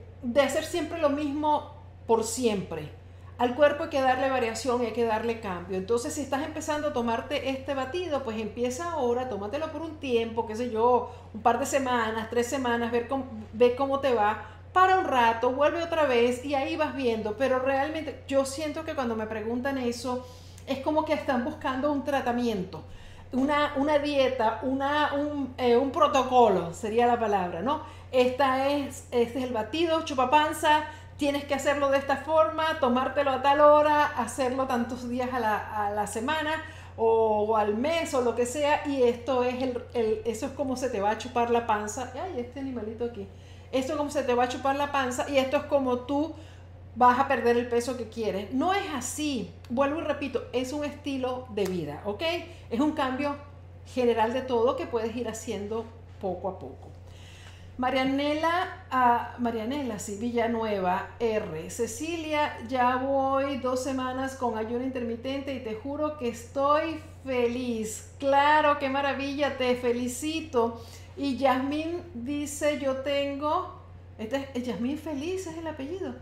hacer 0.44 0.64
siempre 0.64 1.00
lo 1.00 1.08
mismo 1.08 1.70
por 2.06 2.24
siempre 2.24 2.90
al 3.38 3.54
cuerpo 3.54 3.84
hay 3.84 3.90
que 3.90 4.00
darle 4.00 4.28
variación 4.30 4.82
hay 4.82 4.92
que 4.92 5.04
darle 5.04 5.40
cambio. 5.40 5.76
Entonces, 5.76 6.14
si 6.14 6.20
estás 6.20 6.44
empezando 6.44 6.88
a 6.88 6.92
tomarte 6.92 7.50
este 7.50 7.74
batido, 7.74 8.22
pues 8.22 8.38
empieza 8.38 8.92
ahora, 8.92 9.28
tómatelo 9.28 9.72
por 9.72 9.82
un 9.82 9.96
tiempo, 9.96 10.46
qué 10.46 10.54
sé 10.54 10.70
yo, 10.70 11.10
un 11.34 11.42
par 11.42 11.58
de 11.58 11.66
semanas, 11.66 12.28
tres 12.30 12.46
semanas, 12.46 12.92
ver 12.92 13.08
cómo, 13.08 13.24
ve 13.52 13.74
cómo 13.74 13.98
te 13.98 14.14
va. 14.14 14.46
Para 14.72 14.98
un 15.00 15.06
rato, 15.06 15.50
vuelve 15.50 15.82
otra 15.82 16.04
vez 16.04 16.44
y 16.44 16.54
ahí 16.54 16.76
vas 16.76 16.94
viendo. 16.94 17.36
Pero 17.36 17.58
realmente 17.58 18.22
yo 18.28 18.44
siento 18.44 18.84
que 18.84 18.94
cuando 18.94 19.16
me 19.16 19.26
preguntan 19.26 19.76
eso, 19.76 20.24
es 20.68 20.78
como 20.78 21.04
que 21.04 21.14
están 21.14 21.44
buscando 21.44 21.90
un 21.90 22.04
tratamiento. 22.04 22.84
Una, 23.32 23.72
una, 23.76 23.98
dieta, 23.98 24.60
una, 24.62 25.14
un, 25.14 25.54
eh, 25.56 25.76
un, 25.76 25.90
protocolo, 25.90 26.74
sería 26.74 27.06
la 27.06 27.18
palabra, 27.18 27.62
¿no? 27.62 27.82
Esta 28.10 28.68
es, 28.68 29.06
este 29.10 29.38
es 29.38 29.44
el 29.46 29.54
batido, 29.54 30.04
chupapanza, 30.04 30.84
tienes 31.16 31.44
que 31.44 31.54
hacerlo 31.54 31.88
de 31.88 31.98
esta 31.98 32.18
forma, 32.18 32.78
tomártelo 32.78 33.30
a 33.30 33.40
tal 33.40 33.60
hora, 33.60 34.04
hacerlo 34.04 34.66
tantos 34.66 35.08
días 35.08 35.30
a 35.32 35.40
la, 35.90 36.06
semana 36.06 36.62
o, 36.96 37.56
al 37.56 37.74
mes 37.74 38.12
o 38.12 38.20
lo 38.20 38.34
que 38.34 38.44
sea, 38.44 38.86
y 38.86 39.02
esto 39.04 39.44
es 39.44 39.62
el, 39.62 39.82
eso 40.26 40.46
es 40.46 40.52
como 40.52 40.76
se 40.76 40.90
te 40.90 41.00
va 41.00 41.12
a 41.12 41.18
chupar 41.18 41.50
la 41.50 41.66
panza. 41.66 42.12
Ay, 42.22 42.40
este 42.40 42.60
animalito 42.60 43.04
aquí. 43.06 43.26
Esto 43.72 43.92
es 43.92 43.98
como 43.98 44.10
se 44.10 44.22
te 44.22 44.34
va 44.34 44.44
a 44.44 44.48
chupar 44.48 44.76
la 44.76 44.92
panza 44.92 45.28
y 45.30 45.38
esto 45.38 45.56
es 45.56 45.62
como 45.62 46.00
tú 46.00 46.34
vas 46.95 47.18
a 47.18 47.28
perder 47.28 47.57
el 47.57 47.68
peso 47.68 47.97
que 47.97 48.09
quieres. 48.09 48.53
No 48.53 48.74
es 48.74 48.84
así. 48.95 49.51
Vuelvo 49.70 50.01
y 50.01 50.05
repito, 50.05 50.45
es 50.53 50.72
un 50.72 50.84
estilo 50.84 51.47
de 51.51 51.64
vida, 51.64 52.03
¿ok? 52.05 52.22
Es 52.70 52.80
un 52.80 52.93
cambio 52.93 53.36
general 53.86 54.32
de 54.32 54.43
todo 54.43 54.76
que 54.76 54.86
puedes 54.86 55.14
ir 55.16 55.28
haciendo 55.28 55.84
poco 56.20 56.49
a 56.49 56.59
poco. 56.59 56.88
Marianela, 57.78 58.84
a 58.90 59.34
Marianela, 59.38 59.99
sí, 59.99 60.16
Villanueva, 60.20 61.16
R. 61.18 61.70
Cecilia, 61.70 62.59
ya 62.68 62.97
voy 62.97 63.57
dos 63.57 63.82
semanas 63.82 64.36
con 64.36 64.59
ayuno 64.59 64.84
intermitente 64.84 65.55
y 65.55 65.61
te 65.61 65.74
juro 65.74 66.18
que 66.18 66.28
estoy 66.28 67.01
feliz. 67.24 68.12
Claro, 68.18 68.78
qué 68.78 68.90
maravilla, 68.90 69.57
te 69.57 69.74
felicito. 69.76 70.82
Y 71.16 71.38
Yasmín 71.38 72.03
dice, 72.14 72.78
yo 72.78 72.99
tengo, 72.99 73.80
este 74.18 74.49
es 74.55 74.64
Yasmín 74.64 74.99
Feliz, 74.99 75.47
es 75.47 75.57
el 75.57 75.66
apellido. 75.66 76.14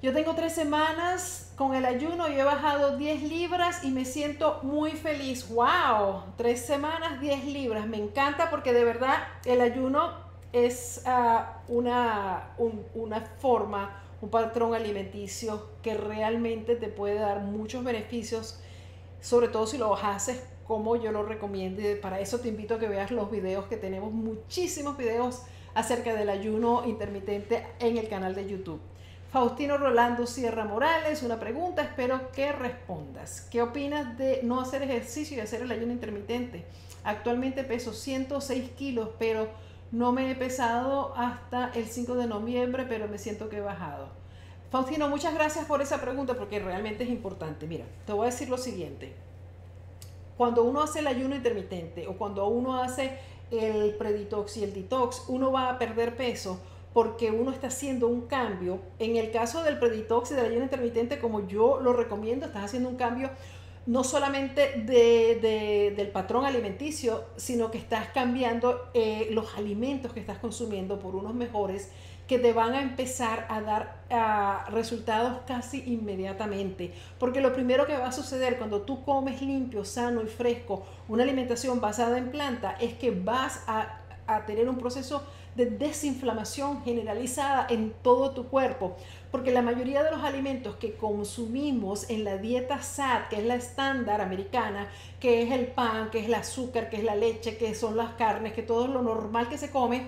Yo 0.00 0.12
tengo 0.12 0.36
tres 0.36 0.52
semanas 0.52 1.52
con 1.56 1.74
el 1.74 1.84
ayuno 1.84 2.28
y 2.28 2.38
he 2.38 2.44
bajado 2.44 2.96
10 2.96 3.24
libras 3.24 3.82
y 3.82 3.90
me 3.90 4.04
siento 4.04 4.60
muy 4.62 4.92
feliz. 4.92 5.48
¡Wow! 5.48 6.34
Tres 6.36 6.64
semanas, 6.64 7.20
10 7.20 7.46
libras. 7.46 7.84
Me 7.88 7.96
encanta 7.96 8.48
porque 8.48 8.72
de 8.72 8.84
verdad 8.84 9.16
el 9.44 9.60
ayuno 9.60 10.12
es 10.52 11.02
ah, 11.04 11.62
una, 11.66 12.50
una 12.94 13.22
forma, 13.40 14.00
un 14.22 14.30
patrón 14.30 14.72
alimenticio 14.72 15.66
que 15.82 15.94
realmente 15.94 16.76
te 16.76 16.86
puede 16.86 17.16
dar 17.16 17.40
muchos 17.40 17.82
beneficios, 17.82 18.60
sobre 19.20 19.48
todo 19.48 19.66
si 19.66 19.78
lo 19.78 19.96
haces 19.96 20.44
como 20.64 20.94
yo 20.94 21.10
lo 21.10 21.24
recomiendo. 21.24 21.82
Y 21.82 21.96
para 21.96 22.20
eso 22.20 22.38
te 22.38 22.46
invito 22.46 22.76
a 22.76 22.78
que 22.78 22.86
veas 22.86 23.10
los 23.10 23.32
videos 23.32 23.64
que 23.64 23.76
tenemos, 23.76 24.12
muchísimos 24.12 24.96
videos 24.96 25.42
acerca 25.74 26.14
del 26.14 26.30
ayuno 26.30 26.84
intermitente 26.86 27.66
en 27.80 27.96
el 27.96 28.08
canal 28.08 28.36
de 28.36 28.48
YouTube. 28.48 28.80
Faustino 29.30 29.76
Rolando 29.76 30.26
Sierra 30.26 30.64
Morales, 30.64 31.22
una 31.22 31.38
pregunta, 31.38 31.82
espero 31.82 32.32
que 32.32 32.50
respondas. 32.50 33.42
¿Qué 33.50 33.60
opinas 33.60 34.16
de 34.16 34.40
no 34.42 34.58
hacer 34.58 34.82
ejercicio 34.82 35.36
y 35.36 35.40
hacer 35.40 35.60
el 35.60 35.70
ayuno 35.70 35.92
intermitente? 35.92 36.64
Actualmente 37.04 37.62
peso 37.62 37.92
106 37.92 38.70
kilos, 38.70 39.10
pero 39.18 39.48
no 39.92 40.12
me 40.12 40.30
he 40.30 40.34
pesado 40.34 41.14
hasta 41.14 41.70
el 41.74 41.88
5 41.88 42.14
de 42.14 42.26
noviembre, 42.26 42.86
pero 42.88 43.06
me 43.06 43.18
siento 43.18 43.50
que 43.50 43.58
he 43.58 43.60
bajado. 43.60 44.08
Faustino, 44.70 45.10
muchas 45.10 45.34
gracias 45.34 45.66
por 45.66 45.82
esa 45.82 46.00
pregunta 46.00 46.32
porque 46.32 46.58
realmente 46.58 47.04
es 47.04 47.10
importante. 47.10 47.66
Mira, 47.66 47.84
te 48.06 48.14
voy 48.14 48.28
a 48.28 48.30
decir 48.30 48.48
lo 48.48 48.56
siguiente. 48.56 49.12
Cuando 50.38 50.64
uno 50.64 50.80
hace 50.80 51.00
el 51.00 51.06
ayuno 51.06 51.36
intermitente 51.36 52.06
o 52.06 52.16
cuando 52.16 52.48
uno 52.48 52.82
hace 52.82 53.18
el 53.50 53.94
preditox 53.96 54.56
y 54.56 54.64
el 54.64 54.72
detox, 54.72 55.24
uno 55.28 55.52
va 55.52 55.68
a 55.68 55.78
perder 55.78 56.16
peso 56.16 56.58
porque 56.98 57.30
uno 57.30 57.52
está 57.52 57.68
haciendo 57.68 58.08
un 58.08 58.22
cambio. 58.22 58.80
En 58.98 59.14
el 59.14 59.30
caso 59.30 59.62
del 59.62 59.78
preditox 59.78 60.32
y 60.32 60.34
del 60.34 60.46
ayuno 60.46 60.64
intermitente, 60.64 61.20
como 61.20 61.46
yo 61.46 61.78
lo 61.80 61.92
recomiendo, 61.92 62.44
estás 62.44 62.64
haciendo 62.64 62.88
un 62.88 62.96
cambio 62.96 63.30
no 63.86 64.02
solamente 64.02 64.82
del 64.82 66.10
patrón 66.10 66.44
alimenticio, 66.44 67.26
sino 67.36 67.70
que 67.70 67.78
estás 67.78 68.08
cambiando 68.08 68.90
eh, 68.94 69.28
los 69.30 69.56
alimentos 69.56 70.12
que 70.12 70.18
estás 70.18 70.38
consumiendo 70.38 70.98
por 70.98 71.14
unos 71.14 71.34
mejores 71.34 71.92
que 72.26 72.40
te 72.40 72.52
van 72.52 72.74
a 72.74 72.82
empezar 72.82 73.46
a 73.48 73.60
dar 73.60 74.64
resultados 74.72 75.42
casi 75.46 75.84
inmediatamente. 75.86 76.92
Porque 77.20 77.40
lo 77.40 77.52
primero 77.52 77.86
que 77.86 77.96
va 77.96 78.08
a 78.08 78.12
suceder 78.12 78.58
cuando 78.58 78.82
tú 78.82 79.04
comes 79.04 79.40
limpio, 79.40 79.84
sano 79.84 80.20
y 80.20 80.26
fresco, 80.26 80.84
una 81.06 81.22
alimentación 81.22 81.80
basada 81.80 82.18
en 82.18 82.32
planta, 82.32 82.72
es 82.72 82.94
que 82.94 83.12
vas 83.12 83.62
a 83.68 84.00
tener 84.48 84.68
un 84.68 84.78
proceso 84.78 85.22
de 85.58 85.66
desinflamación 85.66 86.84
generalizada 86.84 87.66
en 87.68 87.92
todo 88.02 88.30
tu 88.30 88.46
cuerpo, 88.46 88.96
porque 89.32 89.50
la 89.50 89.60
mayoría 89.60 90.04
de 90.04 90.12
los 90.12 90.22
alimentos 90.22 90.76
que 90.76 90.94
consumimos 90.94 92.08
en 92.08 92.22
la 92.22 92.38
dieta 92.38 92.80
SAT, 92.80 93.28
que 93.28 93.36
es 93.40 93.44
la 93.44 93.56
estándar 93.56 94.20
americana, 94.20 94.88
que 95.18 95.42
es 95.42 95.50
el 95.50 95.66
pan, 95.66 96.10
que 96.10 96.20
es 96.20 96.26
el 96.26 96.34
azúcar, 96.34 96.88
que 96.88 96.98
es 96.98 97.04
la 97.04 97.16
leche, 97.16 97.56
que 97.56 97.74
son 97.74 97.96
las 97.96 98.12
carnes, 98.12 98.52
que 98.52 98.62
todo 98.62 98.86
lo 98.86 99.02
normal 99.02 99.48
que 99.48 99.58
se 99.58 99.72
come, 99.72 100.06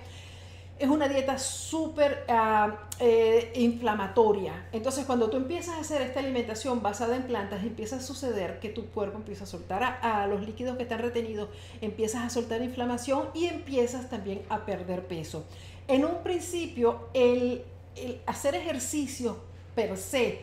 es 0.80 0.88
una 0.88 1.08
dieta 1.08 1.38
súper 1.38 2.24
ah, 2.28 2.88
eh, 2.98 3.52
inflamatoria. 3.56 4.66
Entonces, 4.72 5.04
cuando 5.04 5.28
tú 5.28 5.36
empiezas 5.36 5.76
a 5.76 5.80
hacer 5.80 6.00
esta 6.00 6.20
alimentación 6.20 6.82
basada 6.82 7.16
en 7.16 7.24
plantas, 7.24 7.62
empieza 7.62 7.96
a 7.96 8.00
suceder 8.00 8.60
que 8.60 8.70
tu 8.70 8.86
cuerpo 8.86 9.18
empieza 9.18 9.44
a 9.44 9.46
soltar 9.46 9.98
a, 10.00 10.26
los 10.26 10.40
líquidos 10.40 10.78
que 10.78 10.84
están 10.84 11.00
retenidos, 11.00 11.50
empiezas 11.82 12.24
a 12.24 12.30
soltar 12.30 12.62
inflamación 12.62 13.28
y 13.34 13.44
empiezas 13.44 14.08
también 14.08 14.40
a 14.48 14.64
perder 14.64 15.06
peso. 15.06 15.44
En 15.86 16.06
un 16.06 16.22
principio, 16.22 17.08
el, 17.12 17.62
el 17.96 18.18
hacer 18.24 18.54
ejercicio 18.54 19.36
per 19.74 19.98
se 19.98 20.40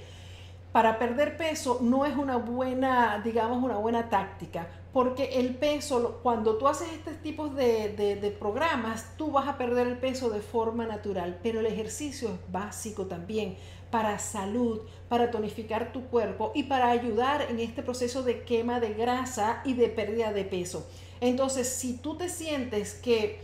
para 0.71 0.99
perder 0.99 1.37
peso 1.37 1.79
no 1.81 2.05
es 2.05 2.15
una 2.15 2.37
buena, 2.37 3.21
digamos, 3.23 3.63
una 3.63 3.77
buena 3.77 4.09
táctica, 4.09 4.67
porque 4.93 5.39
el 5.39 5.55
peso, 5.55 6.19
cuando 6.23 6.57
tú 6.57 6.67
haces 6.67 6.89
este 6.91 7.13
tipo 7.13 7.49
de, 7.49 7.89
de, 8.19 8.31
programas, 8.31 9.15
tú 9.17 9.31
vas 9.31 9.47
a 9.47 9.57
perder 9.57 9.87
el 9.87 9.97
peso 9.97 10.29
de 10.29 10.41
forma 10.41 10.85
natural, 10.85 11.39
pero 11.43 11.59
el 11.59 11.65
ejercicio 11.67 12.29
es 12.29 12.51
básico 12.51 13.05
también 13.05 13.57
para 13.91 14.19
salud, 14.19 14.81
para 15.07 15.31
tonificar 15.31 15.93
tu 15.93 16.05
cuerpo 16.07 16.51
y 16.53 16.63
para 16.63 16.89
ayudar 16.89 17.47
en 17.49 17.59
este 17.59 17.83
proceso 17.83 18.23
de 18.23 18.43
quema 18.43 18.79
de 18.79 18.93
grasa 18.93 19.61
y 19.63 19.73
de 19.73 19.87
pérdida 19.87 20.33
de 20.33 20.43
peso. 20.43 20.87
Entonces, 21.21 21.67
si 21.67 21.93
tú 21.93 22.17
te 22.17 22.29
sientes 22.29 22.93
que 22.93 23.39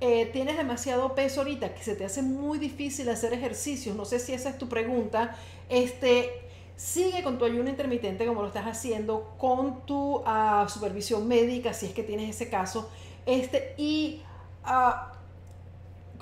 eh, 0.00 0.26
tienes 0.32 0.56
demasiado 0.56 1.14
peso 1.14 1.42
ahorita, 1.42 1.74
que 1.74 1.82
se 1.84 1.94
te 1.94 2.04
hace 2.04 2.22
muy 2.22 2.58
difícil 2.58 3.08
hacer 3.08 3.32
ejercicios, 3.32 3.94
no 3.94 4.04
sé 4.04 4.18
si 4.18 4.32
esa 4.32 4.48
es 4.48 4.58
tu 4.58 4.68
pregunta, 4.68 5.36
este, 5.68 6.41
Sigue 6.82 7.22
con 7.22 7.38
tu 7.38 7.44
ayuno 7.44 7.70
intermitente 7.70 8.26
como 8.26 8.42
lo 8.42 8.48
estás 8.48 8.66
haciendo, 8.66 9.34
con 9.38 9.86
tu 9.86 10.20
ah, 10.26 10.66
supervisión 10.68 11.28
médica, 11.28 11.72
si 11.72 11.86
es 11.86 11.92
que 11.92 12.02
tienes 12.02 12.28
ese 12.28 12.50
caso, 12.50 12.90
este, 13.24 13.76
y 13.78 14.20
ah, 14.64 15.12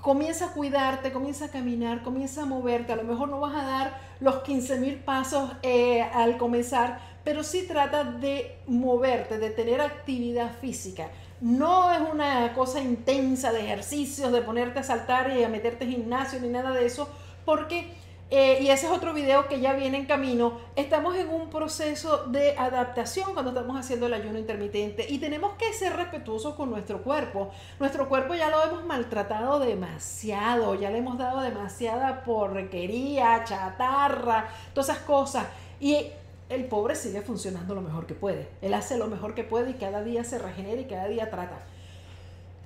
comienza 0.03 0.49
a 0.49 0.53
cuidarte, 0.53 1.13
comienza 1.13 1.47
a 1.47 1.49
caminar, 1.49 2.03
comienza 2.03 2.43
a 2.43 2.45
moverte. 2.45 2.93
A 2.93 2.97
lo 2.97 3.05
mejor 3.05 3.31
no 3.31 3.41
vas 3.41 3.55
a 3.55 3.67
dar 3.67 4.01
los 4.21 4.43
15 4.43 4.81
mil 4.81 4.97
pasos 4.97 5.51
eh, 5.63 6.03
al 6.03 6.37
comenzar, 6.37 7.01
pero 7.25 7.43
sí 7.43 7.65
trata 7.67 8.05
de 8.05 8.59
moverte, 8.67 9.39
de 9.39 9.49
tener 9.49 9.81
actividad 9.81 10.53
física. 10.61 11.09
No 11.41 11.91
es 11.91 12.03
una 12.03 12.53
cosa 12.53 12.83
intensa 12.83 13.51
de 13.51 13.61
ejercicios, 13.61 14.31
de 14.31 14.43
ponerte 14.43 14.81
a 14.81 14.83
saltar 14.83 15.35
y 15.35 15.43
a 15.43 15.49
meterte 15.49 15.85
en 15.85 15.93
gimnasio 15.93 16.39
ni 16.39 16.49
nada 16.49 16.73
de 16.73 16.85
eso, 16.85 17.09
porque 17.47 17.99
eh, 18.33 18.59
y 18.62 18.70
ese 18.70 18.87
es 18.87 18.93
otro 18.93 19.12
video 19.12 19.49
que 19.49 19.59
ya 19.59 19.72
viene 19.72 19.99
en 19.99 20.07
camino. 20.07 20.61
Estamos 20.76 21.16
en 21.16 21.28
un 21.31 21.51
proceso 21.51 22.26
de 22.26 22.57
adaptación 22.57 23.33
cuando 23.33 23.51
estamos 23.51 23.76
haciendo 23.76 24.07
el 24.07 24.14
ayuno 24.14 24.39
intermitente 24.39 25.05
y 25.09 25.18
tenemos 25.18 25.55
que 25.55 25.72
ser 25.72 25.97
respetuosos 25.97 26.55
con 26.55 26.70
nuestro 26.70 27.03
cuerpo. 27.03 27.51
Nuestro 27.81 28.09
cuerpo 28.09 28.35
ya 28.35 28.49
lo 28.49 28.62
hemos 28.62 28.85
maltratado 28.85 29.59
demasiado, 29.59 30.76
ya 30.76 30.91
le 30.91 30.99
hemos 30.99 31.18
dado 31.18 31.41
demasiada 31.41 32.22
porquería, 32.22 33.43
chatarra, 33.43 34.49
todas 34.74 34.91
esas 34.91 35.03
cosas. 35.03 35.47
Y 35.81 36.07
el 36.49 36.66
pobre 36.66 36.95
sigue 36.95 37.22
funcionando 37.22 37.74
lo 37.74 37.81
mejor 37.81 38.07
que 38.07 38.14
puede. 38.14 38.49
Él 38.62 38.74
hace 38.74 38.97
lo 38.97 39.09
mejor 39.09 39.35
que 39.35 39.43
puede 39.43 39.70
y 39.70 39.74
cada 39.74 40.05
día 40.05 40.22
se 40.22 40.39
regenera 40.39 40.81
y 40.81 40.85
cada 40.85 41.09
día 41.09 41.31
trata. 41.31 41.59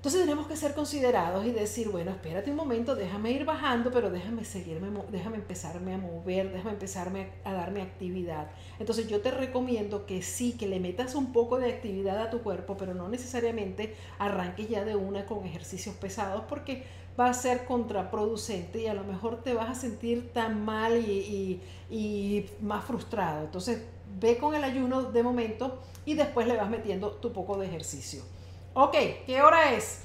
Entonces 0.04 0.20
tenemos 0.20 0.46
que 0.46 0.56
ser 0.58 0.74
considerados 0.74 1.46
y 1.46 1.50
decir, 1.50 1.88
bueno, 1.88 2.10
espérate 2.10 2.50
un 2.50 2.58
momento, 2.58 2.94
déjame 2.94 3.30
ir 3.30 3.46
bajando, 3.46 3.90
pero 3.90 4.10
déjame 4.10 4.44
seguirme, 4.44 4.90
déjame 5.10 5.36
empezarme 5.36 5.94
a 5.94 5.96
mover, 5.96 6.52
déjame 6.52 6.72
empezarme 6.72 7.30
a 7.42 7.54
darme 7.54 7.80
actividad. 7.80 8.50
Entonces 8.78 9.08
yo 9.08 9.22
te 9.22 9.30
recomiendo 9.30 10.04
que 10.04 10.20
sí, 10.20 10.58
que 10.58 10.68
le 10.68 10.78
metas 10.78 11.14
un 11.14 11.32
poco 11.32 11.58
de 11.58 11.72
actividad 11.72 12.20
a 12.20 12.28
tu 12.28 12.42
cuerpo, 12.42 12.76
pero 12.76 12.92
no 12.92 13.08
necesariamente 13.08 13.96
arranques 14.18 14.68
ya 14.68 14.84
de 14.84 14.94
una 14.94 15.24
con 15.24 15.46
ejercicios 15.46 15.94
pesados 15.94 16.42
porque 16.50 16.84
va 17.18 17.30
a 17.30 17.32
ser 17.32 17.64
contraproducente 17.64 18.82
y 18.82 18.88
a 18.88 18.92
lo 18.92 19.04
mejor 19.04 19.42
te 19.42 19.54
vas 19.54 19.70
a 19.70 19.74
sentir 19.74 20.34
tan 20.34 20.66
mal 20.66 20.98
y, 20.98 21.62
y 21.90 22.46
más 22.60 22.84
frustrado. 22.84 23.42
Entonces 23.42 23.82
ve 24.20 24.36
con 24.36 24.54
el 24.54 24.64
ayuno 24.64 25.04
de 25.04 25.22
momento 25.22 25.80
y 26.04 26.12
después 26.12 26.46
le 26.46 26.58
vas 26.58 26.68
metiendo 26.68 27.12
tu 27.12 27.32
poco 27.32 27.56
de 27.56 27.68
ejercicio. 27.68 28.33
Ok, 28.76 28.96
¿qué 29.24 29.40
hora 29.40 29.70
es? 29.70 30.02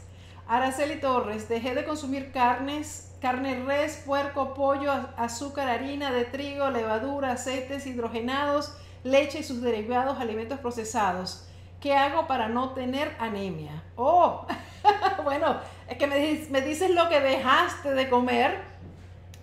Araceli 0.47 0.99
Torres, 0.99 1.49
dejé 1.49 1.73
de 1.73 1.85
consumir 1.85 2.31
carnes, 2.31 3.11
carne 3.19 3.63
res, 3.65 4.03
puerco, 4.05 4.53
pollo, 4.53 4.93
azúcar, 5.17 5.67
harina 5.67 6.11
de 6.11 6.25
trigo, 6.25 6.69
levadura, 6.69 7.31
aceites 7.31 7.87
hidrogenados, 7.87 8.77
leche 9.03 9.39
y 9.39 9.43
sus 9.43 9.63
derivados, 9.63 10.19
alimentos 10.19 10.59
procesados. 10.59 11.47
¿Qué 11.81 11.95
hago 11.95 12.27
para 12.27 12.47
no 12.47 12.73
tener 12.75 13.15
anemia? 13.17 13.83
Oh, 13.95 14.45
bueno, 15.23 15.57
es 15.87 15.97
que 15.97 16.05
me, 16.05 16.39
me 16.51 16.61
dices 16.61 16.91
lo 16.91 17.09
que 17.09 17.21
dejaste 17.21 17.95
de 17.95 18.07
comer, 18.07 18.59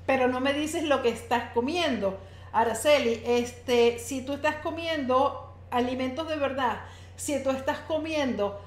pero 0.06 0.28
no 0.28 0.38
me 0.38 0.52
dices 0.52 0.84
lo 0.84 1.02
que 1.02 1.08
estás 1.08 1.50
comiendo. 1.52 2.20
Araceli, 2.52 3.24
este, 3.26 3.98
si 3.98 4.24
tú 4.24 4.34
estás 4.34 4.54
comiendo 4.62 5.52
alimentos 5.72 6.28
de 6.28 6.36
verdad, 6.36 6.76
si 7.16 7.42
tú 7.42 7.50
estás 7.50 7.78
comiendo 7.88 8.60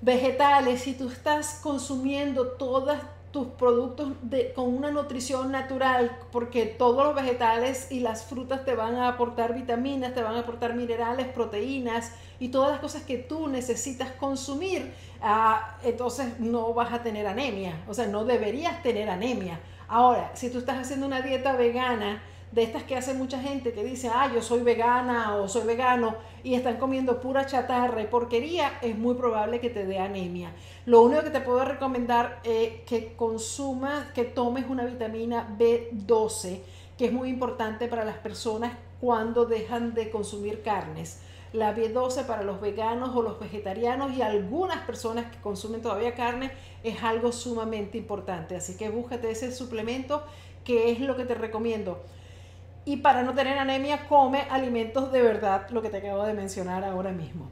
vegetales, 0.00 0.82
si 0.82 0.94
tú 0.94 1.08
estás 1.08 1.60
consumiendo 1.62 2.48
todos 2.48 2.98
tus 3.36 3.48
productos 3.48 4.12
de, 4.22 4.54
con 4.54 4.74
una 4.74 4.90
nutrición 4.90 5.52
natural, 5.52 6.16
porque 6.32 6.64
todos 6.64 7.04
los 7.04 7.14
vegetales 7.14 7.92
y 7.92 8.00
las 8.00 8.24
frutas 8.24 8.64
te 8.64 8.74
van 8.74 8.94
a 8.94 9.08
aportar 9.08 9.54
vitaminas, 9.54 10.14
te 10.14 10.22
van 10.22 10.36
a 10.36 10.40
aportar 10.40 10.74
minerales, 10.74 11.26
proteínas 11.28 12.12
y 12.40 12.48
todas 12.48 12.70
las 12.70 12.80
cosas 12.80 13.02
que 13.02 13.18
tú 13.18 13.48
necesitas 13.48 14.12
consumir, 14.12 14.90
ah, 15.20 15.76
entonces 15.82 16.40
no 16.40 16.72
vas 16.72 16.94
a 16.94 17.02
tener 17.02 17.26
anemia, 17.26 17.84
o 17.88 17.92
sea, 17.92 18.06
no 18.06 18.24
deberías 18.24 18.82
tener 18.82 19.10
anemia. 19.10 19.60
Ahora, 19.86 20.30
si 20.34 20.48
tú 20.48 20.58
estás 20.58 20.78
haciendo 20.78 21.06
una 21.06 21.20
dieta 21.20 21.56
vegana, 21.56 22.22
de 22.52 22.62
estas 22.62 22.84
que 22.84 22.96
hace 22.96 23.12
mucha 23.14 23.40
gente 23.40 23.72
que 23.72 23.84
dice, 23.84 24.10
ah, 24.12 24.30
yo 24.32 24.40
soy 24.40 24.62
vegana 24.62 25.36
o 25.36 25.48
soy 25.48 25.66
vegano 25.66 26.16
y 26.42 26.54
están 26.54 26.76
comiendo 26.76 27.20
pura 27.20 27.44
chatarra 27.44 28.00
y 28.00 28.06
porquería, 28.06 28.78
es 28.82 28.96
muy 28.96 29.14
probable 29.14 29.60
que 29.60 29.68
te 29.68 29.84
dé 29.84 29.98
anemia. 29.98 30.52
Lo 30.86 31.02
único 31.02 31.22
que 31.22 31.30
te 31.30 31.40
puedo 31.40 31.64
recomendar 31.64 32.40
es 32.44 32.80
que 32.86 33.14
consumas, 33.14 34.12
que 34.12 34.24
tomes 34.24 34.66
una 34.68 34.84
vitamina 34.84 35.54
B12, 35.58 36.60
que 36.96 37.06
es 37.06 37.12
muy 37.12 37.28
importante 37.28 37.88
para 37.88 38.04
las 38.04 38.16
personas 38.18 38.72
cuando 39.00 39.44
dejan 39.44 39.92
de 39.94 40.10
consumir 40.10 40.62
carnes. 40.62 41.20
La 41.52 41.74
B12 41.74 42.26
para 42.26 42.42
los 42.42 42.60
veganos 42.60 43.14
o 43.14 43.22
los 43.22 43.38
vegetarianos 43.38 44.16
y 44.16 44.22
algunas 44.22 44.84
personas 44.86 45.30
que 45.30 45.40
consumen 45.40 45.82
todavía 45.82 46.14
carne 46.14 46.52
es 46.82 47.02
algo 47.02 47.32
sumamente 47.32 47.98
importante. 47.98 48.56
Así 48.56 48.76
que 48.76 48.88
búscate 48.88 49.30
ese 49.30 49.52
suplemento 49.52 50.22
que 50.64 50.90
es 50.90 51.00
lo 51.00 51.16
que 51.16 51.24
te 51.24 51.34
recomiendo 51.34 52.02
y 52.86 52.98
para 52.98 53.22
no 53.22 53.34
tener 53.34 53.58
anemia, 53.58 54.08
come 54.08 54.46
alimentos 54.48 55.12
de 55.12 55.20
verdad, 55.20 55.68
lo 55.70 55.82
que 55.82 55.90
te 55.90 55.98
acabo 55.98 56.24
de 56.24 56.32
mencionar 56.32 56.84
ahora 56.84 57.12
mismo. 57.12 57.50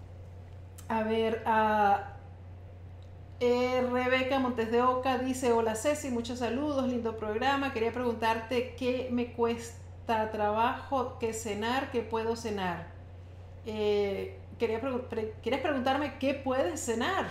a 0.88 1.02
ver, 1.02 1.42
a 1.44 2.14
Rebeca 3.40 4.38
Montes 4.38 4.70
de 4.70 4.80
Oca 4.80 5.18
dice, 5.18 5.52
hola 5.52 5.74
Ceci, 5.74 6.10
muchos 6.10 6.38
saludos, 6.38 6.88
lindo 6.88 7.16
programa. 7.16 7.72
Quería 7.72 7.92
preguntarte 7.92 8.74
qué 8.76 9.08
me 9.10 9.32
cuesta 9.32 10.30
trabajo, 10.30 11.18
qué 11.18 11.32
cenar, 11.32 11.90
qué 11.90 12.00
puedo 12.00 12.36
cenar. 12.36 12.86
Eh, 13.66 14.38
¿Quieres 14.58 14.80
preguntarme 15.60 16.18
qué 16.18 16.34
puedes 16.34 16.80
cenar? 16.80 17.26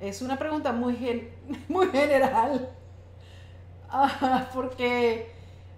Es 0.00 0.22
una 0.22 0.38
pregunta 0.38 0.72
muy, 0.72 1.28
muy 1.68 1.88
general. 1.88 2.70
Ah, 3.88 4.48
porque 4.54 5.30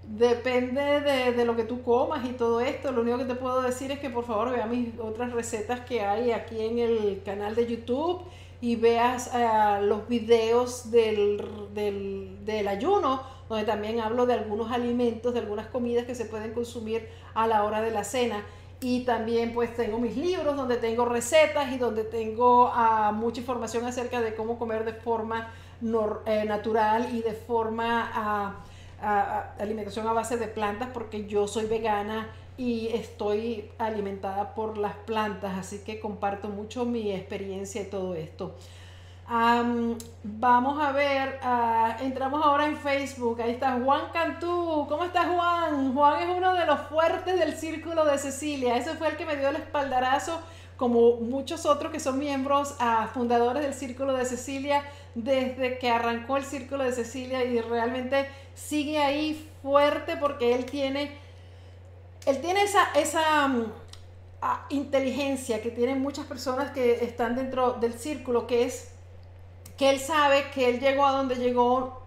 depende 0.07 1.01
de, 1.01 1.33
de, 1.33 1.45
lo 1.45 1.57
que 1.57 1.65
tú 1.65 1.83
comas 1.83 2.25
y 2.25 2.33
todo 2.33 2.61
esto. 2.61 2.93
Lo 2.93 3.03
único 3.03 3.19
que 3.19 3.25
te 3.25 3.35
puedo 3.35 3.63
decir 3.63 3.91
es 3.91 3.99
que 3.99 4.11
por 4.11 4.25
favor 4.25 4.51
vea 4.51 4.67
mis 4.67 4.99
otras 4.99 5.33
recetas 5.33 5.81
que 5.81 6.03
hay 6.03 6.31
aquí 6.33 6.61
en 6.61 6.79
el 6.79 7.23
canal 7.25 7.55
de 7.55 7.67
YouTube 7.67 8.23
y 8.65 8.77
veas 8.77 9.31
eh, 9.35 9.83
los 9.83 10.09
videos 10.09 10.91
del, 10.91 11.45
del, 11.75 12.69
ayuno, 12.69 13.23
donde 13.47 13.67
también 13.67 14.01
hablo 14.01 14.25
de 14.25 14.33
algunos 14.33 14.73
alimentos, 14.73 15.35
de 15.35 15.41
algunas 15.41 15.67
comidas 15.67 16.07
que 16.07 16.15
se 16.15 16.25
pueden 16.25 16.55
consumir 16.55 17.07
a 17.35 17.47
la 17.47 17.65
hora 17.65 17.83
de 17.83 17.91
la 17.91 18.05
cena. 18.05 18.47
Y 18.81 19.05
también 19.05 19.53
pues 19.53 19.75
tengo 19.77 19.99
mis 19.99 20.17
libros 20.17 20.57
donde 20.57 20.79
tengo 20.79 21.05
recetas 21.05 21.73
y 21.73 21.79
donde 21.79 22.05
tengo 22.05 22.71
ah, 22.73 23.13
mucha 23.15 23.41
información 23.41 23.85
acerca 23.85 24.23
de 24.23 24.35
cómo 24.35 24.59
comer 24.59 24.87
de 24.87 24.95
forma 24.95 25.53
eh, 26.25 26.45
natural 26.47 27.15
y 27.15 27.21
de 27.21 27.33
forma 27.33 28.65
alimentación 29.59 30.07
a 30.09 30.13
base 30.13 30.37
de 30.37 30.49
plantas 30.49 30.89
porque 30.93 31.27
yo 31.27 31.47
soy 31.47 31.67
vegana 31.67 32.29
y 32.57 32.89
estoy 32.89 33.71
alimentada 33.79 34.55
por 34.55 34.79
las 34.79 34.95
plantas, 34.95 35.59
así 35.59 35.81
que 35.85 35.99
comparto 35.99 36.49
mucho 36.49 36.85
mi 36.85 37.13
experiencia 37.13 37.83
y 37.83 37.87
todo 37.87 38.15
esto. 38.15 38.57
vamos 40.23 40.81
a 40.81 40.93
ver, 40.93 41.41
ah, 41.43 41.97
entramos 42.01 42.45
ahora 42.45 42.67
en 42.67 42.77
Facebook, 42.77 43.41
ahí 43.41 43.51
está 43.51 43.81
Juan 43.83 44.11
Cantú, 44.13 44.87
¿cómo 44.89 45.05
está 45.05 45.25
Juan? 45.25 45.95
Juan 45.95 46.23
es 46.23 46.37
uno 46.37 46.55
de 46.55 46.67
los 46.67 46.81
fuertes 46.83 47.39
del 47.39 47.57
Círculo 47.57 48.05
de 48.05 48.19
Cecilia, 48.19 48.77
ese 48.77 48.95
fue 48.95 49.09
el 49.09 49.17
que 49.17 49.27
me 49.27 49.37
dio 49.37 49.49
el 49.49 49.57
espaldarazo, 49.57 50.41
como 50.77 51.17
muchos 51.17 51.67
otros 51.67 51.93
que 51.93 52.01
son 52.01 52.19
miembros 52.19 52.77
uh, 52.81 53.07
fundadores 53.09 53.63
del 53.63 53.75
Círculo 53.75 54.13
de 54.15 54.25
Cecilia, 54.25 54.83
desde 55.15 55.79
que 55.79 55.91
arrancó 55.91 56.37
el 56.37 56.45
Círculo 56.45 56.85
de 56.85 56.93
Cecilia 56.93 57.45
y 57.45 57.61
realmente 57.61 58.29
sigue 58.55 58.99
ahí 58.99 59.49
fuerte 59.63 60.17
porque 60.17 60.55
él 60.55 60.65
tiene 60.67 61.25
él 62.27 62.41
tiene 62.41 62.63
esa, 62.63 62.89
esa 62.95 63.49
mm, 63.49 63.73
inteligencia 64.71 65.61
que 65.63 65.71
tienen 65.71 66.01
muchas 66.01 66.27
personas 66.27 66.71
que 66.71 67.05
están 67.05 67.37
dentro 67.37 67.75
del 67.75 67.95
círculo, 67.95 68.47
que 68.47 68.65
es 68.65 68.91
que 69.77 69.91
él 69.91 70.01
sabe 70.01 70.51
que 70.55 70.69
él 70.69 70.81
llegó 70.81 71.05
a 71.07 71.13
donde 71.13 71.37
llegó 71.37 72.01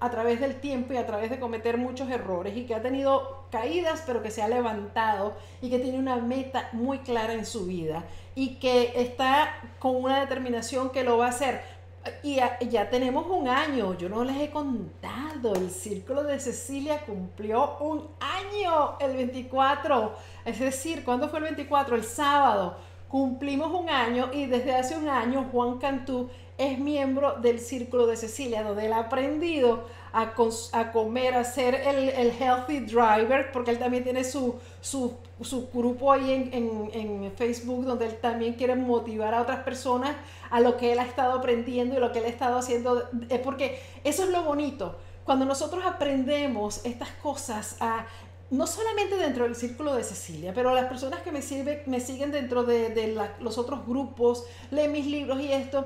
a 0.00 0.10
través 0.10 0.40
del 0.40 0.60
tiempo 0.60 0.94
y 0.94 0.96
a 0.96 1.06
través 1.06 1.30
de 1.30 1.40
cometer 1.40 1.76
muchos 1.76 2.08
errores 2.10 2.56
y 2.56 2.64
que 2.64 2.74
ha 2.74 2.82
tenido 2.82 3.37
caídas 3.50 4.02
pero 4.06 4.22
que 4.22 4.30
se 4.30 4.42
ha 4.42 4.48
levantado 4.48 5.34
y 5.60 5.70
que 5.70 5.78
tiene 5.78 5.98
una 5.98 6.16
meta 6.16 6.68
muy 6.72 6.98
clara 6.98 7.32
en 7.32 7.46
su 7.46 7.66
vida 7.66 8.04
y 8.34 8.56
que 8.56 8.92
está 8.96 9.54
con 9.78 9.96
una 9.96 10.20
determinación 10.20 10.90
que 10.90 11.04
lo 11.04 11.18
va 11.18 11.26
a 11.26 11.30
hacer 11.30 11.78
y 12.22 12.36
ya, 12.36 12.90
tenemos 12.90 13.26
un 13.28 13.48
año, 13.48 13.96
yo 13.96 14.08
no 14.08 14.24
les 14.24 14.36
he 14.40 14.50
contado, 14.50 15.54
el 15.54 15.70
Círculo 15.70 16.22
de 16.22 16.40
Cecilia 16.40 17.00
cumplió 17.04 17.76
un 17.80 18.08
año 18.20 18.96
el 19.00 19.16
24, 19.16 20.14
es 20.44 20.58
decir, 20.58 21.04
¿cuándo 21.04 21.28
fue 21.28 21.40
el 21.40 21.44
24? 21.46 21.96
El 21.96 22.04
sábado. 22.04 22.76
Cumplimos 23.08 23.72
un 23.72 23.88
año 23.88 24.30
y 24.34 24.46
desde 24.46 24.74
hace 24.74 24.96
un 24.96 25.08
año 25.08 25.48
Juan 25.50 25.78
Cantú 25.78 26.28
es 26.58 26.78
miembro 26.78 27.36
del 27.40 27.58
Círculo 27.58 28.06
de 28.06 28.16
Cecilia, 28.16 28.62
donde 28.62 28.86
él 28.86 28.92
ha 28.92 28.98
aprendido 28.98 29.86
a, 30.12 30.32
a 30.72 30.92
comer, 30.92 31.34
a 31.34 31.44
ser 31.44 31.74
el, 31.74 32.08
el, 32.08 32.30
healthy 32.30 32.80
driver, 32.80 33.50
porque 33.52 33.70
él 33.70 33.78
también 33.78 34.04
tiene 34.04 34.24
su, 34.24 34.56
su, 34.80 35.16
su 35.40 35.68
grupo 35.72 36.12
ahí 36.12 36.32
en, 36.32 36.50
en, 36.52 37.24
en, 37.24 37.32
Facebook, 37.32 37.84
donde 37.84 38.06
él 38.06 38.16
también 38.20 38.54
quiere 38.54 38.74
motivar 38.74 39.34
a 39.34 39.42
otras 39.42 39.60
personas 39.60 40.16
a 40.50 40.60
lo 40.60 40.76
que 40.76 40.92
él 40.92 40.98
ha 40.98 41.04
estado 41.04 41.38
aprendiendo 41.38 41.96
y 41.96 42.00
lo 42.00 42.12
que 42.12 42.20
él 42.20 42.24
ha 42.24 42.28
estado 42.28 42.58
haciendo, 42.58 43.08
es 43.28 43.40
porque 43.40 43.80
eso 44.04 44.24
es 44.24 44.30
lo 44.30 44.42
bonito. 44.44 44.96
Cuando 45.24 45.44
nosotros 45.44 45.84
aprendemos 45.84 46.84
estas 46.86 47.10
cosas, 47.22 47.76
a, 47.80 48.06
no 48.50 48.66
solamente 48.66 49.16
dentro 49.16 49.44
del 49.44 49.54
círculo 49.54 49.94
de 49.94 50.04
Cecilia, 50.04 50.52
pero 50.54 50.74
las 50.74 50.86
personas 50.86 51.20
que 51.20 51.32
me, 51.32 51.42
sirve, 51.42 51.82
me 51.86 52.00
siguen 52.00 52.32
dentro 52.32 52.64
de, 52.64 52.88
de 52.90 53.14
los 53.40 53.58
otros 53.58 53.86
grupos, 53.86 54.44
leen 54.70 54.92
mis 54.92 55.06
libros 55.06 55.38
y 55.40 55.52
esto, 55.52 55.84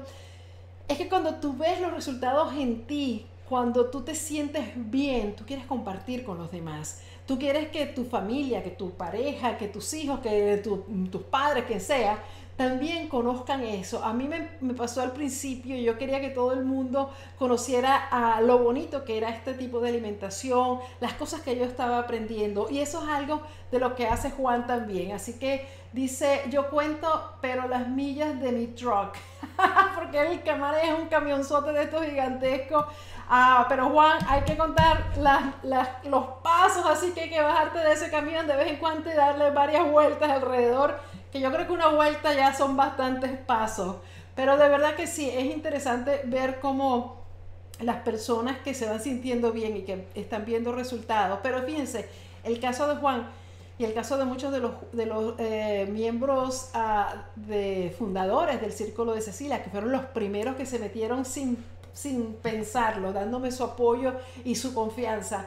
es 0.89 0.99
que 0.99 1.09
cuando 1.09 1.37
tú 1.37 1.57
ves 1.57 1.81
los 1.81 1.93
resultados 1.93 2.53
en 2.55 2.87
ti, 2.87 3.27
cuando 3.53 3.91
tú 3.91 4.01
te 4.01 4.15
sientes 4.15 4.65
bien, 4.75 5.37
tú 5.37 5.45
quieres 5.45 5.67
compartir 5.67 6.25
con 6.25 6.39
los 6.39 6.51
demás. 6.51 7.03
Tú 7.27 7.39
quieres 7.39 7.69
que 7.69 7.85
tu 7.85 8.07
familia, 8.07 8.63
que 8.63 8.71
tu 8.71 8.93
pareja, 8.93 9.59
que 9.59 9.69
tus 9.69 9.93
hijos, 9.93 10.21
que 10.21 10.63
tus 10.65 11.23
padres, 11.25 11.65
quien 11.67 11.83
sea, 11.83 12.19
también 12.57 13.09
conozcan 13.09 13.63
eso. 13.63 14.03
A 14.05 14.15
mí 14.15 14.27
me, 14.27 14.73
pasó 14.73 15.03
al 15.03 15.13
principio, 15.13 15.77
yo 15.77 15.99
quería 15.99 16.19
que 16.23 16.31
todo 16.31 16.53
el 16.53 16.65
mundo 16.65 17.11
conociera 17.39 18.09
a 18.11 18.41
lo 18.41 18.57
bonito 18.57 19.05
que 19.05 19.19
era 19.19 19.29
este 19.29 19.53
tipo 19.53 19.81
de 19.81 19.91
alimentación, 19.91 20.79
las 21.01 21.13
cosas 21.13 21.43
que 21.43 21.55
yo 21.55 21.67
estaba 21.67 21.99
aprendiendo. 21.99 22.69
Y 22.71 22.79
eso 22.79 23.03
es 23.03 23.09
algo 23.11 23.43
de 23.71 23.81
lo 23.81 23.95
que 23.95 24.07
hace 24.07 24.31
Juan 24.31 24.67
también. 24.67 25.13
Así 25.13 25.35
que 25.35 25.67
dice, 25.93 26.43
yo 26.49 26.71
cuento, 26.71 27.35
pero 27.43 27.69
las 27.69 27.87
millas 27.87 28.41
de 28.41 28.53
mi 28.53 28.69
truck, 28.69 29.15
porque 29.95 30.23
el 30.23 30.43
que 30.43 30.51
es 30.51 30.99
un 30.99 31.09
camionzote 31.09 31.73
de 31.73 31.83
estos 31.83 32.03
gigantescos. 32.07 32.87
Ah, 33.35 33.65
pero 33.67 33.89
Juan, 33.89 34.19
hay 34.29 34.43
que 34.43 34.59
contar 34.59 35.11
los 36.05 36.27
pasos, 36.43 36.85
así 36.85 37.13
que 37.13 37.23
hay 37.23 37.31
que 37.31 37.41
bajarte 37.41 37.79
de 37.79 37.93
ese 37.93 38.11
camión 38.11 38.47
de 38.47 38.55
vez 38.55 38.67
en 38.67 38.77
cuando 38.77 39.11
y 39.11 39.15
darle 39.15 39.51
varias 39.53 39.91
vueltas 39.91 40.29
alrededor 40.29 41.01
que 41.33 41.41
yo 41.41 41.51
creo 41.51 41.67
que 41.67 41.73
una 41.73 41.89
vuelta 41.89 42.35
ya 42.35 42.55
son 42.55 42.77
bastantes 42.77 43.31
pasos, 43.39 43.97
pero 44.35 44.59
de 44.59 44.69
verdad 44.69 44.97
que 44.97 45.07
sí, 45.07 45.31
es 45.31 45.47
interesante 45.47 46.21
ver 46.27 46.61
cómo 46.61 47.23
las 47.81 48.03
personas 48.03 48.59
que 48.59 48.75
se 48.75 48.87
van 48.87 49.01
sintiendo 49.01 49.51
bien 49.51 49.79
y 49.79 49.85
que 49.85 50.09
están 50.15 50.45
viendo 50.45 50.73
resultados, 50.73 51.39
pero 51.43 51.63
fíjense, 51.63 52.11
el 52.45 52.61
caso 52.61 52.87
de 52.87 52.97
Juan 52.97 53.31
y 53.79 53.85
el 53.85 53.95
caso 53.95 54.19
de 54.19 54.27
muchos 54.27 54.53
de 54.53 54.61
los, 54.61 54.73
de 54.93 55.07
los 55.07 55.35
eh, 55.39 55.89
miembros 55.91 56.69
ah, 56.75 57.25
de 57.35 57.95
fundadores 57.99 58.61
del 58.61 58.73
Círculo 58.73 59.15
de 59.15 59.23
Cecilia, 59.23 59.65
que 59.65 59.71
fueron 59.71 59.91
los 59.91 60.05
primeros 60.05 60.57
que 60.57 60.67
se 60.67 60.79
metieron 60.79 61.25
sin, 61.25 61.57
sin 61.93 62.35
pensarlo, 62.35 63.13
dándome 63.13 63.53
su 63.53 63.65
apoyo 63.65 64.15
y 64.45 64.55
su 64.55 64.75
confianza. 64.75 65.47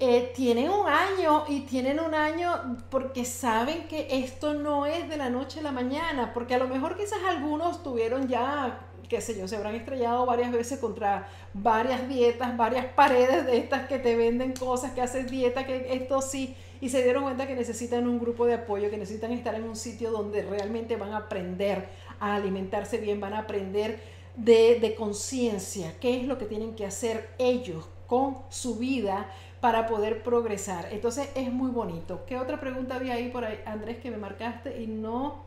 Eh, 0.00 0.32
tienen 0.34 0.70
un 0.70 0.88
año 0.88 1.44
y 1.48 1.60
tienen 1.60 2.00
un 2.00 2.14
año 2.14 2.78
porque 2.90 3.24
saben 3.24 3.86
que 3.86 4.08
esto 4.10 4.52
no 4.52 4.86
es 4.86 5.08
de 5.08 5.16
la 5.16 5.30
noche 5.30 5.60
a 5.60 5.62
la 5.62 5.70
mañana, 5.70 6.32
porque 6.34 6.54
a 6.54 6.58
lo 6.58 6.66
mejor 6.66 6.96
quizás 6.96 7.20
algunos 7.28 7.84
tuvieron 7.84 8.26
ya, 8.26 8.80
qué 9.08 9.20
sé 9.20 9.38
yo, 9.38 9.46
se 9.46 9.54
habrán 9.54 9.76
estrellado 9.76 10.26
varias 10.26 10.50
veces 10.50 10.80
contra 10.80 11.28
varias 11.52 12.08
dietas, 12.08 12.56
varias 12.56 12.86
paredes 12.86 13.46
de 13.46 13.56
estas 13.56 13.86
que 13.86 14.00
te 14.00 14.16
venden 14.16 14.52
cosas, 14.54 14.90
que 14.92 15.00
haces 15.00 15.30
dieta, 15.30 15.64
que 15.64 15.94
esto 15.94 16.20
sí, 16.20 16.56
y 16.80 16.88
se 16.88 17.04
dieron 17.04 17.22
cuenta 17.22 17.46
que 17.46 17.54
necesitan 17.54 18.08
un 18.08 18.18
grupo 18.18 18.46
de 18.46 18.54
apoyo, 18.54 18.90
que 18.90 18.98
necesitan 18.98 19.30
estar 19.30 19.54
en 19.54 19.62
un 19.62 19.76
sitio 19.76 20.10
donde 20.10 20.42
realmente 20.42 20.96
van 20.96 21.12
a 21.12 21.18
aprender 21.18 21.88
a 22.18 22.34
alimentarse 22.34 22.98
bien, 22.98 23.20
van 23.20 23.34
a 23.34 23.40
aprender 23.40 24.00
de, 24.36 24.78
de 24.80 24.94
conciencia, 24.94 25.94
qué 26.00 26.20
es 26.20 26.26
lo 26.26 26.38
que 26.38 26.46
tienen 26.46 26.74
que 26.74 26.86
hacer 26.86 27.30
ellos 27.38 27.84
con 28.06 28.38
su 28.50 28.76
vida 28.76 29.30
para 29.60 29.86
poder 29.86 30.22
progresar. 30.22 30.88
Entonces 30.92 31.28
es 31.34 31.50
muy 31.52 31.70
bonito. 31.70 32.24
¿Qué 32.26 32.38
otra 32.38 32.60
pregunta 32.60 32.96
había 32.96 33.14
ahí 33.14 33.30
por 33.30 33.44
ahí, 33.44 33.58
Andrés, 33.64 33.98
que 33.98 34.10
me 34.10 34.18
marcaste 34.18 34.82
y 34.82 34.86
no? 34.86 35.44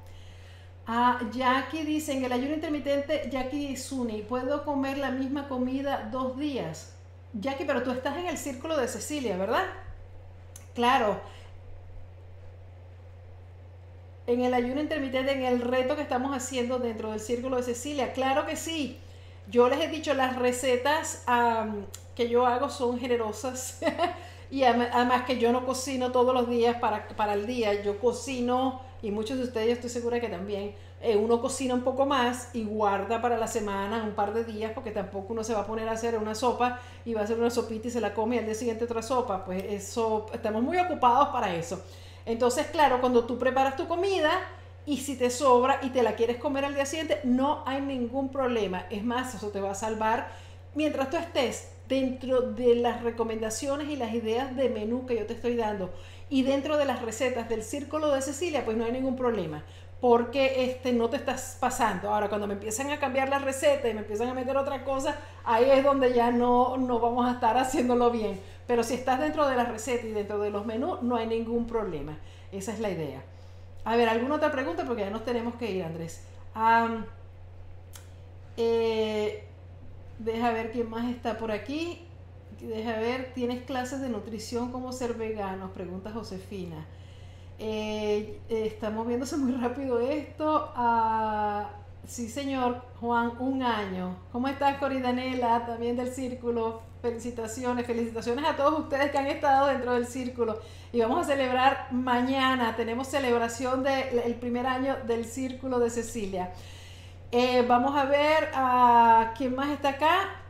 Ah, 0.88 1.20
Jackie 1.32 1.84
dice, 1.84 2.14
en 2.14 2.24
el 2.24 2.32
ayuno 2.32 2.54
intermitente, 2.54 3.30
Jackie 3.30 3.76
Suni, 3.76 4.22
¿puedo 4.22 4.64
comer 4.64 4.98
la 4.98 5.12
misma 5.12 5.48
comida 5.48 6.10
dos 6.12 6.38
días? 6.38 6.94
Jackie, 7.34 7.66
pero 7.66 7.84
tú 7.84 7.92
estás 7.92 8.18
en 8.18 8.28
el 8.28 8.38
círculo 8.38 8.78
de 8.78 8.88
Cecilia, 8.88 9.38
¿verdad? 9.38 9.66
Claro. 10.74 11.20
En 14.28 14.42
el 14.42 14.54
ayuno 14.54 14.82
intermitente, 14.82 15.32
en 15.32 15.44
el 15.44 15.62
reto 15.62 15.96
que 15.96 16.02
estamos 16.02 16.36
haciendo 16.36 16.80
dentro 16.80 17.12
del 17.12 17.22
círculo 17.22 17.56
de 17.56 17.64
Cecilia, 17.64 18.12
claro 18.12 18.46
que 18.46 18.58
sí. 18.58 18.98
Yo 19.50 19.70
les 19.70 19.80
he 19.80 19.88
dicho 19.88 20.14
las 20.14 20.36
recetas 20.36 21.24
que 22.14 22.28
yo 22.28 22.46
hago 22.46 22.70
son 22.70 23.00
generosas 23.00 23.80
y 24.52 24.64
además 24.64 25.24
que 25.24 25.40
yo 25.40 25.54
no 25.54 25.66
cocino 25.66 26.12
todos 26.12 26.34
los 26.34 26.50
días 26.50 26.76
para, 26.78 27.08
para 27.08 27.36
el 27.36 27.48
día, 27.48 27.82
yo 27.82 28.00
cocino 28.00 28.82
y 29.02 29.12
muchos 29.12 29.38
de 29.38 29.46
ustedes 29.46 29.70
estoy 29.70 29.90
segura 29.90 30.20
que 30.20 30.28
también 30.28 30.76
eh, 31.02 31.16
uno 31.16 31.40
cocina 31.40 31.74
un 31.74 31.84
poco 31.84 32.06
más 32.06 32.50
y 32.54 32.66
guarda 32.66 33.22
para 33.22 33.38
la 33.38 33.48
semana 33.48 34.04
un 34.04 34.12
par 34.12 34.34
de 34.34 34.44
días 34.44 34.74
porque 34.76 34.92
tampoco 34.92 35.32
uno 35.32 35.46
se 35.46 35.54
va 35.54 35.62
a 35.62 35.66
poner 35.66 35.88
a 35.88 35.94
hacer 35.94 36.18
una 36.18 36.36
sopa 36.36 36.82
y 37.06 37.14
va 37.14 37.22
a 37.22 37.24
hacer 37.24 37.40
una 37.40 37.50
sopita 37.50 37.88
y 37.88 37.92
se 37.92 38.02
la 38.02 38.14
come 38.14 38.36
y 38.36 38.40
al 38.40 38.46
día 38.46 38.56
siguiente 38.56 38.84
otra 38.84 39.02
sopa, 39.02 39.46
pues 39.46 39.64
eso, 39.70 40.26
estamos 40.34 40.62
muy 40.62 40.78
ocupados 40.78 41.30
para 41.30 41.56
eso. 41.56 41.82
Entonces, 42.28 42.68
claro, 42.68 43.02
cuando 43.02 43.26
tú 43.26 43.40
preparas 43.40 43.76
tu 43.76 43.88
comida, 43.88 44.32
y 44.86 44.98
si 44.98 45.18
te 45.18 45.30
sobra 45.30 45.80
y 45.84 45.90
te 45.90 46.02
la 46.02 46.16
quieres 46.16 46.38
comer 46.38 46.64
al 46.64 46.74
día 46.74 46.86
siguiente, 46.86 47.20
no 47.26 47.62
hay 47.66 47.82
ningún 47.82 48.30
problema. 48.30 48.86
Es 48.90 49.04
más, 49.04 49.36
eso 49.36 49.50
te 49.50 49.60
va 49.60 49.72
a 49.72 49.76
salvar 49.76 50.30
mientras 50.76 51.10
tú 51.10 51.18
estés 51.18 51.74
dentro 51.90 52.42
de 52.42 52.76
las 52.76 53.04
recomendaciones 53.04 53.90
y 53.90 53.98
las 53.98 54.14
ideas 54.14 54.56
de 54.56 54.70
menú 54.70 55.06
que 55.06 55.18
yo 55.18 55.26
te 55.26 55.34
estoy 55.34 55.56
dando 55.56 55.90
y 56.30 56.44
dentro 56.44 56.78
de 56.78 56.86
las 56.86 57.02
recetas 57.02 57.50
del 57.50 57.64
círculo 57.64 58.14
de 58.14 58.22
Cecilia, 58.22 58.64
pues 58.64 58.78
no 58.78 58.86
hay 58.86 58.92
ningún 58.92 59.16
problema 59.18 59.64
porque 60.00 60.66
este, 60.66 60.94
no 60.94 61.10
te 61.10 61.18
estás 61.18 61.58
pasando. 61.60 62.14
Ahora, 62.14 62.30
cuando 62.30 62.48
me 62.48 62.54
empiezan 62.54 62.92
a 62.92 63.00
cambiar 63.00 63.30
la 63.30 63.40
receta 63.40 63.90
y 63.90 63.94
me 63.94 64.02
empiezan 64.02 64.30
a 64.30 64.34
meter 64.34 64.56
otra 64.56 64.84
cosa, 64.84 65.16
ahí 65.44 65.70
es 65.70 65.84
donde 65.84 66.14
ya 66.14 66.32
no, 66.32 66.78
no 66.78 67.00
vamos 67.00 67.28
a 67.28 67.32
estar 67.32 67.58
haciéndolo 67.58 68.12
bien. 68.12 68.40
Pero 68.68 68.84
si 68.84 68.94
estás 68.94 69.20
dentro 69.20 69.48
de 69.48 69.56
la 69.56 69.64
receta 69.64 70.06
y 70.06 70.12
dentro 70.12 70.40
de 70.40 70.50
los 70.50 70.66
menús, 70.66 71.02
no 71.02 71.16
hay 71.16 71.26
ningún 71.26 71.66
problema. 71.66 72.18
Esa 72.52 72.74
es 72.74 72.80
la 72.80 72.90
idea. 72.90 73.24
A 73.86 73.96
ver, 73.96 74.10
¿alguna 74.10 74.36
otra 74.36 74.52
pregunta? 74.52 74.84
Porque 74.86 75.04
ya 75.04 75.10
nos 75.10 75.24
tenemos 75.24 75.56
que 75.56 75.72
ir, 75.72 75.84
Andrés. 75.84 76.26
Eh, 78.58 79.44
deja 80.20 80.52
ver 80.52 80.72
quién 80.72 80.90
más 80.90 81.10
está 81.10 81.38
por 81.38 81.52
aquí. 81.52 82.06
Deja 82.60 83.00
ver, 83.00 83.34
¿tienes 83.34 83.64
clases 83.64 84.02
de 84.02 84.10
nutrición? 84.10 84.72
¿Cómo 84.72 84.92
ser 84.92 85.14
vegano? 85.14 85.72
Pregunta 85.74 86.12
Josefina. 86.12 86.86
Eh, 87.60 88.40
estamos 88.50 89.08
viéndose 89.08 89.38
muy 89.38 89.54
rápido 89.54 90.00
esto. 90.00 90.72
Ah, 90.76 91.70
sí, 92.08 92.30
señor 92.30 92.82
Juan, 93.00 93.34
un 93.40 93.62
año. 93.62 94.18
¿Cómo 94.32 94.48
estás, 94.48 94.78
Coridanela? 94.78 95.66
También 95.66 95.96
del 95.96 96.12
círculo. 96.12 96.82
Felicitaciones, 97.02 97.86
felicitaciones 97.86 98.44
a 98.44 98.56
todos 98.56 98.80
ustedes 98.80 99.12
que 99.12 99.18
han 99.20 99.28
estado 99.28 99.68
dentro 99.68 99.94
del 99.94 100.08
círculo. 100.08 100.60
Y 100.92 101.00
vamos 101.02 101.22
a 101.22 101.32
celebrar 101.32 101.88
mañana. 101.92 102.76
Tenemos 102.76 103.08
celebración 103.08 103.84
del 103.84 104.36
primer 104.36 104.66
año 104.66 104.96
del 105.06 105.26
círculo 105.26 105.80
de 105.80 105.90
Cecilia. 105.92 106.52
Eh, 107.32 107.64
vamos 107.68 107.96
a 107.96 108.06
ver 108.06 108.50
a 108.56 109.34
quién 109.38 109.54
más 109.56 109.70
está 109.70 109.90
acá. 109.90 110.42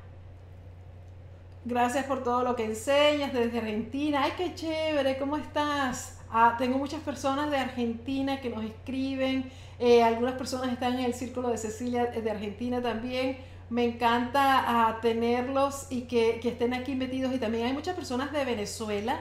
Gracias 1.66 2.06
por 2.06 2.24
todo 2.24 2.44
lo 2.44 2.56
que 2.56 2.64
enseñas 2.64 3.34
desde 3.34 3.58
Argentina. 3.58 4.22
Ay, 4.24 4.34
qué 4.38 4.56
chévere, 4.56 5.18
¿cómo 5.18 5.36
estás? 5.36 6.17
Ah, 6.32 6.56
tengo 6.58 6.78
muchas 6.78 7.02
personas 7.02 7.50
de 7.50 7.58
Argentina 7.58 8.42
que 8.42 8.50
nos 8.50 8.64
escriben. 8.64 9.50
Eh, 9.80 10.04
algunas 10.04 10.34
personas 10.34 10.72
están 10.72 11.00
en 11.00 11.06
el 11.06 11.14
círculo 11.14 11.50
de 11.50 11.58
Cecilia 11.58 12.08
de 12.08 12.32
Argentina 12.32 12.82
también. 12.82 13.38
Me 13.70 13.86
encanta 13.86 14.64
ah, 14.68 15.00
tenerlos 15.02 15.88
y 15.90 16.02
que, 16.02 16.40
que, 16.42 16.50
estén 16.50 16.74
aquí 16.74 16.96
metidos. 16.96 17.34
Y 17.34 17.38
también 17.38 17.68
hay 17.68 17.74
muchas 17.74 17.96
personas 17.96 18.32
de 18.32 18.44
Venezuela 18.44 19.20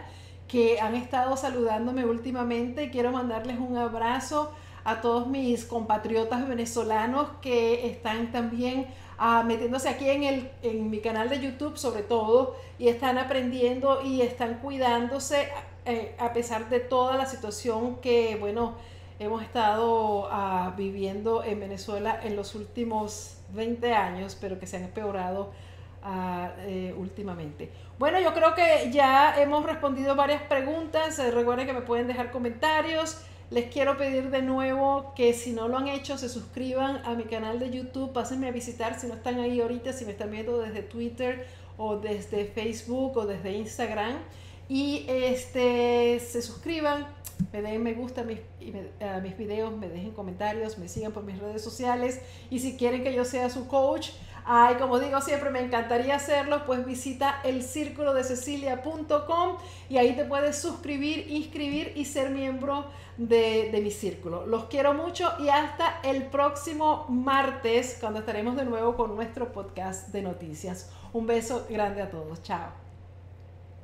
que 0.48 0.80
han 0.80 0.94
estado 0.94 1.36
saludándome 1.36 2.04
últimamente. 2.04 2.90
Quiero 2.90 3.12
mandarles 3.12 3.58
un 3.58 3.76
abrazo 3.76 4.52
a 4.86 5.00
todos 5.00 5.26
mis 5.26 5.64
compatriotas 5.64 6.46
venezolanos 6.46 7.28
que 7.42 7.88
están 7.88 8.30
también 8.30 8.86
ah, 9.18 9.42
metiéndose 9.44 9.88
aquí 9.88 10.08
en, 10.08 10.22
el, 10.22 10.50
en 10.62 10.90
mi 10.90 11.00
canal 11.00 11.28
de 11.28 11.40
YouTube 11.40 11.76
sobre 11.76 12.02
todo 12.02 12.54
y 12.78 12.86
están 12.86 13.18
aprendiendo 13.18 14.00
y 14.04 14.20
están 14.20 14.60
cuidándose 14.60 15.48
eh, 15.86 16.14
a 16.18 16.32
pesar 16.32 16.68
de 16.68 16.80
toda 16.80 17.16
la 17.16 17.26
situación 17.26 17.96
que, 17.96 18.36
bueno, 18.40 18.74
hemos 19.18 19.42
estado 19.42 20.28
ah, 20.30 20.74
viviendo 20.76 21.42
en 21.44 21.60
Venezuela 21.60 22.20
en 22.22 22.36
los 22.36 22.54
últimos 22.54 23.38
20 23.54 23.94
años, 23.94 24.36
pero 24.40 24.58
que 24.58 24.66
se 24.66 24.76
han 24.76 24.84
empeorado 24.84 25.52
ah, 26.02 26.50
eh, 26.60 26.94
últimamente. 26.96 27.70
Bueno, 27.98 28.20
yo 28.20 28.34
creo 28.34 28.54
que 28.54 28.90
ya 28.92 29.40
hemos 29.40 29.64
respondido 29.64 30.16
varias 30.16 30.42
preguntas. 30.42 31.18
Eh, 31.18 31.30
recuerden 31.30 31.66
que 31.66 31.72
me 31.72 31.82
pueden 31.82 32.06
dejar 32.06 32.30
comentarios. 32.30 33.22
Les 33.50 33.72
quiero 33.72 33.96
pedir 33.96 34.30
de 34.30 34.42
nuevo 34.42 35.12
que 35.14 35.32
si 35.32 35.52
no 35.52 35.68
lo 35.68 35.78
han 35.78 35.86
hecho, 35.86 36.18
se 36.18 36.28
suscriban 36.28 37.00
a 37.04 37.14
mi 37.14 37.24
canal 37.24 37.60
de 37.60 37.70
YouTube, 37.70 38.12
pásenme 38.12 38.48
a 38.48 38.50
visitar 38.50 38.98
si 38.98 39.06
no 39.06 39.14
están 39.14 39.38
ahí 39.38 39.60
ahorita, 39.60 39.92
si 39.92 40.04
me 40.04 40.10
están 40.10 40.32
viendo 40.32 40.58
desde 40.58 40.82
Twitter 40.82 41.46
o 41.78 41.96
desde 41.96 42.46
Facebook 42.46 43.16
o 43.16 43.24
desde 43.24 43.52
Instagram. 43.52 44.16
Y 44.68 45.06
este, 45.08 46.20
se 46.20 46.42
suscriban, 46.42 47.06
me 47.52 47.62
den 47.62 47.82
me 47.82 47.94
gusta 47.94 48.24
mis, 48.24 48.38
mis 49.22 49.38
videos, 49.38 49.76
me 49.76 49.88
dejen 49.88 50.12
comentarios, 50.12 50.78
me 50.78 50.88
sigan 50.88 51.12
por 51.12 51.24
mis 51.24 51.38
redes 51.38 51.62
sociales. 51.62 52.20
Y 52.50 52.58
si 52.58 52.76
quieren 52.76 53.02
que 53.02 53.14
yo 53.14 53.24
sea 53.24 53.48
su 53.50 53.68
coach, 53.68 54.10
Ay, 54.48 54.76
como 54.76 55.00
digo 55.00 55.20
siempre, 55.20 55.50
me 55.50 55.58
encantaría 55.58 56.14
hacerlo, 56.14 56.64
pues 56.66 56.86
visita 56.86 57.40
el 57.42 57.64
círculo 57.64 58.14
de 58.14 58.22
cecilia.com 58.22 59.56
y 59.90 59.96
ahí 59.98 60.14
te 60.14 60.24
puedes 60.24 60.56
suscribir, 60.56 61.26
inscribir 61.28 61.92
y 61.96 62.04
ser 62.04 62.30
miembro 62.30 62.86
de, 63.16 63.70
de 63.72 63.80
mi 63.80 63.90
círculo. 63.90 64.46
Los 64.46 64.66
quiero 64.66 64.94
mucho 64.94 65.32
y 65.40 65.48
hasta 65.48 65.98
el 66.04 66.26
próximo 66.26 67.06
martes, 67.08 67.98
cuando 67.98 68.20
estaremos 68.20 68.54
de 68.54 68.64
nuevo 68.64 68.94
con 68.94 69.16
nuestro 69.16 69.50
podcast 69.52 70.12
de 70.12 70.22
noticias. 70.22 70.90
Un 71.12 71.26
beso 71.26 71.66
grande 71.68 72.02
a 72.02 72.08
todos. 72.08 72.40
Chao. 72.44 72.85